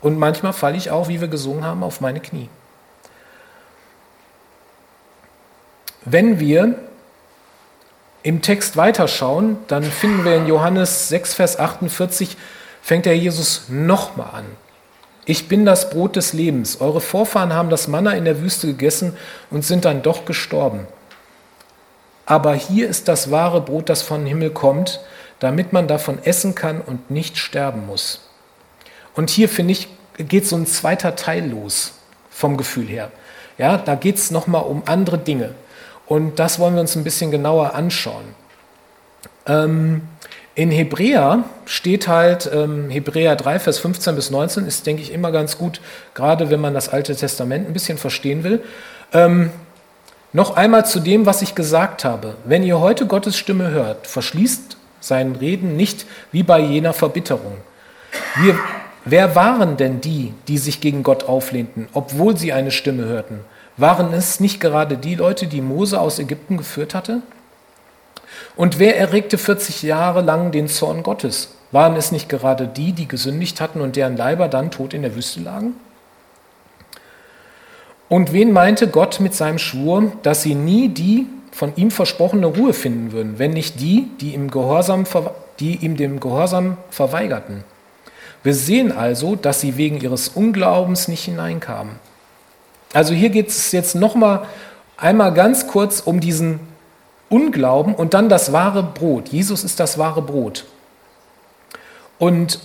Und 0.00 0.20
manchmal 0.20 0.52
falle 0.52 0.76
ich 0.76 0.92
auch, 0.92 1.08
wie 1.08 1.20
wir 1.20 1.26
gesungen 1.26 1.64
haben, 1.64 1.82
auf 1.82 2.00
meine 2.00 2.20
Knie. 2.20 2.48
Wenn 6.04 6.38
wir 6.38 6.76
im 8.22 8.40
Text 8.40 8.76
weiterschauen, 8.76 9.56
dann 9.66 9.82
finden 9.82 10.24
wir 10.24 10.36
in 10.36 10.46
Johannes 10.46 11.08
6, 11.08 11.34
Vers 11.34 11.58
48, 11.58 12.36
fängt 12.82 13.06
der 13.06 13.18
Jesus 13.18 13.64
nochmal 13.68 14.30
an. 14.32 14.61
Ich 15.24 15.48
bin 15.48 15.64
das 15.64 15.90
Brot 15.90 16.16
des 16.16 16.32
Lebens. 16.32 16.80
Eure 16.80 17.00
Vorfahren 17.00 17.52
haben 17.52 17.70
das 17.70 17.86
Manna 17.86 18.12
in 18.12 18.24
der 18.24 18.40
Wüste 18.40 18.66
gegessen 18.66 19.16
und 19.50 19.64
sind 19.64 19.84
dann 19.84 20.02
doch 20.02 20.24
gestorben. 20.24 20.86
Aber 22.26 22.54
hier 22.54 22.88
ist 22.88 23.08
das 23.08 23.30
wahre 23.30 23.60
Brot, 23.60 23.88
das 23.88 24.02
von 24.02 24.26
Himmel 24.26 24.50
kommt, 24.50 25.00
damit 25.38 25.72
man 25.72 25.86
davon 25.86 26.22
essen 26.24 26.54
kann 26.54 26.80
und 26.80 27.10
nicht 27.10 27.36
sterben 27.36 27.86
muss. 27.86 28.28
Und 29.14 29.30
hier, 29.30 29.48
finde 29.48 29.72
ich, 29.72 29.88
geht 30.16 30.46
so 30.46 30.56
ein 30.56 30.66
zweiter 30.66 31.14
Teil 31.16 31.50
los 31.50 31.92
vom 32.30 32.56
Gefühl 32.56 32.86
her. 32.86 33.10
Ja, 33.58 33.76
da 33.76 33.94
geht 33.94 34.16
es 34.16 34.30
nochmal 34.30 34.62
um 34.62 34.82
andere 34.86 35.18
Dinge. 35.18 35.54
Und 36.06 36.38
das 36.38 36.58
wollen 36.58 36.74
wir 36.74 36.80
uns 36.80 36.96
ein 36.96 37.04
bisschen 37.04 37.30
genauer 37.30 37.74
anschauen. 37.74 38.34
Ähm, 39.46 40.02
in 40.54 40.70
Hebräer 40.70 41.44
steht 41.64 42.08
halt, 42.08 42.50
ähm, 42.52 42.90
Hebräer 42.90 43.36
3, 43.36 43.58
Vers 43.58 43.78
15 43.78 44.14
bis 44.14 44.30
19 44.30 44.66
ist, 44.66 44.86
denke 44.86 45.02
ich, 45.02 45.12
immer 45.12 45.32
ganz 45.32 45.56
gut, 45.56 45.80
gerade 46.14 46.50
wenn 46.50 46.60
man 46.60 46.74
das 46.74 46.90
Alte 46.90 47.16
Testament 47.16 47.66
ein 47.66 47.72
bisschen 47.72 47.96
verstehen 47.96 48.44
will. 48.44 48.62
Ähm, 49.14 49.50
noch 50.34 50.56
einmal 50.56 50.86
zu 50.86 51.00
dem, 51.00 51.26
was 51.26 51.42
ich 51.42 51.54
gesagt 51.54 52.04
habe. 52.04 52.34
Wenn 52.44 52.62
ihr 52.62 52.80
heute 52.80 53.06
Gottes 53.06 53.36
Stimme 53.36 53.70
hört, 53.70 54.06
verschließt 54.06 54.76
seinen 55.00 55.36
Reden 55.36 55.76
nicht 55.76 56.06
wie 56.32 56.42
bei 56.42 56.60
jener 56.60 56.92
Verbitterung. 56.92 57.56
Wir, 58.36 58.58
wer 59.04 59.34
waren 59.34 59.76
denn 59.76 60.00
die, 60.00 60.34
die 60.48 60.58
sich 60.58 60.80
gegen 60.80 61.02
Gott 61.02 61.24
auflehnten, 61.24 61.88
obwohl 61.92 62.36
sie 62.36 62.52
eine 62.52 62.70
Stimme 62.70 63.04
hörten? 63.04 63.40
Waren 63.78 64.12
es 64.12 64.38
nicht 64.38 64.60
gerade 64.60 64.96
die 64.96 65.14
Leute, 65.14 65.46
die 65.46 65.62
Mose 65.62 65.98
aus 65.98 66.18
Ägypten 66.18 66.58
geführt 66.58 66.94
hatte? 66.94 67.22
Und 68.56 68.78
wer 68.78 68.98
erregte 68.98 69.38
40 69.38 69.82
Jahre 69.82 70.20
lang 70.20 70.52
den 70.52 70.68
Zorn 70.68 71.02
Gottes? 71.02 71.54
Waren 71.70 71.96
es 71.96 72.12
nicht 72.12 72.28
gerade 72.28 72.68
die, 72.68 72.92
die 72.92 73.08
gesündigt 73.08 73.60
hatten 73.60 73.80
und 73.80 73.96
deren 73.96 74.16
Leiber 74.16 74.48
dann 74.48 74.70
tot 74.70 74.92
in 74.92 75.02
der 75.02 75.14
Wüste 75.14 75.40
lagen? 75.40 75.74
Und 78.10 78.34
wen 78.34 78.52
meinte 78.52 78.88
Gott 78.88 79.20
mit 79.20 79.34
seinem 79.34 79.58
Schwur, 79.58 80.12
dass 80.22 80.42
sie 80.42 80.54
nie 80.54 80.90
die 80.90 81.26
von 81.50 81.72
ihm 81.76 81.90
versprochene 81.90 82.46
Ruhe 82.46 82.74
finden 82.74 83.12
würden, 83.12 83.38
wenn 83.38 83.52
nicht 83.52 83.80
die, 83.80 84.10
die 84.20 84.34
ihm, 84.34 84.50
Gehorsam, 84.50 85.04
die 85.60 85.76
ihm 85.76 85.96
dem 85.96 86.20
Gehorsam 86.20 86.76
verweigerten? 86.90 87.64
Wir 88.42 88.54
sehen 88.54 88.92
also, 88.92 89.34
dass 89.34 89.60
sie 89.60 89.78
wegen 89.78 89.98
ihres 89.98 90.28
Unglaubens 90.28 91.08
nicht 91.08 91.24
hineinkamen. 91.24 91.94
Also 92.92 93.14
hier 93.14 93.30
geht 93.30 93.48
es 93.48 93.72
jetzt 93.72 93.94
nochmal 93.94 94.46
einmal 94.98 95.32
ganz 95.32 95.66
kurz 95.68 96.00
um 96.00 96.20
diesen 96.20 96.60
Unglauben 97.32 97.94
und 97.94 98.14
dann 98.14 98.28
das 98.28 98.52
wahre 98.52 98.82
Brot. 98.82 99.28
Jesus 99.28 99.64
ist 99.64 99.80
das 99.80 99.96
wahre 99.98 100.22
Brot. 100.22 100.66
Und 102.18 102.60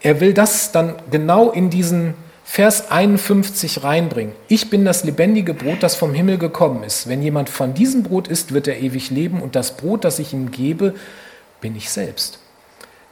er 0.00 0.20
will 0.20 0.32
das 0.32 0.72
dann 0.72 0.94
genau 1.10 1.50
in 1.50 1.70
diesen 1.70 2.14
Vers 2.44 2.90
51 2.90 3.84
reinbringen. 3.84 4.34
Ich 4.48 4.70
bin 4.70 4.86
das 4.86 5.04
lebendige 5.04 5.52
Brot, 5.52 5.82
das 5.82 5.96
vom 5.96 6.14
Himmel 6.14 6.38
gekommen 6.38 6.82
ist. 6.82 7.06
Wenn 7.06 7.22
jemand 7.22 7.50
von 7.50 7.74
diesem 7.74 8.02
Brot 8.02 8.26
isst, 8.26 8.54
wird 8.54 8.66
er 8.66 8.80
ewig 8.80 9.10
leben 9.10 9.42
und 9.42 9.54
das 9.54 9.76
Brot, 9.76 10.04
das 10.04 10.18
ich 10.18 10.32
ihm 10.32 10.50
gebe, 10.50 10.94
bin 11.60 11.76
ich 11.76 11.90
selbst. 11.90 12.38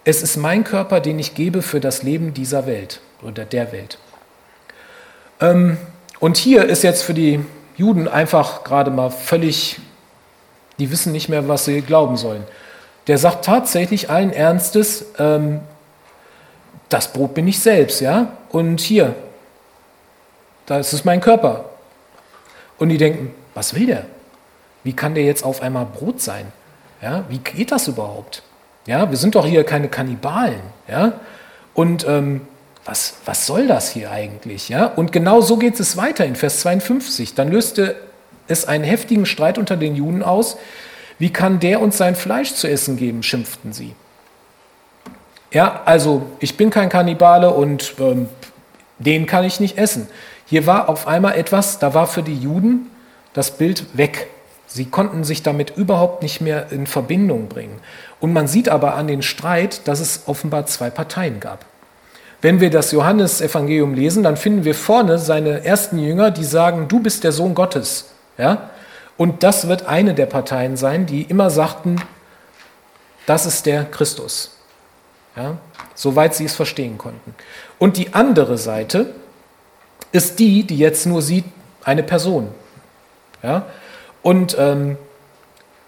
Es 0.05 0.23
ist 0.23 0.39
mein 0.39 0.65
Körper, 0.65 1.01
den 1.01 1.19
ich 1.19 1.35
gebe 1.35 1.61
für 1.61 1.81
das 1.81 2.03
Leben 2.03 2.33
dieser 2.33 2.67
Welt 2.67 3.01
oder 3.23 3.45
der 3.45 3.73
Welt. 3.73 3.99
Ähm, 5.41 5.77
und 6.19 6.39
hier 6.39 6.65
ist 6.65 6.83
jetzt 6.83 7.03
für 7.03 7.13
die 7.13 7.41
Juden 7.77 8.09
einfach 8.09 8.65
gerade 8.65 8.91
mal 8.91 9.11
völlig, 9.11 9.79
die 10.79 10.91
wissen 10.91 11.13
nicht 11.13 11.29
mehr, 11.29 11.49
was 11.49 11.65
sie 11.65 11.81
glauben 11.81 12.17
sollen. 12.17 12.45
Der 13.07 13.19
sagt 13.19 13.45
tatsächlich 13.45 14.11
allen 14.11 14.33
Ernstes, 14.33 15.07
ähm, 15.19 15.61
das 16.89 17.13
Brot 17.13 17.35
bin 17.35 17.49
ich 17.49 17.61
selbst, 17.61 18.01
ja? 18.01 18.33
Und 18.51 18.81
hier, 18.81 19.15
das 20.67 20.93
ist 20.93 21.05
mein 21.05 21.21
Körper. 21.21 21.67
Und 22.79 22.89
die 22.91 22.99
denken, 22.99 23.35
was 23.55 23.75
will 23.75 23.87
der? 23.87 24.07
Wie 24.85 24.93
kann 24.93 25.15
der 25.15 25.25
jetzt 25.25 25.45
auf 25.45 25.63
einmal 25.63 25.87
Brot 25.87 26.21
sein? 26.21 26.47
Ja, 27.03 27.25
wie 27.29 27.39
geht 27.39 27.73
das 27.73 27.89
überhaupt? 27.89 28.43
Ja, 28.87 29.11
wir 29.11 29.17
sind 29.17 29.35
doch 29.35 29.47
hier 29.47 29.65
keine 29.65 29.89
Kannibalen. 29.89 30.61
Ja? 30.89 31.15
Und 31.75 32.07
ähm, 32.07 32.43
was, 32.85 33.15
was 33.25 33.47
soll 33.47 33.67
das 33.67 33.91
hier 33.91 34.11
eigentlich? 34.11 34.69
Ja? 34.69 34.87
Und 34.87 35.11
genau 35.11 35.41
so 35.41 35.57
geht 35.57 35.79
es 35.81 35.97
weiter 35.97 36.25
in 36.25 36.37
Vers 36.37 36.61
52. 36.61 37.35
Dann 37.35 37.51
löste 37.51 37.97
es 38.49 38.67
einen 38.67 38.85
heftigen 38.85 39.27
Streit 39.27 39.59
unter 39.59 39.77
den 39.77 39.97
Juden 39.97 40.23
aus. 40.23 40.57
Wie 41.19 41.31
kann 41.31 41.61
der 41.61 41.81
uns 41.81 41.97
sein 41.97 42.15
Fleisch 42.15 42.55
zu 42.55 42.69
essen 42.69 42.97
geben, 42.97 43.23
schimpften 43.23 43.73
sie. 43.73 43.95
Ja, 45.53 45.83
also 45.85 46.23
ich 46.41 46.57
bin 46.57 46.71
kein 46.71 46.89
Kannibale 46.89 47.51
und 47.51 47.95
ähm, 47.99 48.29
den 48.99 49.27
kann 49.27 49.45
ich 49.45 49.61
nicht 49.61 49.79
essen. 49.79 50.09
Hier 50.47 50.67
war 50.67 50.89
auf 50.89 51.07
einmal 51.07 51.37
etwas, 51.37 51.79
da 51.79 51.95
war 51.95 52.07
für 52.07 52.23
die 52.23 52.37
Juden 52.37 52.91
das 53.33 53.57
Bild 53.57 53.97
weg. 53.97 54.29
Sie 54.67 54.87
konnten 54.87 55.25
sich 55.25 55.43
damit 55.43 55.77
überhaupt 55.77 56.23
nicht 56.23 56.41
mehr 56.41 56.73
in 56.73 56.87
Verbindung 56.87 57.49
bringen. 57.49 57.81
Und 58.21 58.33
man 58.33 58.49
sieht 58.49 58.69
aber 58.69 58.95
an 58.95 59.07
den 59.07 59.23
Streit, 59.23 59.87
dass 59.87 60.01
es 60.01 60.23
offenbar 60.27 60.67
zwei 60.67 60.91
Parteien 60.91 61.41
gab. 61.41 61.65
Wenn 62.43 62.61
wir 62.61 62.71
das 62.71 62.93
Johannesevangelium 62.93 63.95
lesen, 63.95 64.23
dann 64.23 64.37
finden 64.37 64.65
wir 64.65 64.75
vorne 64.75 65.19
seine 65.19 65.65
ersten 65.65 65.99
Jünger, 65.99 66.31
die 66.31 66.45
sagen, 66.45 66.89
du 66.89 67.01
bist 67.01 67.25
der 67.25 67.33
Sohn 67.33 67.55
Gottes. 67.55 68.11
Ja? 68.39 68.71
Und 69.17 69.43
das 69.43 69.69
wird 69.69 69.87
eine 69.87 70.15
der 70.15 70.27
Parteien 70.27 70.77
sein, 70.77 71.07
die 71.07 71.23
immer 71.23 71.51
sagten, 71.51 71.97
das 73.27 73.47
ist 73.47 73.67
der 73.67 73.85
Christus. 73.85 74.57
Ja? 75.37 75.57
Soweit 75.95 76.35
sie 76.35 76.45
es 76.45 76.55
verstehen 76.55 76.99
konnten. 76.99 77.35
Und 77.79 77.97
die 77.97 78.15
andere 78.15 78.59
Seite 78.59 79.15
ist 80.13 80.39
die, 80.39 80.65
die 80.65 80.79
jetzt 80.79 81.07
nur 81.07 81.23
sieht, 81.23 81.45
eine 81.85 82.03
Person. 82.03 82.53
Ja? 83.43 83.67
Und, 84.23 84.57
ähm, 84.59 84.99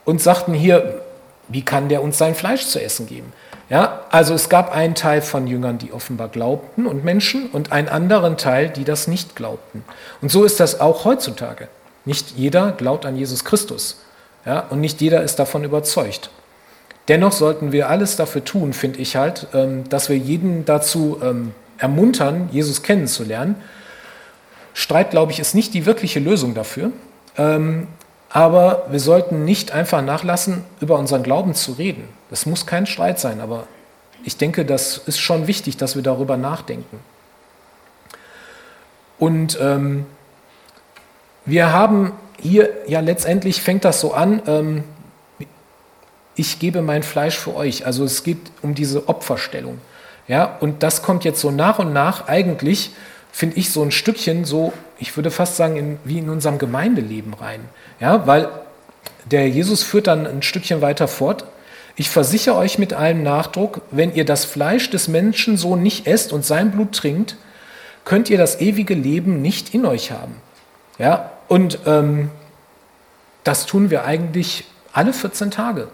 und 0.05 0.23
sagten 0.23 0.55
hier, 0.55 1.03
wie 1.49 1.65
kann 1.65 1.89
der 1.89 2.03
uns 2.03 2.19
sein 2.19 2.35
Fleisch 2.35 2.67
zu 2.67 2.81
essen 2.81 3.07
geben? 3.07 3.33
Ja, 3.71 4.01
also 4.11 4.33
es 4.33 4.49
gab 4.49 4.75
einen 4.75 4.95
Teil 4.95 5.21
von 5.21 5.47
Jüngern, 5.47 5.77
die 5.77 5.93
offenbar 5.93 6.29
glaubten 6.29 6.87
und 6.87 7.05
Menschen 7.05 7.51
und 7.51 7.71
einen 7.71 7.89
anderen 7.89 8.39
Teil, 8.39 8.71
die 8.71 8.85
das 8.85 9.09
nicht 9.09 9.37
glaubten. 9.37 9.85
Und 10.23 10.31
so 10.31 10.45
ist 10.45 10.59
das 10.59 10.81
auch 10.81 11.05
heutzutage. 11.05 11.69
Nicht 12.09 12.39
jeder 12.39 12.73
glaubt 12.73 13.05
an 13.05 13.19
Jesus 13.19 13.45
Christus. 13.45 14.01
Ja, 14.47 14.61
und 14.71 14.81
nicht 14.81 15.03
jeder 15.03 15.23
ist 15.23 15.39
davon 15.39 15.63
überzeugt. 15.63 16.31
Dennoch 17.07 17.33
sollten 17.33 17.71
wir 17.71 17.91
alles 17.91 18.17
dafür 18.17 18.43
tun, 18.43 18.73
finde 18.73 19.01
ich 19.01 19.15
halt, 19.15 19.47
ähm, 19.53 19.87
dass 19.91 20.09
wir 20.09 20.17
jeden 20.17 20.65
dazu 20.65 21.21
ähm, 21.23 21.53
ermuntern, 21.77 22.49
Jesus 22.51 22.83
kennenzulernen. 22.83 23.57
Streit, 24.73 25.11
glaube 25.11 25.33
ich, 25.33 25.39
ist 25.39 25.55
nicht 25.55 25.75
die 25.75 25.85
wirkliche 25.85 26.19
Lösung 26.19 26.55
dafür. 26.55 26.93
Ähm, 27.37 27.89
aber 28.31 28.87
wir 28.91 29.01
sollten 29.01 29.45
nicht 29.45 29.73
einfach 29.73 30.01
nachlassen, 30.01 30.65
über 30.81 30.99
unseren 30.99 31.23
Glauben 31.23 31.53
zu 31.53 31.73
reden. 31.73 32.09
Das 32.31 32.47
muss 32.47 32.65
kein 32.65 32.87
Streit 32.87 33.21
sein, 33.21 33.43
aber 33.43 33.67
ich 34.25 34.39
denke, 34.39 34.65
das 34.65 34.97
ist 34.97 35.19
schon 35.19 35.47
wichtig, 35.47 35.77
dass 35.77 35.95
wir 35.95 36.03
darüber 36.03 36.39
nachdenken. 36.39 37.01
Und 39.19 39.59
ähm, 39.61 40.07
wir 41.49 41.73
haben 41.73 42.13
hier, 42.41 42.71
ja 42.87 43.01
letztendlich 43.01 43.63
fängt 43.63 43.85
das 43.85 44.01
so 44.01 44.13
an, 44.13 44.43
ähm, 44.47 44.85
ich 46.37 46.59
gebe 46.59 46.83
mein 46.83 47.03
Fleisch 47.03 47.37
für 47.37 47.57
euch. 47.57 47.85
Also 47.85 48.05
es 48.05 48.23
geht 48.23 48.39
um 48.63 48.75
diese 48.75 49.09
Opferstellung. 49.09 49.79
Ja, 50.29 50.57
und 50.61 50.83
das 50.83 51.03
kommt 51.03 51.25
jetzt 51.25 51.41
so 51.41 51.51
nach 51.51 51.79
und 51.79 51.93
nach 51.93 52.29
eigentlich, 52.29 52.91
finde 53.33 53.57
ich, 53.57 53.73
so 53.73 53.83
ein 53.83 53.91
Stückchen 53.91 54.45
so, 54.45 54.73
ich 54.99 55.17
würde 55.17 55.31
fast 55.31 55.57
sagen, 55.57 55.77
in, 55.77 55.99
wie 56.05 56.19
in 56.19 56.29
unserem 56.29 56.59
Gemeindeleben 56.59 57.35
rein. 57.35 57.61
Ja, 57.99 58.27
weil 58.27 58.49
der 59.25 59.49
Jesus 59.49 59.83
führt 59.83 60.07
dann 60.07 60.27
ein 60.27 60.43
Stückchen 60.43 60.81
weiter 60.81 61.09
fort. 61.09 61.45
Ich 61.97 62.11
versichere 62.11 62.57
euch 62.57 62.79
mit 62.79 62.93
allem 62.93 63.23
Nachdruck, 63.23 63.81
wenn 63.91 64.15
ihr 64.15 64.25
das 64.25 64.45
Fleisch 64.45 64.91
des 64.91 65.09
Menschen 65.09 65.57
so 65.57 65.77
nicht 65.77 66.07
esst 66.07 66.33
und 66.33 66.45
sein 66.45 66.71
Blut 66.71 66.93
trinkt, 66.93 67.37
könnt 68.05 68.31
ihr 68.31 68.39
das 68.39 68.61
ewige 68.61 68.95
Leben 68.95 69.43
nicht 69.43 69.75
in 69.75 69.85
euch 69.85 70.13
haben. 70.13 70.37
Ja, 70.99 71.33
und 71.49 71.81
ähm, 71.87 72.31
das 73.45 73.67
tun 73.67 73.91
wir 73.91 74.05
eigentlich 74.05 74.65
alle 74.93 75.13
14 75.13 75.51
Tage. 75.51 75.89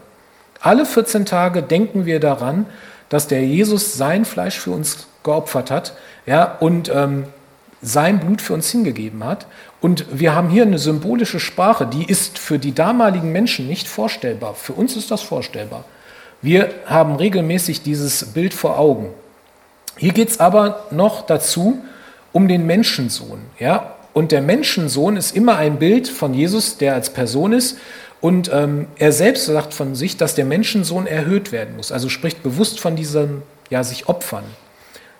Alle 0.61 0.85
14 0.85 1.25
Tage 1.25 1.63
denken 1.63 2.05
wir 2.05 2.19
daran, 2.19 2.65
dass 3.09 3.27
der 3.27 3.43
Jesus 3.45 3.95
sein 3.95 4.25
Fleisch 4.25 4.59
für 4.59 4.71
uns 4.71 5.07
geopfert 5.23 5.71
hat 5.71 5.93
ja, 6.25 6.57
und 6.59 6.89
ähm, 6.89 7.25
sein 7.81 8.19
Blut 8.19 8.41
für 8.41 8.53
uns 8.53 8.69
hingegeben 8.69 9.23
hat. 9.23 9.45
Und 9.79 10.05
wir 10.11 10.33
haben 10.33 10.49
hier 10.49 10.63
eine 10.63 10.79
symbolische 10.79 11.39
Sprache, 11.39 11.85
die 11.85 12.05
ist 12.05 12.39
für 12.39 12.57
die 12.57 12.73
damaligen 12.73 13.31
Menschen 13.31 13.67
nicht 13.67 13.87
vorstellbar. 13.87 14.55
Für 14.55 14.73
uns 14.73 14.95
ist 14.95 15.11
das 15.11 15.21
vorstellbar. 15.21 15.85
Wir 16.41 16.73
haben 16.85 17.15
regelmäßig 17.15 17.83
dieses 17.83 18.33
Bild 18.33 18.53
vor 18.53 18.79
Augen. 18.79 19.09
Hier 19.97 20.13
geht 20.13 20.29
es 20.29 20.39
aber 20.39 20.85
noch 20.91 21.25
dazu 21.25 21.83
um 22.33 22.47
den 22.47 22.65
Menschensohn. 22.65 23.39
Ja? 23.59 23.94
Und 24.15 24.31
der 24.31 24.41
Menschensohn 24.41 25.17
ist 25.17 25.35
immer 25.35 25.57
ein 25.57 25.77
Bild 25.77 26.07
von 26.07 26.33
Jesus, 26.33 26.77
der 26.77 26.93
als 26.93 27.09
Person 27.09 27.51
ist. 27.51 27.77
Und 28.21 28.49
ähm, 28.53 28.87
er 28.97 29.11
selbst 29.11 29.45
sagt 29.45 29.73
von 29.73 29.93
sich, 29.93 30.15
dass 30.15 30.35
der 30.35 30.45
Menschensohn 30.45 31.05
erhöht 31.05 31.51
werden 31.51 31.75
muss. 31.75 31.91
Also 31.91 32.07
spricht 32.07 32.41
bewusst 32.41 32.79
von 32.79 32.95
diesem, 32.95 33.41
ja, 33.69 33.83
sich 33.83 34.07
opfern. 34.07 34.45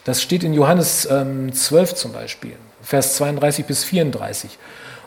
Das 0.06 0.22
steht 0.22 0.46
in 0.46 0.54
Johannes 0.54 1.10
ähm, 1.12 1.52
12 1.52 1.94
zum 1.96 2.14
Beispiel, 2.14 2.54
Vers 2.82 3.18
32 3.18 3.66
bis 3.66 3.84
34. 3.84 4.58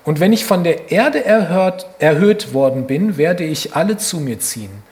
Und 0.05 0.21
wenn 0.21 0.35
ich 0.35 0.45
von 0.45 0.65
der 0.65 0.93
Erde 0.93 1.25
erhört, 1.25 1.87
erhöht 1.99 2.53
worden 2.53 2.87
bin, 2.87 3.17
werde 3.17 3.45
ich 3.45 3.75
alle 3.75 3.97
zu 3.97 4.21
mir 4.21 4.39
ziehen. 4.39 4.83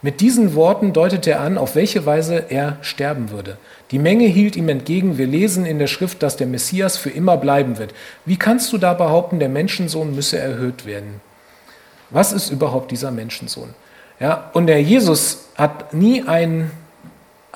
Mit 0.00 0.20
diesen 0.20 0.54
Worten 0.54 0.92
deutet 0.92 1.26
er 1.26 1.40
an, 1.40 1.58
auf 1.58 1.74
welche 1.74 2.06
Weise 2.06 2.44
er 2.50 2.76
sterben 2.82 3.32
würde. 3.32 3.58
Die 3.90 3.98
Menge 3.98 4.24
hielt 4.26 4.56
ihm 4.56 4.68
entgegen, 4.68 5.18
wir 5.18 5.26
lesen 5.26 5.66
in 5.66 5.78
der 5.78 5.86
Schrift, 5.86 6.22
dass 6.22 6.36
der 6.36 6.46
Messias 6.46 6.96
für 6.96 7.10
immer 7.10 7.36
bleiben 7.36 7.78
wird. 7.78 7.94
Wie 8.24 8.36
kannst 8.36 8.72
du 8.72 8.78
da 8.78 8.94
behaupten, 8.94 9.38
der 9.38 9.48
Menschensohn 9.48 10.14
müsse 10.14 10.38
erhöht 10.38 10.86
werden? 10.86 11.20
Was 12.10 12.32
ist 12.32 12.50
überhaupt 12.50 12.90
dieser 12.90 13.10
Menschensohn? 13.10 13.74
Ja, 14.20 14.50
und 14.54 14.66
der 14.66 14.82
Jesus 14.82 15.48
hat 15.56 15.92
nie 15.92 16.22
ein 16.22 16.70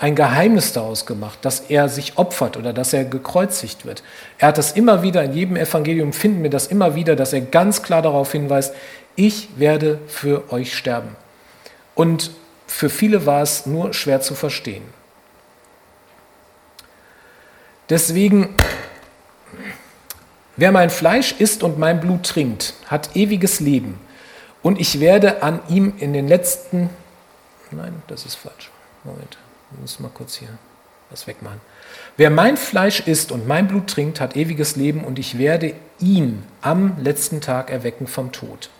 ein 0.00 0.14
Geheimnis 0.14 0.72
daraus 0.72 1.06
gemacht, 1.06 1.40
dass 1.42 1.60
er 1.60 1.88
sich 1.88 2.18
opfert 2.18 2.56
oder 2.56 2.72
dass 2.72 2.92
er 2.92 3.04
gekreuzigt 3.04 3.84
wird. 3.84 4.04
Er 4.38 4.48
hat 4.48 4.58
das 4.58 4.72
immer 4.72 5.02
wieder, 5.02 5.24
in 5.24 5.32
jedem 5.32 5.56
Evangelium 5.56 6.12
finden 6.12 6.44
wir 6.44 6.50
das 6.50 6.68
immer 6.68 6.94
wieder, 6.94 7.16
dass 7.16 7.32
er 7.32 7.40
ganz 7.40 7.82
klar 7.82 8.00
darauf 8.00 8.30
hinweist, 8.30 8.74
ich 9.16 9.48
werde 9.56 9.98
für 10.06 10.52
euch 10.52 10.76
sterben. 10.76 11.16
Und 11.96 12.30
für 12.68 12.90
viele 12.90 13.26
war 13.26 13.42
es 13.42 13.66
nur 13.66 13.92
schwer 13.92 14.20
zu 14.20 14.36
verstehen. 14.36 14.84
Deswegen, 17.90 18.54
wer 20.56 20.72
mein 20.72 20.90
Fleisch 20.90 21.32
isst 21.38 21.62
und 21.62 21.78
mein 21.78 22.00
Blut 22.00 22.24
trinkt, 22.24 22.74
hat 22.86 23.16
ewiges 23.16 23.60
Leben. 23.60 24.00
Und 24.62 24.80
ich 24.80 25.00
werde 25.00 25.42
an 25.42 25.60
ihm 25.68 25.94
in 25.98 26.12
den 26.12 26.28
letzten, 26.28 26.90
nein, 27.70 28.02
das 28.08 28.26
ist 28.26 28.34
falsch, 28.34 28.70
Moment. 29.04 29.38
Ich 29.72 29.80
muss 29.80 30.00
mal 30.00 30.10
kurz 30.12 30.36
hier 30.36 30.48
was 31.10 31.26
wegmachen. 31.26 31.60
Wer 32.16 32.30
mein 32.30 32.56
Fleisch 32.56 33.00
isst 33.00 33.32
und 33.32 33.46
mein 33.46 33.68
Blut 33.68 33.86
trinkt, 33.88 34.20
hat 34.20 34.36
ewiges 34.36 34.76
Leben 34.76 35.04
und 35.04 35.18
ich 35.18 35.38
werde 35.38 35.74
ihn 36.00 36.42
am 36.60 36.96
letzten 36.98 37.40
Tag 37.40 37.70
erwecken 37.70 38.06
vom 38.06 38.32
Tod. 38.32 38.70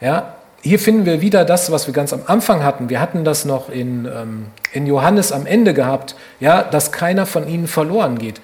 Ja, 0.00 0.36
hier 0.62 0.78
finden 0.78 1.06
wir 1.06 1.20
wieder 1.20 1.44
das, 1.44 1.70
was 1.70 1.86
wir 1.86 1.94
ganz 1.94 2.12
am 2.12 2.22
Anfang 2.26 2.64
hatten. 2.64 2.88
Wir 2.88 3.00
hatten 3.00 3.24
das 3.24 3.44
noch 3.44 3.68
in, 3.68 4.06
ähm, 4.06 4.46
in 4.72 4.86
Johannes 4.86 5.32
am 5.32 5.46
Ende 5.46 5.72
gehabt, 5.74 6.16
ja, 6.40 6.62
dass 6.62 6.92
keiner 6.92 7.26
von 7.26 7.48
ihnen 7.48 7.68
verloren 7.68 8.18
geht. 8.18 8.40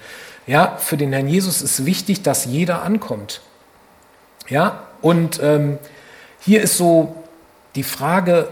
Ja, 0.47 0.77
für 0.77 0.95
den 0.95 1.11
Herrn 1.11 1.27
Jesus 1.27 1.61
ist 1.61 1.85
wichtig, 1.85 2.21
dass 2.21 2.45
jeder 2.45 2.83
ankommt. 2.83 3.41
Ja, 4.47 4.83
und 5.01 5.39
ähm, 5.43 5.77
hier 6.39 6.61
ist 6.61 6.77
so 6.77 7.15
die 7.75 7.83
Frage, 7.83 8.47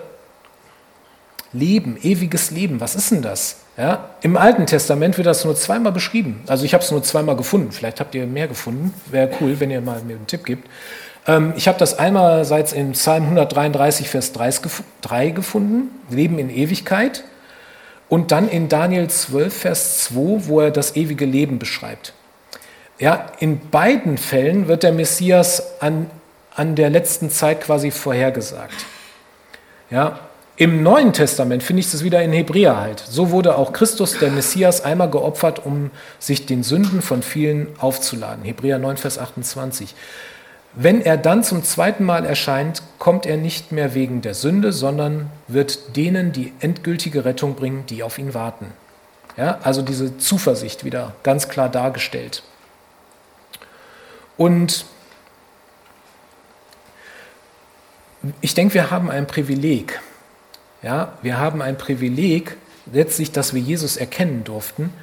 Leben, 1.54 1.98
ewiges 2.02 2.50
Leben, 2.50 2.82
was 2.82 2.96
ist 2.96 3.12
denn 3.12 3.22
das? 3.22 3.58
Ja, 3.78 4.10
Im 4.22 4.38
Alten 4.38 4.66
Testament 4.68 5.18
wird 5.18 5.26
das 5.26 5.46
nur 5.46 5.56
zweimal 5.56 5.92
beschrieben. 5.92 6.44
Also 6.48 6.64
ich 6.66 6.74
habe 6.74 6.84
es 6.84 6.92
nur 6.92 7.02
zweimal 7.02 7.36
gefunden. 7.36 7.72
Vielleicht 7.72 8.00
habt 8.00 8.14
ihr 8.14 8.28
mehr 8.28 8.48
gefunden. 8.48 8.94
Wäre 9.10 9.32
cool, 9.42 9.60
wenn 9.60 9.72
ihr 9.72 9.82
mal 9.82 10.02
mir 10.04 10.16
einen 10.16 10.28
Tipp 10.28 10.46
gibt. 10.46 10.70
Ähm, 11.28 11.54
ich 11.56 11.68
habe 11.68 11.78
das 11.78 11.98
einerseits 12.00 12.74
in 12.74 12.92
Psalm 12.94 13.24
133, 13.24 14.10
Vers 14.10 14.34
3 14.34 15.30
gefunden, 15.30 15.90
Leben 16.10 16.40
in 16.40 16.50
Ewigkeit. 16.50 17.24
Und 18.10 18.32
dann 18.32 18.48
in 18.50 18.70
Daniel 18.70 19.10
12, 19.10 19.54
Vers 19.54 20.04
2, 20.06 20.48
wo 20.48 20.60
er 20.60 20.72
das 20.72 20.96
ewige 20.96 21.26
Leben 21.26 21.58
beschreibt. 21.58 22.14
Ja, 23.00 23.32
in 23.40 23.70
beiden 23.70 24.18
Fällen 24.18 24.68
wird 24.68 24.84
der 24.84 24.92
Messias 24.92 25.82
an, 25.82 26.10
an 26.56 26.76
der 26.76 26.90
letzten 26.90 27.32
Zeit 27.32 27.62
quasi 27.62 27.90
vorhergesagt. 27.90 28.86
Ja, 29.90 30.20
im 30.56 30.84
Neuen 30.84 31.14
Testament 31.14 31.64
finde 31.64 31.80
ich 31.80 31.92
es 31.92 32.04
wieder 32.04 32.22
in 32.22 32.32
Hebräer 32.32 32.80
halt. 32.80 33.00
So 33.00 33.32
wurde 33.32 33.58
auch 33.58 33.74
Christus, 33.74 34.20
der 34.20 34.30
Messias, 34.30 34.82
einmal 34.82 35.10
geopfert, 35.10 35.66
um 35.66 35.90
sich 36.20 36.46
den 36.46 36.62
Sünden 36.62 37.02
von 37.02 37.24
vielen 37.24 37.68
aufzuladen. 37.80 38.44
Hebräer 38.44 38.78
9, 38.78 38.98
Vers 38.98 39.18
28. 39.18 39.96
Wenn 40.76 41.02
er 41.02 41.18
dann 41.18 41.44
zum 41.44 41.64
zweiten 41.64 42.04
Mal 42.04 42.26
erscheint, 42.26 42.82
kommt 42.98 43.26
er 43.26 43.38
nicht 43.38 43.72
mehr 43.72 43.94
wegen 43.94 44.22
der 44.22 44.34
Sünde, 44.34 44.74
sondern 44.74 45.30
wird 45.48 45.96
denen 45.96 46.32
die 46.32 46.52
endgültige 46.60 47.26
Rettung 47.26 47.56
bringen, 47.56 47.86
die 47.86 48.02
auf 48.02 48.18
ihn 48.18 48.34
warten. 48.34 48.74
Ja, 49.38 49.60
also 49.64 49.82
diese 49.82 50.18
Zuversicht 50.18 50.84
wieder 50.84 51.14
ganz 51.22 51.48
klar 51.48 51.70
dargestellt. 51.70 52.44
Und 54.38 54.86
ich 58.42 58.54
denke, 58.54 58.74
wir 58.74 58.90
haben 58.90 59.12
ein 59.12 59.28
Privileg. 59.28 60.00
Ja, 60.82 61.14
wir 61.22 61.38
haben 61.38 61.62
ein 61.62 61.78
Privileg, 61.78 62.58
letztlich, 62.92 63.32
dass 63.32 63.54
wir 63.54 63.62
Jesus 63.62 63.98
erkennen 63.98 64.44
durften. 64.44 64.94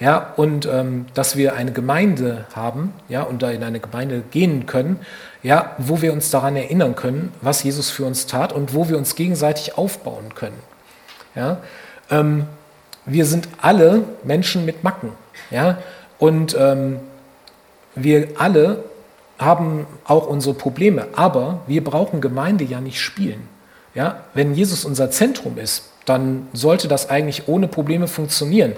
Ja, 0.00 0.32
und 0.36 0.64
ähm, 0.64 1.04
dass 1.12 1.36
wir 1.36 1.54
eine 1.54 1.72
Gemeinde 1.72 2.46
haben, 2.54 2.94
ja, 3.10 3.22
und 3.22 3.42
da 3.42 3.50
in 3.50 3.62
eine 3.62 3.80
Gemeinde 3.80 4.22
gehen 4.30 4.64
können, 4.64 4.98
ja, 5.42 5.76
wo 5.76 6.00
wir 6.00 6.14
uns 6.14 6.30
daran 6.30 6.56
erinnern 6.56 6.96
können, 6.96 7.34
was 7.42 7.62
Jesus 7.62 7.90
für 7.90 8.06
uns 8.06 8.26
tat 8.26 8.54
und 8.54 8.74
wo 8.74 8.88
wir 8.88 8.96
uns 8.96 9.14
gegenseitig 9.14 9.76
aufbauen 9.76 10.34
können. 10.34 10.58
Ja, 11.34 11.58
ähm, 12.10 12.46
wir 13.04 13.26
sind 13.26 13.48
alle 13.60 14.04
Menschen 14.24 14.64
mit 14.64 14.82
Macken, 14.82 15.12
ja, 15.50 15.76
und 16.18 16.56
ähm, 16.58 17.00
wir 17.94 18.28
alle 18.38 18.84
haben 19.38 19.86
auch 20.04 20.26
unsere 20.26 20.54
Probleme, 20.54 21.08
aber 21.14 21.60
wir 21.66 21.84
brauchen 21.84 22.22
Gemeinde 22.22 22.64
ja 22.64 22.80
nicht 22.80 23.00
spielen. 23.00 23.48
Ja, 23.94 24.24
wenn 24.32 24.54
Jesus 24.54 24.86
unser 24.86 25.10
Zentrum 25.10 25.58
ist, 25.58 25.90
dann 26.10 26.48
sollte 26.52 26.88
das 26.88 27.08
eigentlich 27.08 27.46
ohne 27.46 27.68
Probleme 27.68 28.08
funktionieren. 28.08 28.72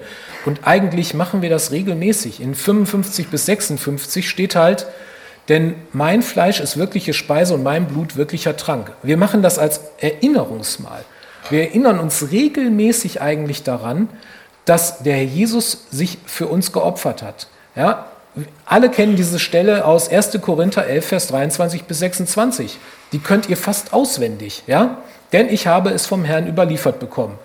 Und 0.44 0.60
eigentlich 0.64 1.14
machen 1.14 1.40
wir 1.40 1.48
das 1.48 1.70
regelmäßig. 1.70 2.40
In 2.40 2.54
55 2.54 3.28
bis 3.28 3.46
56 3.46 4.28
steht 4.28 4.54
halt, 4.54 4.86
denn 5.48 5.74
mein 5.92 6.22
Fleisch 6.22 6.60
ist 6.60 6.76
wirkliche 6.76 7.14
Speise 7.14 7.54
und 7.54 7.62
mein 7.62 7.86
Blut 7.86 8.16
wirklicher 8.16 8.56
Trank. 8.56 8.92
Wir 9.02 9.16
machen 9.16 9.40
das 9.42 9.58
als 9.58 9.80
Erinnerungsmal. 9.98 11.04
Wir 11.48 11.62
erinnern 11.62 11.98
uns 11.98 12.30
regelmäßig 12.30 13.22
eigentlich 13.22 13.62
daran, 13.62 14.08
dass 14.66 15.02
der 15.02 15.14
Herr 15.14 15.24
Jesus 15.24 15.86
sich 15.90 16.18
für 16.26 16.48
uns 16.48 16.72
geopfert 16.72 17.22
hat. 17.22 17.48
Ja, 17.74 18.06
alle 18.66 18.90
kennen 18.90 19.16
diese 19.16 19.38
Stelle 19.38 19.86
aus 19.86 20.08
1. 20.08 20.38
Korinther 20.42 20.86
11, 20.86 21.06
Vers 21.06 21.26
23 21.28 21.84
bis 21.84 21.98
26. 21.98 22.78
Die 23.12 23.18
könnt 23.18 23.48
ihr 23.48 23.56
fast 23.56 23.94
auswendig, 23.94 24.64
ja? 24.66 24.98
Denn 25.32 25.48
ich 25.48 25.66
habe 25.66 25.90
es 25.90 26.06
vom 26.06 26.24
Herrn 26.24 26.46
überliefert 26.46 27.00
bekommen. 27.00 27.38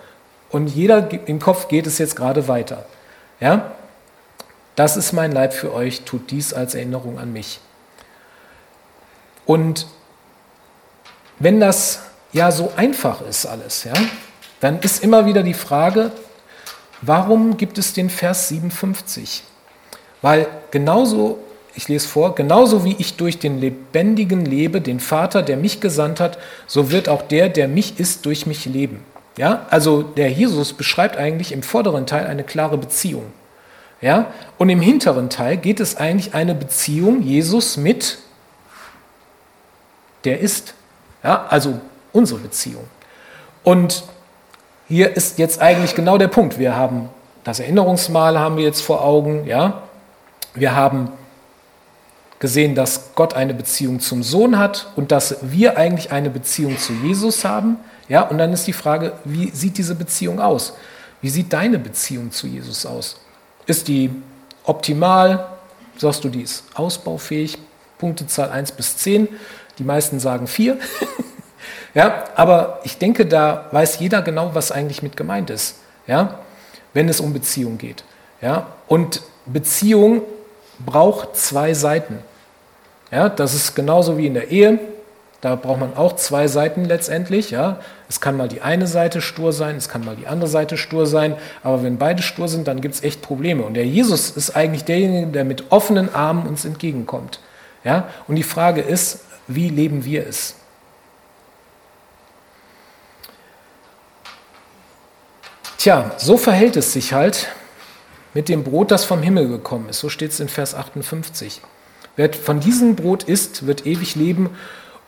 Und 0.50 0.68
jeder 0.68 1.08
im 1.26 1.38
Kopf 1.38 1.68
geht 1.68 1.86
es 1.86 1.98
jetzt 1.98 2.16
gerade 2.16 2.48
weiter. 2.48 2.84
Ja? 3.40 3.72
Das 4.76 4.96
ist 4.96 5.12
mein 5.12 5.32
Leib 5.32 5.52
für 5.52 5.72
euch, 5.72 6.02
tut 6.02 6.30
dies 6.30 6.54
als 6.54 6.74
Erinnerung 6.74 7.18
an 7.18 7.32
mich. 7.32 7.60
Und 9.44 9.86
wenn 11.38 11.60
das 11.60 12.02
ja 12.32 12.50
so 12.50 12.72
einfach 12.76 13.22
ist 13.22 13.46
alles, 13.46 13.84
ja, 13.84 13.94
dann 14.60 14.80
ist 14.80 15.02
immer 15.02 15.24
wieder 15.26 15.42
die 15.42 15.54
Frage, 15.54 16.12
warum 17.00 17.56
gibt 17.56 17.78
es 17.78 17.92
den 17.92 18.10
Vers 18.10 18.48
57? 18.48 19.42
Weil 20.20 20.46
genauso, 20.70 21.38
ich 21.78 21.86
lese 21.86 22.08
vor, 22.08 22.34
genauso 22.34 22.84
wie 22.84 22.96
ich 22.98 23.14
durch 23.14 23.38
den 23.38 23.60
Lebendigen 23.60 24.44
lebe, 24.44 24.80
den 24.80 24.98
Vater, 24.98 25.42
der 25.42 25.56
mich 25.56 25.80
gesandt 25.80 26.18
hat, 26.18 26.36
so 26.66 26.90
wird 26.90 27.08
auch 27.08 27.22
der, 27.22 27.48
der 27.48 27.68
mich 27.68 28.00
ist, 28.00 28.26
durch 28.26 28.46
mich 28.46 28.66
leben. 28.66 29.04
Ja, 29.36 29.64
also 29.70 30.02
der 30.02 30.28
Jesus 30.28 30.72
beschreibt 30.72 31.16
eigentlich 31.16 31.52
im 31.52 31.62
vorderen 31.62 32.04
Teil 32.04 32.26
eine 32.26 32.42
klare 32.42 32.78
Beziehung. 32.78 33.26
Ja, 34.00 34.26
und 34.58 34.70
im 34.70 34.80
hinteren 34.80 35.30
Teil 35.30 35.56
geht 35.56 35.78
es 35.78 35.96
eigentlich 35.96 36.34
eine 36.34 36.56
Beziehung 36.56 37.22
Jesus 37.22 37.76
mit 37.76 38.18
der 40.24 40.40
ist. 40.40 40.74
Ja, 41.22 41.46
also 41.48 41.78
unsere 42.12 42.40
Beziehung. 42.40 42.84
Und 43.62 44.02
hier 44.88 45.16
ist 45.16 45.38
jetzt 45.38 45.60
eigentlich 45.60 45.94
genau 45.94 46.18
der 46.18 46.26
Punkt. 46.26 46.58
Wir 46.58 46.74
haben 46.74 47.08
das 47.44 47.60
Erinnerungsmal 47.60 48.36
haben 48.36 48.56
wir 48.56 48.64
jetzt 48.64 48.80
vor 48.80 49.04
Augen, 49.04 49.46
ja. 49.46 49.82
Wir 50.54 50.74
haben 50.74 51.12
gesehen, 52.38 52.74
dass 52.74 53.14
Gott 53.14 53.34
eine 53.34 53.54
Beziehung 53.54 54.00
zum 54.00 54.22
Sohn 54.22 54.58
hat 54.58 54.88
und 54.96 55.10
dass 55.10 55.36
wir 55.42 55.76
eigentlich 55.76 56.12
eine 56.12 56.30
Beziehung 56.30 56.78
zu 56.78 56.92
Jesus 56.92 57.44
haben. 57.44 57.78
Ja, 58.08 58.22
und 58.22 58.38
dann 58.38 58.52
ist 58.52 58.66
die 58.66 58.72
Frage, 58.72 59.14
wie 59.24 59.50
sieht 59.50 59.76
diese 59.76 59.94
Beziehung 59.94 60.40
aus? 60.40 60.74
Wie 61.20 61.28
sieht 61.28 61.52
deine 61.52 61.78
Beziehung 61.78 62.30
zu 62.30 62.46
Jesus 62.46 62.86
aus? 62.86 63.20
Ist 63.66 63.88
die 63.88 64.10
optimal? 64.64 65.48
Sagst 65.96 66.22
du, 66.22 66.28
die 66.28 66.42
ist 66.42 66.64
ausbaufähig? 66.74 67.58
Punktezahl 67.98 68.50
1 68.50 68.72
bis 68.72 68.96
10. 68.98 69.28
Die 69.78 69.84
meisten 69.84 70.20
sagen 70.20 70.46
4. 70.46 70.78
ja, 71.94 72.24
aber 72.36 72.80
ich 72.84 72.98
denke, 72.98 73.26
da 73.26 73.66
weiß 73.72 73.98
jeder 73.98 74.22
genau, 74.22 74.54
was 74.54 74.70
eigentlich 74.70 75.02
mit 75.02 75.16
gemeint 75.16 75.50
ist. 75.50 75.76
Ja, 76.06 76.38
wenn 76.94 77.08
es 77.08 77.20
um 77.20 77.32
Beziehung 77.32 77.78
geht. 77.78 78.04
Ja, 78.40 78.68
und 78.86 79.22
Beziehung 79.46 80.22
braucht 80.84 81.36
zwei 81.36 81.74
Seiten. 81.74 82.18
Ja, 83.10 83.28
das 83.28 83.54
ist 83.54 83.74
genauso 83.74 84.18
wie 84.18 84.26
in 84.26 84.34
der 84.34 84.50
Ehe. 84.50 84.78
Da 85.40 85.54
braucht 85.54 85.78
man 85.78 85.96
auch 85.96 86.16
zwei 86.16 86.48
Seiten 86.48 86.84
letztendlich. 86.84 87.50
Ja. 87.50 87.78
Es 88.08 88.20
kann 88.20 88.36
mal 88.36 88.48
die 88.48 88.60
eine 88.60 88.86
Seite 88.86 89.20
stur 89.20 89.52
sein, 89.52 89.76
es 89.76 89.88
kann 89.88 90.04
mal 90.04 90.16
die 90.16 90.26
andere 90.26 90.50
Seite 90.50 90.76
stur 90.76 91.06
sein. 91.06 91.36
Aber 91.62 91.82
wenn 91.82 91.96
beide 91.96 92.22
stur 92.22 92.48
sind, 92.48 92.66
dann 92.66 92.80
gibt 92.80 92.96
es 92.96 93.02
echt 93.02 93.22
Probleme. 93.22 93.62
Und 93.62 93.74
der 93.74 93.86
Jesus 93.86 94.30
ist 94.30 94.56
eigentlich 94.56 94.84
derjenige, 94.84 95.28
der 95.28 95.44
mit 95.44 95.70
offenen 95.70 96.12
Armen 96.14 96.46
uns 96.46 96.64
entgegenkommt. 96.64 97.40
Ja. 97.84 98.08
Und 98.26 98.36
die 98.36 98.42
Frage 98.42 98.80
ist, 98.80 99.20
wie 99.46 99.68
leben 99.68 100.04
wir 100.04 100.26
es? 100.26 100.56
Tja, 105.78 106.10
so 106.16 106.36
verhält 106.36 106.76
es 106.76 106.92
sich 106.92 107.12
halt 107.12 107.48
mit 108.38 108.48
dem 108.48 108.62
Brot, 108.62 108.92
das 108.92 109.04
vom 109.04 109.20
Himmel 109.20 109.48
gekommen 109.48 109.88
ist. 109.88 109.98
So 109.98 110.08
steht 110.08 110.30
es 110.30 110.38
in 110.38 110.48
Vers 110.48 110.76
58. 110.76 111.60
Wer 112.14 112.32
von 112.32 112.60
diesem 112.60 112.94
Brot 112.94 113.24
isst, 113.24 113.66
wird 113.66 113.84
ewig 113.84 114.14
leben 114.14 114.50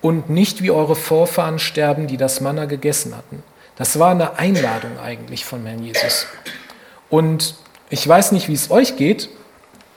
und 0.01 0.31
nicht 0.31 0.65
wie 0.65 0.73
eure 0.73 0.97
Vorfahren 0.97 1.61
sterben, 1.61 2.09
die 2.09 2.17
das 2.17 2.41
Manna 2.41 2.65
gegessen 2.65 3.17
hatten. 3.17 3.45
Das 3.77 4.01
war 4.01 4.11
eine 4.11 4.37
Einladung 4.41 4.99
eigentlich 4.99 5.45
von 5.45 5.65
Herrn 5.65 5.81
Jesus. 5.81 6.27
Und 7.09 7.55
ich 7.89 8.07
weiß 8.09 8.33
nicht, 8.33 8.49
wie 8.49 8.55
es 8.55 8.69
euch 8.69 8.97
geht, 8.97 9.29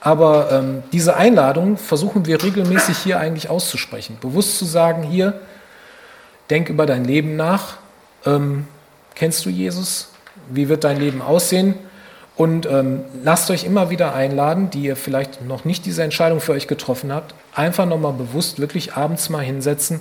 aber 0.00 0.52
ähm, 0.52 0.84
diese 0.92 1.16
Einladung 1.16 1.76
versuchen 1.76 2.26
wir 2.26 2.40
regelmäßig 2.40 2.98
hier 2.98 3.18
eigentlich 3.18 3.50
auszusprechen. 3.50 4.16
Bewusst 4.20 4.58
zu 4.58 4.64
sagen, 4.64 5.02
hier, 5.02 5.40
denk 6.50 6.68
über 6.68 6.86
dein 6.86 7.04
Leben 7.04 7.34
nach. 7.34 7.78
Ähm, 8.24 8.68
kennst 9.16 9.44
du 9.44 9.50
Jesus? 9.50 10.10
Wie 10.50 10.68
wird 10.68 10.84
dein 10.84 11.00
Leben 11.00 11.20
aussehen? 11.20 11.74
Und 12.36 12.66
ähm, 12.66 13.04
lasst 13.22 13.50
euch 13.50 13.64
immer 13.64 13.90
wieder 13.90 14.14
einladen, 14.14 14.70
die 14.70 14.82
ihr 14.82 14.96
vielleicht 14.96 15.42
noch 15.42 15.64
nicht 15.64 15.86
diese 15.86 16.02
Entscheidung 16.02 16.40
für 16.40 16.52
euch 16.52 16.66
getroffen 16.66 17.12
habt, 17.12 17.34
einfach 17.54 17.86
nochmal 17.86 18.12
bewusst 18.12 18.58
wirklich 18.58 18.94
abends 18.94 19.28
mal 19.30 19.44
hinsetzen 19.44 20.00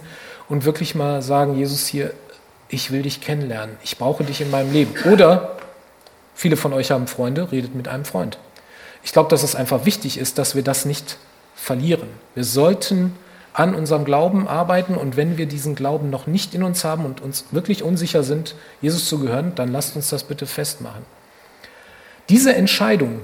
und 0.50 0.66
wirklich 0.66 0.96
mal 0.96 1.22
sagen, 1.22 1.56
Jesus 1.56 1.86
hier, 1.86 2.12
ich 2.70 2.92
will 2.92 3.04
dich 3.04 3.22
kennenlernen, 3.22 3.78
ich 3.84 4.00
brauche 4.00 4.24
dich 4.24 4.42
in 4.42 4.50
meinem 4.50 4.74
Leben. 4.74 4.94
Oder 5.12 5.58
viele 6.34 6.58
von 6.58 6.74
euch 6.74 6.90
haben 6.90 7.06
Freunde, 7.06 7.52
redet 7.52 7.76
mit 7.76 7.88
einem 7.88 8.06
Freund. 8.06 8.40
Ich 9.04 9.12
glaube, 9.12 9.30
dass 9.30 9.44
es 9.44 9.56
einfach 9.56 9.86
wichtig 9.86 10.18
ist, 10.18 10.40
dass 10.40 10.56
wir 10.56 10.64
das 10.64 10.86
nicht 10.86 11.18
verlieren. 11.56 12.08
Wir 12.34 12.46
sollten 12.46 13.16
an 13.54 13.76
unserem 13.76 14.06
Glauben 14.06 14.48
arbeiten 14.48 14.96
und 14.96 15.16
wenn 15.18 15.38
wir 15.38 15.46
diesen 15.46 15.76
Glauben 15.76 16.10
noch 16.10 16.26
nicht 16.26 16.56
in 16.56 16.64
uns 16.64 16.84
haben 16.84 17.06
und 17.06 17.22
uns 17.22 17.46
wirklich 17.52 17.84
unsicher 17.84 18.24
sind, 18.24 18.56
Jesus 18.82 19.08
zu 19.08 19.20
gehören, 19.20 19.54
dann 19.54 19.72
lasst 19.72 19.96
uns 19.96 20.10
das 20.10 20.24
bitte 20.24 20.48
festmachen. 20.48 21.06
Diese 22.30 22.56
Entscheidung 22.56 23.22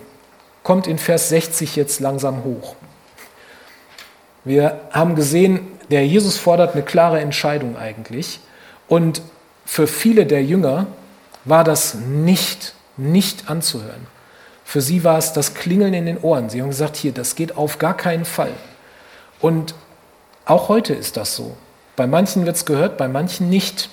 kommt 0.63 0.87
in 0.87 0.97
Vers 0.97 1.29
60 1.29 1.75
jetzt 1.75 1.99
langsam 1.99 2.43
hoch. 2.43 2.75
Wir 4.43 4.81
haben 4.91 5.15
gesehen, 5.15 5.67
der 5.89 6.05
Jesus 6.05 6.37
fordert 6.37 6.73
eine 6.73 6.83
klare 6.83 7.19
Entscheidung 7.19 7.77
eigentlich. 7.77 8.39
Und 8.87 9.21
für 9.65 9.87
viele 9.87 10.25
der 10.25 10.43
Jünger 10.43 10.87
war 11.45 11.63
das 11.63 11.95
nicht 11.95 12.73
nicht 12.99 13.49
anzuhören. 13.49 14.07
Für 14.63 14.81
sie 14.81 15.03
war 15.03 15.17
es 15.17 15.33
das 15.33 15.55
Klingeln 15.55 15.93
in 15.93 16.05
den 16.05 16.19
Ohren. 16.19 16.49
Sie 16.49 16.61
haben 16.61 16.69
gesagt, 16.69 16.95
hier, 16.95 17.11
das 17.11 17.35
geht 17.35 17.57
auf 17.57 17.79
gar 17.79 17.95
keinen 17.97 18.25
Fall. 18.25 18.51
Und 19.39 19.73
auch 20.45 20.69
heute 20.69 20.93
ist 20.93 21.17
das 21.17 21.35
so. 21.35 21.57
Bei 21.95 22.05
manchen 22.05 22.45
wird 22.45 22.55
es 22.55 22.65
gehört, 22.65 22.97
bei 22.97 23.07
manchen 23.07 23.49
nicht. 23.49 23.89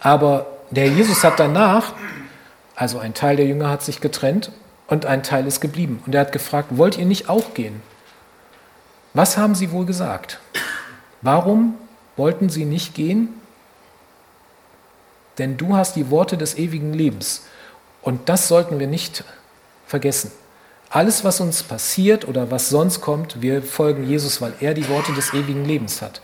Aber 0.00 0.46
der 0.70 0.88
Jesus 0.88 1.22
hat 1.22 1.38
danach, 1.38 1.92
also 2.74 2.98
ein 2.98 3.14
Teil 3.14 3.36
der 3.36 3.46
Jünger 3.46 3.68
hat 3.68 3.82
sich 3.82 4.00
getrennt 4.00 4.50
und 4.86 5.06
ein 5.06 5.22
Teil 5.22 5.46
ist 5.46 5.60
geblieben. 5.60 6.02
Und 6.06 6.14
er 6.14 6.22
hat 6.22 6.32
gefragt, 6.32 6.68
wollt 6.76 6.98
ihr 6.98 7.06
nicht 7.06 7.28
auch 7.28 7.54
gehen? 7.54 7.82
Was 9.14 9.36
haben 9.36 9.54
sie 9.54 9.72
wohl 9.72 9.84
gesagt? 9.84 10.40
Warum 11.20 11.74
wollten 12.16 12.48
sie 12.48 12.64
nicht 12.64 12.94
gehen? 12.94 13.28
Denn 15.38 15.56
du 15.56 15.76
hast 15.76 15.96
die 15.96 16.10
Worte 16.10 16.36
des 16.36 16.56
ewigen 16.56 16.92
Lebens. 16.92 17.44
Und 18.02 18.28
das 18.28 18.48
sollten 18.48 18.78
wir 18.78 18.86
nicht 18.86 19.24
vergessen. 19.86 20.32
Alles, 20.90 21.24
was 21.24 21.40
uns 21.40 21.62
passiert 21.62 22.28
oder 22.28 22.50
was 22.50 22.68
sonst 22.68 23.00
kommt, 23.00 23.40
wir 23.40 23.62
folgen 23.62 24.06
Jesus, 24.06 24.42
weil 24.42 24.52
er 24.60 24.74
die 24.74 24.88
Worte 24.88 25.12
des 25.14 25.32
ewigen 25.32 25.64
Lebens 25.64 26.02
hat. 26.02 26.20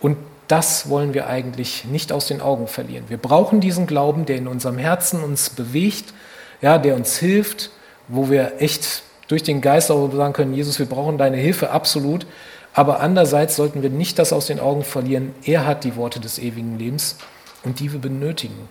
Und 0.00 0.16
das 0.52 0.90
wollen 0.90 1.14
wir 1.14 1.28
eigentlich 1.28 1.86
nicht 1.86 2.12
aus 2.12 2.26
den 2.26 2.42
Augen 2.42 2.66
verlieren. 2.66 3.06
Wir 3.08 3.16
brauchen 3.16 3.62
diesen 3.62 3.86
Glauben, 3.86 4.26
der 4.26 4.36
in 4.36 4.46
unserem 4.46 4.76
Herzen 4.76 5.24
uns 5.24 5.48
bewegt, 5.48 6.12
ja, 6.60 6.76
der 6.76 6.94
uns 6.94 7.16
hilft, 7.16 7.70
wo 8.06 8.28
wir 8.28 8.60
echt 8.60 9.02
durch 9.28 9.42
den 9.42 9.62
Geist 9.62 9.90
auch 9.90 10.12
sagen 10.12 10.34
können, 10.34 10.52
Jesus, 10.52 10.78
wir 10.78 10.84
brauchen 10.84 11.16
deine 11.16 11.38
Hilfe 11.38 11.70
absolut. 11.70 12.26
Aber 12.74 13.00
andererseits 13.00 13.56
sollten 13.56 13.82
wir 13.82 13.88
nicht 13.88 14.18
das 14.18 14.34
aus 14.34 14.46
den 14.46 14.60
Augen 14.60 14.84
verlieren. 14.84 15.34
Er 15.42 15.64
hat 15.64 15.84
die 15.84 15.96
Worte 15.96 16.20
des 16.20 16.38
ewigen 16.38 16.78
Lebens 16.78 17.16
und 17.64 17.80
die 17.80 17.90
wir 17.90 18.00
benötigen. 18.00 18.68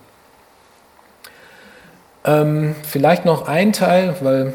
Ähm, 2.24 2.76
vielleicht 2.88 3.24
noch 3.24 3.48
ein 3.48 3.72
Teil, 3.72 4.14
weil 4.20 4.54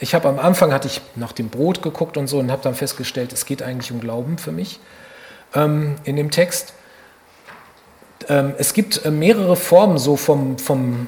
ich 0.00 0.14
habe 0.14 0.30
am 0.30 0.38
Anfang 0.38 0.72
hatte 0.72 0.88
ich 0.88 1.02
nach 1.14 1.32
dem 1.32 1.50
Brot 1.50 1.82
geguckt 1.82 2.16
und 2.16 2.26
so 2.26 2.38
und 2.38 2.50
habe 2.50 2.62
dann 2.62 2.74
festgestellt, 2.74 3.34
es 3.34 3.44
geht 3.44 3.62
eigentlich 3.62 3.92
um 3.92 4.00
Glauben 4.00 4.38
für 4.38 4.50
mich 4.50 4.80
ähm, 5.54 5.96
in 6.04 6.16
dem 6.16 6.30
Text. 6.30 6.74
Ähm, 8.28 8.54
es 8.58 8.72
gibt 8.72 9.04
äh, 9.04 9.10
mehrere 9.10 9.56
Formen 9.56 9.98
so 9.98 10.16
vom, 10.16 10.58
vom, 10.58 11.06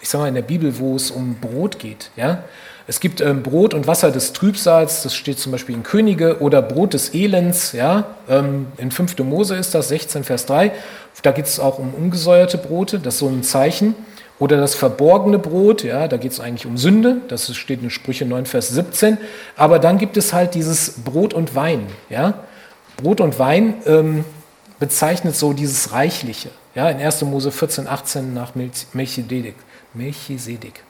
ich 0.00 0.08
sag 0.08 0.20
mal 0.20 0.28
in 0.28 0.34
der 0.34 0.42
Bibel, 0.42 0.78
wo 0.78 0.96
es 0.96 1.10
um 1.10 1.36
Brot 1.36 1.78
geht. 1.78 2.10
Ja? 2.16 2.44
Es 2.88 3.00
gibt 3.00 3.20
ähm, 3.20 3.42
Brot 3.42 3.74
und 3.74 3.86
Wasser 3.88 4.12
des 4.12 4.32
Trübsals, 4.32 5.02
das 5.02 5.14
steht 5.14 5.40
zum 5.40 5.50
Beispiel 5.50 5.74
in 5.74 5.82
Könige, 5.82 6.40
oder 6.40 6.62
Brot 6.62 6.94
des 6.94 7.14
Elends, 7.14 7.72
ja, 7.72 8.04
ähm, 8.28 8.68
in 8.76 8.92
5. 8.92 9.18
Mose 9.18 9.56
ist 9.56 9.74
das, 9.74 9.88
16 9.88 10.22
Vers 10.22 10.46
3. 10.46 10.70
Da 11.22 11.32
geht 11.32 11.46
es 11.46 11.58
auch 11.58 11.78
um 11.78 11.94
ungesäuerte 11.94 12.58
Brote, 12.58 13.00
das 13.00 13.14
ist 13.14 13.20
so 13.20 13.28
ein 13.28 13.42
Zeichen. 13.42 13.94
Oder 14.38 14.58
das 14.58 14.74
verborgene 14.74 15.38
Brot, 15.38 15.82
ja, 15.82 16.08
da 16.08 16.18
geht 16.18 16.30
es 16.30 16.40
eigentlich 16.40 16.66
um 16.66 16.76
Sünde, 16.76 17.22
das 17.28 17.56
steht 17.56 17.82
in 17.82 17.90
Sprüche 17.90 18.26
9, 18.26 18.46
Vers 18.46 18.68
17. 18.68 19.18
Aber 19.56 19.78
dann 19.78 19.98
gibt 19.98 20.16
es 20.16 20.32
halt 20.32 20.54
dieses 20.54 20.92
Brot 21.04 21.32
und 21.32 21.54
Wein. 21.54 21.86
Ja. 22.10 22.44
Brot 22.96 23.20
und 23.20 23.38
Wein 23.38 23.74
ähm, 23.86 24.24
bezeichnet 24.78 25.36
so 25.36 25.52
dieses 25.52 25.92
Reichliche. 25.92 26.50
Ja, 26.74 26.90
in 26.90 26.98
1. 26.98 27.22
Mose 27.22 27.50
14, 27.50 27.88
18 27.88 28.34
nach 28.34 28.52
Melchisedek. 28.54 29.54
Melchisedek. 29.94 30.82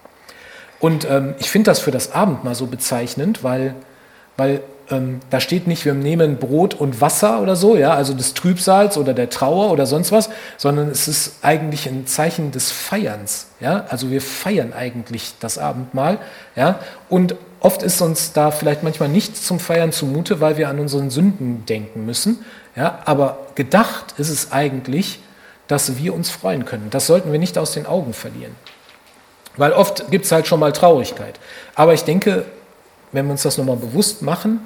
Und 0.81 1.09
ähm, 1.09 1.35
ich 1.39 1.51
finde 1.51 1.71
das 1.71 1.79
für 1.79 1.91
das 1.91 2.13
Abendmahl 2.13 2.55
so 2.55 2.67
bezeichnend, 2.67 3.43
weil, 3.43 3.75
weil 4.37 4.63
ähm, 4.91 5.21
da 5.31 5.41
steht 5.41 5.67
nicht, 5.67 5.85
wir 5.85 5.95
nehmen 5.95 6.37
Brot 6.37 6.75
und 6.75 7.01
Wasser 7.01 7.41
oder 7.41 7.57
so, 7.57 7.77
ja, 7.77 7.95
also 7.95 8.15
des 8.15 8.35
Trübsals 8.35 8.99
oder 8.99 9.15
der 9.15 9.31
Trauer 9.31 9.71
oder 9.71 9.87
sonst 9.87 10.13
was, 10.13 10.29
sondern 10.57 10.91
es 10.91 11.09
ist 11.09 11.39
eigentlich 11.43 11.89
ein 11.89 12.07
Zeichen 12.07 12.53
des 12.53 12.71
Feierns, 12.71 13.47
ja, 13.61 13.87
also 13.89 14.11
wir 14.11 14.21
feiern 14.21 14.73
eigentlich 14.73 15.35
das 15.41 15.59
Abendmahl, 15.59 16.19
ja, 16.55 16.79
und 17.09 17.37
oft 17.61 17.83
ist 17.83 18.01
uns 18.01 18.33
da 18.33 18.51
vielleicht 18.51 18.83
manchmal 18.83 19.09
nichts 19.09 19.45
zum 19.45 19.61
Feiern 19.61 19.93
zumute, 19.93 20.41
weil 20.41 20.57
wir 20.57 20.69
an 20.69 20.79
unseren 20.79 21.11
Sünden 21.11 21.65
denken 21.67 22.07
müssen, 22.07 22.45
ja, 22.75 23.01
aber 23.05 23.39
gedacht 23.55 24.15
ist 24.19 24.29
es 24.29 24.53
eigentlich, 24.53 25.21
dass 25.69 25.97
wir 25.97 26.15
uns 26.15 26.31
freuen 26.31 26.65
können. 26.65 26.91
Das 26.91 27.07
sollten 27.07 27.33
wir 27.33 27.39
nicht 27.39 27.59
aus 27.59 27.73
den 27.73 27.87
Augen 27.87 28.13
verlieren. 28.13 28.55
Weil 29.57 29.73
oft 29.73 30.11
gibt 30.11 30.27
es 30.27 30.33
halt 30.33 30.47
schon 30.47 30.61
mal 30.61 30.73
Traurigkeit. 30.73 31.41
Aber 31.75 31.95
ich 31.95 32.05
denke, 32.05 32.45
wenn 33.13 33.27
wir 33.27 33.33
uns 33.33 33.43
das 33.43 33.57
nochmal 33.57 33.77
bewusst 33.77 34.23
machen, 34.23 34.61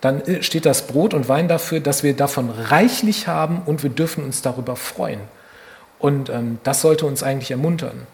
dann 0.00 0.20
äh, 0.22 0.42
steht 0.42 0.66
das 0.66 0.86
Brot 0.86 1.14
und 1.14 1.28
Wein 1.28 1.48
dafür, 1.48 1.80
dass 1.80 2.02
wir 2.02 2.14
davon 2.14 2.50
reichlich 2.50 3.28
haben 3.28 3.62
und 3.64 3.82
wir 3.82 3.90
dürfen 3.90 4.24
uns 4.24 4.42
darüber 4.42 4.76
freuen. 4.76 5.20
Und 5.98 6.28
ähm, 6.28 6.58
das 6.64 6.80
sollte 6.80 7.06
uns 7.06 7.22
eigentlich 7.22 7.52
ermuntern. 7.52 8.06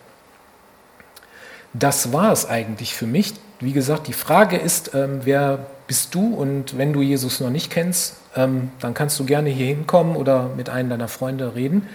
Das 1.72 2.12
war 2.12 2.32
es 2.32 2.46
eigentlich 2.46 2.94
für 2.94 3.06
mich. 3.06 3.34
Wie 3.60 3.72
gesagt, 3.72 4.06
die 4.06 4.12
Frage 4.12 4.56
ist, 4.56 4.94
ähm, 4.94 5.20
wer 5.24 5.66
bist 5.86 6.14
du? 6.14 6.34
Und 6.34 6.78
wenn 6.78 6.92
du 6.92 7.02
Jesus 7.02 7.40
noch 7.40 7.50
nicht 7.50 7.70
kennst, 7.70 8.16
ähm, 8.36 8.70
dann 8.80 8.94
kannst 8.94 9.18
du 9.18 9.24
gerne 9.24 9.50
hier 9.50 9.66
hinkommen 9.66 10.16
oder 10.16 10.50
mit 10.56 10.68
einem 10.68 10.90
deiner 10.90 11.08
Freunde 11.08 11.54
reden. 11.54 11.88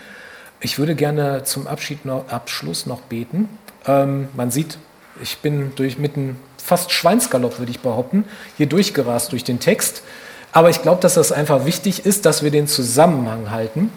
Ich 0.59 0.79
würde 0.79 0.95
gerne 0.95 1.43
zum 1.43 1.67
Abschied 1.67 2.05
noch, 2.05 2.29
Abschluss 2.29 2.85
noch 2.85 3.01
beten. 3.01 3.49
Ähm, 3.85 4.29
man 4.35 4.51
sieht, 4.51 4.77
ich 5.21 5.39
bin 5.39 5.73
durch 5.75 5.97
mitten 5.97 6.37
fast 6.57 6.91
Schweinsgalopp, 6.91 7.59
würde 7.59 7.71
ich 7.71 7.81
behaupten, 7.81 8.25
hier 8.57 8.67
durchgerast 8.67 9.31
durch 9.31 9.43
den 9.43 9.59
Text. 9.59 10.03
Aber 10.51 10.69
ich 10.69 10.81
glaube, 10.81 11.01
dass 11.01 11.15
das 11.15 11.31
einfach 11.31 11.65
wichtig 11.65 12.05
ist, 12.05 12.25
dass 12.25 12.43
wir 12.43 12.51
den 12.51 12.67
Zusammenhang 12.67 13.51
halten. 13.51 13.91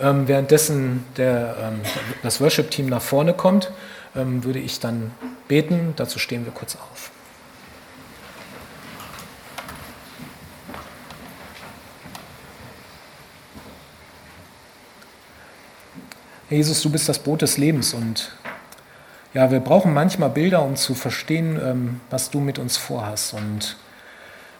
Ähm, 0.00 0.28
währenddessen 0.28 1.04
der, 1.16 1.56
ähm, 1.60 1.80
das 2.22 2.40
Worship-Team 2.40 2.86
nach 2.86 3.02
vorne 3.02 3.34
kommt, 3.34 3.72
würde 4.14 4.58
ich 4.58 4.80
dann 4.80 5.10
beten. 5.48 5.94
Dazu 5.96 6.18
stehen 6.18 6.44
wir 6.44 6.52
kurz 6.52 6.76
auf. 6.76 7.10
Jesus, 16.52 16.82
du 16.82 16.90
bist 16.90 17.08
das 17.08 17.18
Brot 17.18 17.40
des 17.40 17.56
Lebens 17.56 17.94
und 17.94 18.30
ja, 19.32 19.50
wir 19.50 19.60
brauchen 19.60 19.94
manchmal 19.94 20.28
Bilder, 20.28 20.62
um 20.62 20.76
zu 20.76 20.94
verstehen, 20.94 21.58
ähm, 21.64 22.00
was 22.10 22.30
du 22.30 22.40
mit 22.40 22.58
uns 22.58 22.76
vorhast. 22.76 23.32
Und 23.32 23.78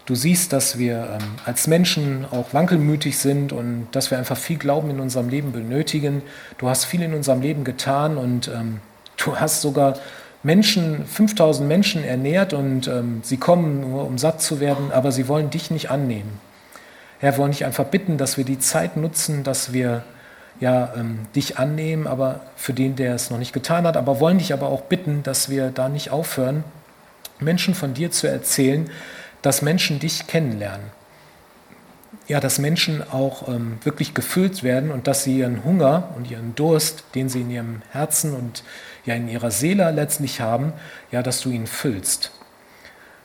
du 0.07 0.15
siehst, 0.15 0.55
dass 0.55 0.79
wir 0.79 1.19
ähm, 1.21 1.29
als 1.45 1.67
Menschen 1.67 2.25
auch 2.31 2.55
wankelmütig 2.55 3.19
sind 3.19 3.53
und 3.53 3.89
dass 3.93 4.11
wir 4.11 4.17
einfach 4.17 4.39
viel 4.39 4.57
Glauben 4.57 4.89
in 4.89 5.01
unserem 5.01 5.29
Leben 5.29 5.53
benötigen. 5.53 6.23
Du 6.57 6.71
hast 6.71 6.87
viel 6.87 7.03
in 7.03 7.13
unserem 7.13 7.43
Leben 7.43 7.65
getan 7.65 8.17
und 8.17 8.49
ähm, 8.49 8.81
du 9.25 9.37
hast 9.37 9.62
sogar 9.62 9.99
Menschen, 10.43 11.07
5000 11.07 11.68
Menschen 11.68 12.05
ernährt 12.05 12.53
und 12.53 12.91
sie 13.23 13.37
kommen 13.37 13.81
nur, 13.81 14.05
um 14.05 14.18
satt 14.18 14.43
zu 14.43 14.59
werden, 14.59 14.91
aber 14.91 15.12
sie 15.12 15.29
wollen 15.29 15.51
dich 15.51 15.70
nicht 15.70 15.91
annehmen. 15.91 16.41
Herr, 17.20 17.39
wollen 17.39 17.53
dich 17.53 17.64
einfach 17.64 17.85
bitten, 17.85 18.18
dass 18.18 18.37
wir 18.37 18.45
die 18.45 18.59
Zeit 18.59 18.97
nutzen, 18.97 19.45
dass 19.45 19.73
wir 19.73 20.03
ja, 20.59 20.93
ähm, 20.97 21.20
dich 21.35 21.59
annehmen, 21.59 22.07
aber 22.07 22.41
für 22.57 22.73
den, 22.73 22.97
der 22.97 23.14
es 23.14 23.31
noch 23.31 23.39
nicht 23.39 23.53
getan 23.53 23.87
hat, 23.87 23.97
aber 23.97 24.20
wollen 24.20 24.39
dich 24.39 24.53
aber 24.53 24.68
auch 24.68 24.83
bitten, 24.83 25.23
dass 25.23 25.49
wir 25.49 25.70
da 25.70 25.89
nicht 25.89 26.11
aufhören, 26.11 26.64
Menschen 27.39 27.75
von 27.75 27.95
dir 27.95 28.11
zu 28.11 28.29
erzählen, 28.29 28.91
dass 29.41 29.62
Menschen 29.62 29.99
dich 29.99 30.27
kennenlernen. 30.27 30.87
Ja, 32.29 32.39
dass 32.41 32.59
Menschen 32.59 33.03
auch 33.11 33.49
ähm, 33.49 33.79
wirklich 33.83 34.14
gefüllt 34.14 34.62
werden 34.62 34.91
und 34.91 35.07
dass 35.07 35.25
sie 35.25 35.39
ihren 35.39 35.64
Hunger 35.64 36.11
und 36.16 36.31
ihren 36.31 36.55
Durst, 36.55 37.05
den 37.14 37.29
sie 37.29 37.41
in 37.41 37.51
ihrem 37.51 37.83
Herzen 37.91 38.35
und 38.35 38.62
ja 39.05 39.15
in 39.15 39.29
ihrer 39.29 39.51
Seele 39.51 39.91
letztlich 39.91 40.41
haben, 40.41 40.73
ja, 41.11 41.23
dass 41.23 41.41
du 41.41 41.51
ihn 41.51 41.67
füllst. 41.67 42.33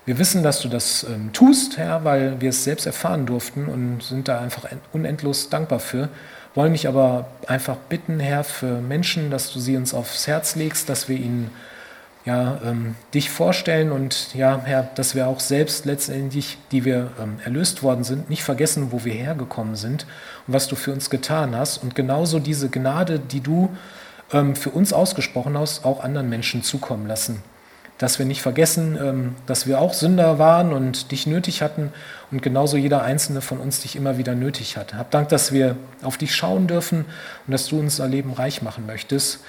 Wir 0.06 0.18
wissen, 0.20 0.42
dass 0.42 0.62
du 0.62 0.70
das 0.70 1.04
ähm, 1.04 1.34
tust, 1.34 1.78
Herr, 1.78 2.06
weil 2.06 2.40
wir 2.40 2.50
es 2.50 2.64
selbst 2.64 2.86
erfahren 2.86 3.26
durften 3.26 3.66
und 3.66 4.02
sind 4.04 4.28
da 4.28 4.40
einfach 4.40 4.66
unendlos 4.94 5.50
dankbar 5.50 5.80
für 5.80 6.10
wollen 6.58 6.74
dich 6.74 6.88
aber 6.88 7.28
einfach 7.46 7.76
bitten, 7.76 8.20
Herr, 8.20 8.44
für 8.44 8.82
Menschen, 8.82 9.30
dass 9.30 9.54
du 9.54 9.60
sie 9.60 9.78
uns 9.78 9.94
aufs 9.94 10.26
Herz 10.26 10.56
legst, 10.56 10.90
dass 10.90 11.08
wir 11.08 11.16
ihnen 11.16 11.52
ja, 12.26 12.60
ähm, 12.66 12.96
dich 13.14 13.30
vorstellen 13.30 13.92
und 13.92 14.34
ja, 14.34 14.60
Herr, 14.66 14.90
dass 14.96 15.14
wir 15.14 15.28
auch 15.28 15.40
selbst 15.40 15.86
letztendlich, 15.86 16.58
die 16.72 16.84
wir 16.84 17.12
ähm, 17.22 17.40
erlöst 17.46 17.84
worden 17.84 18.04
sind, 18.04 18.32
nicht 18.32 18.44
vergessen, 18.44 18.92
wo 18.92 19.06
wir 19.06 19.14
hergekommen 19.14 19.76
sind 19.76 20.08
und 20.48 20.54
was 20.56 20.68
du 20.68 20.76
für 20.76 20.92
uns 20.92 21.12
getan 21.12 21.56
hast. 21.56 21.78
Und 21.78 21.94
genauso 21.94 22.40
diese 22.40 22.70
Gnade, 22.70 23.20
die 23.20 23.42
du 23.42 23.70
für 24.30 24.72
uns 24.72 24.94
ausgesprochen 24.94 25.58
hast, 25.58 25.86
auch 25.86 26.04
anderen 26.04 26.30
Menschen 26.30 26.64
zukommen 26.64 27.08
lassen 27.08 27.42
dass 27.98 28.20
wir 28.20 28.26
nicht 28.26 28.42
vergessen, 28.42 28.98
ähm, 29.02 29.36
dass 29.46 29.66
wir 29.66 29.82
auch 29.82 29.94
Sünder 29.94 30.38
waren 30.40 30.74
und 30.74 31.12
dich 31.12 31.26
nötig 31.26 31.62
hatten 31.62 31.92
und 32.32 32.42
genauso 32.42 32.78
jeder 32.78 33.02
einzelne 33.04 33.42
von 33.42 33.60
uns 33.60 33.82
dich 33.82 33.96
immer 33.96 34.18
wieder 34.18 34.36
nötig 34.36 34.78
hat. 34.78 34.94
Hab 34.94 35.12
Dank, 35.12 35.30
dass 35.30 35.52
wir 35.52 35.76
auf 36.04 36.18
dich 36.18 36.36
schauen 36.36 36.68
dürfen 36.68 37.06
und 37.46 37.52
dass 37.52 37.68
du 37.68 37.80
unser 37.80 38.08
Leben 38.08 38.34
reich 38.34 38.62
machen 38.62 38.86
möchtest. 38.86 39.40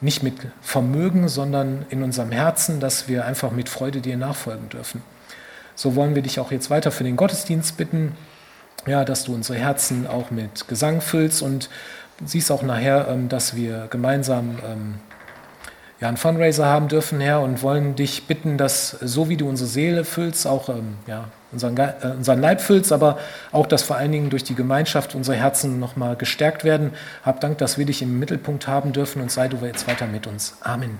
Nicht 0.00 0.22
mit 0.22 0.34
Vermögen, 0.62 1.28
sondern 1.28 1.84
in 1.90 2.02
unserem 2.02 2.30
Herzen, 2.30 2.80
dass 2.80 3.08
wir 3.08 3.24
einfach 3.24 3.50
mit 3.50 3.68
Freude 3.68 4.00
dir 4.00 4.16
nachfolgen 4.16 4.68
dürfen. 4.68 5.02
So 5.74 5.94
wollen 5.96 6.14
wir 6.14 6.22
dich 6.22 6.40
auch 6.40 6.50
jetzt 6.50 6.70
weiter 6.70 6.90
für 6.90 7.04
den 7.04 7.16
Gottesdienst 7.16 7.76
bitten, 7.76 8.16
ja, 8.86 9.04
dass 9.04 9.24
du 9.24 9.34
unsere 9.34 9.58
Herzen 9.58 10.06
auch 10.06 10.30
mit 10.30 10.68
Gesang 10.68 11.00
füllst 11.00 11.42
und 11.42 11.68
siehst 12.24 12.50
auch 12.50 12.62
nachher, 12.62 13.08
ähm, 13.08 13.28
dass 13.28 13.56
wir 13.56 13.86
gemeinsam 13.90 14.58
ähm, 14.64 14.94
ja, 16.00 16.08
einen 16.08 16.16
Fundraiser 16.16 16.66
haben 16.66 16.88
dürfen, 16.88 17.20
Herr, 17.20 17.40
und 17.40 17.62
wollen 17.62 17.96
dich 17.96 18.26
bitten, 18.26 18.56
dass 18.56 18.90
so 18.90 19.28
wie 19.28 19.36
du 19.36 19.48
unsere 19.48 19.68
Seele 19.68 20.04
füllst, 20.04 20.46
auch 20.46 20.68
ähm, 20.68 20.96
ja, 21.06 21.24
unseren, 21.50 21.76
äh, 21.76 21.92
unseren 22.16 22.40
Leib 22.40 22.60
füllst, 22.60 22.92
aber 22.92 23.18
auch, 23.52 23.66
dass 23.66 23.82
vor 23.82 23.96
allen 23.96 24.12
Dingen 24.12 24.30
durch 24.30 24.44
die 24.44 24.54
Gemeinschaft 24.54 25.14
unsere 25.14 25.36
Herzen 25.36 25.80
nochmal 25.80 26.16
gestärkt 26.16 26.64
werden. 26.64 26.92
Hab 27.24 27.40
Dank, 27.40 27.58
dass 27.58 27.78
wir 27.78 27.86
dich 27.86 28.02
im 28.02 28.18
Mittelpunkt 28.18 28.68
haben 28.68 28.92
dürfen 28.92 29.22
und 29.22 29.30
sei 29.30 29.48
du 29.48 29.58
jetzt 29.64 29.88
weiter 29.88 30.06
mit 30.06 30.26
uns. 30.26 30.56
Amen. 30.60 30.98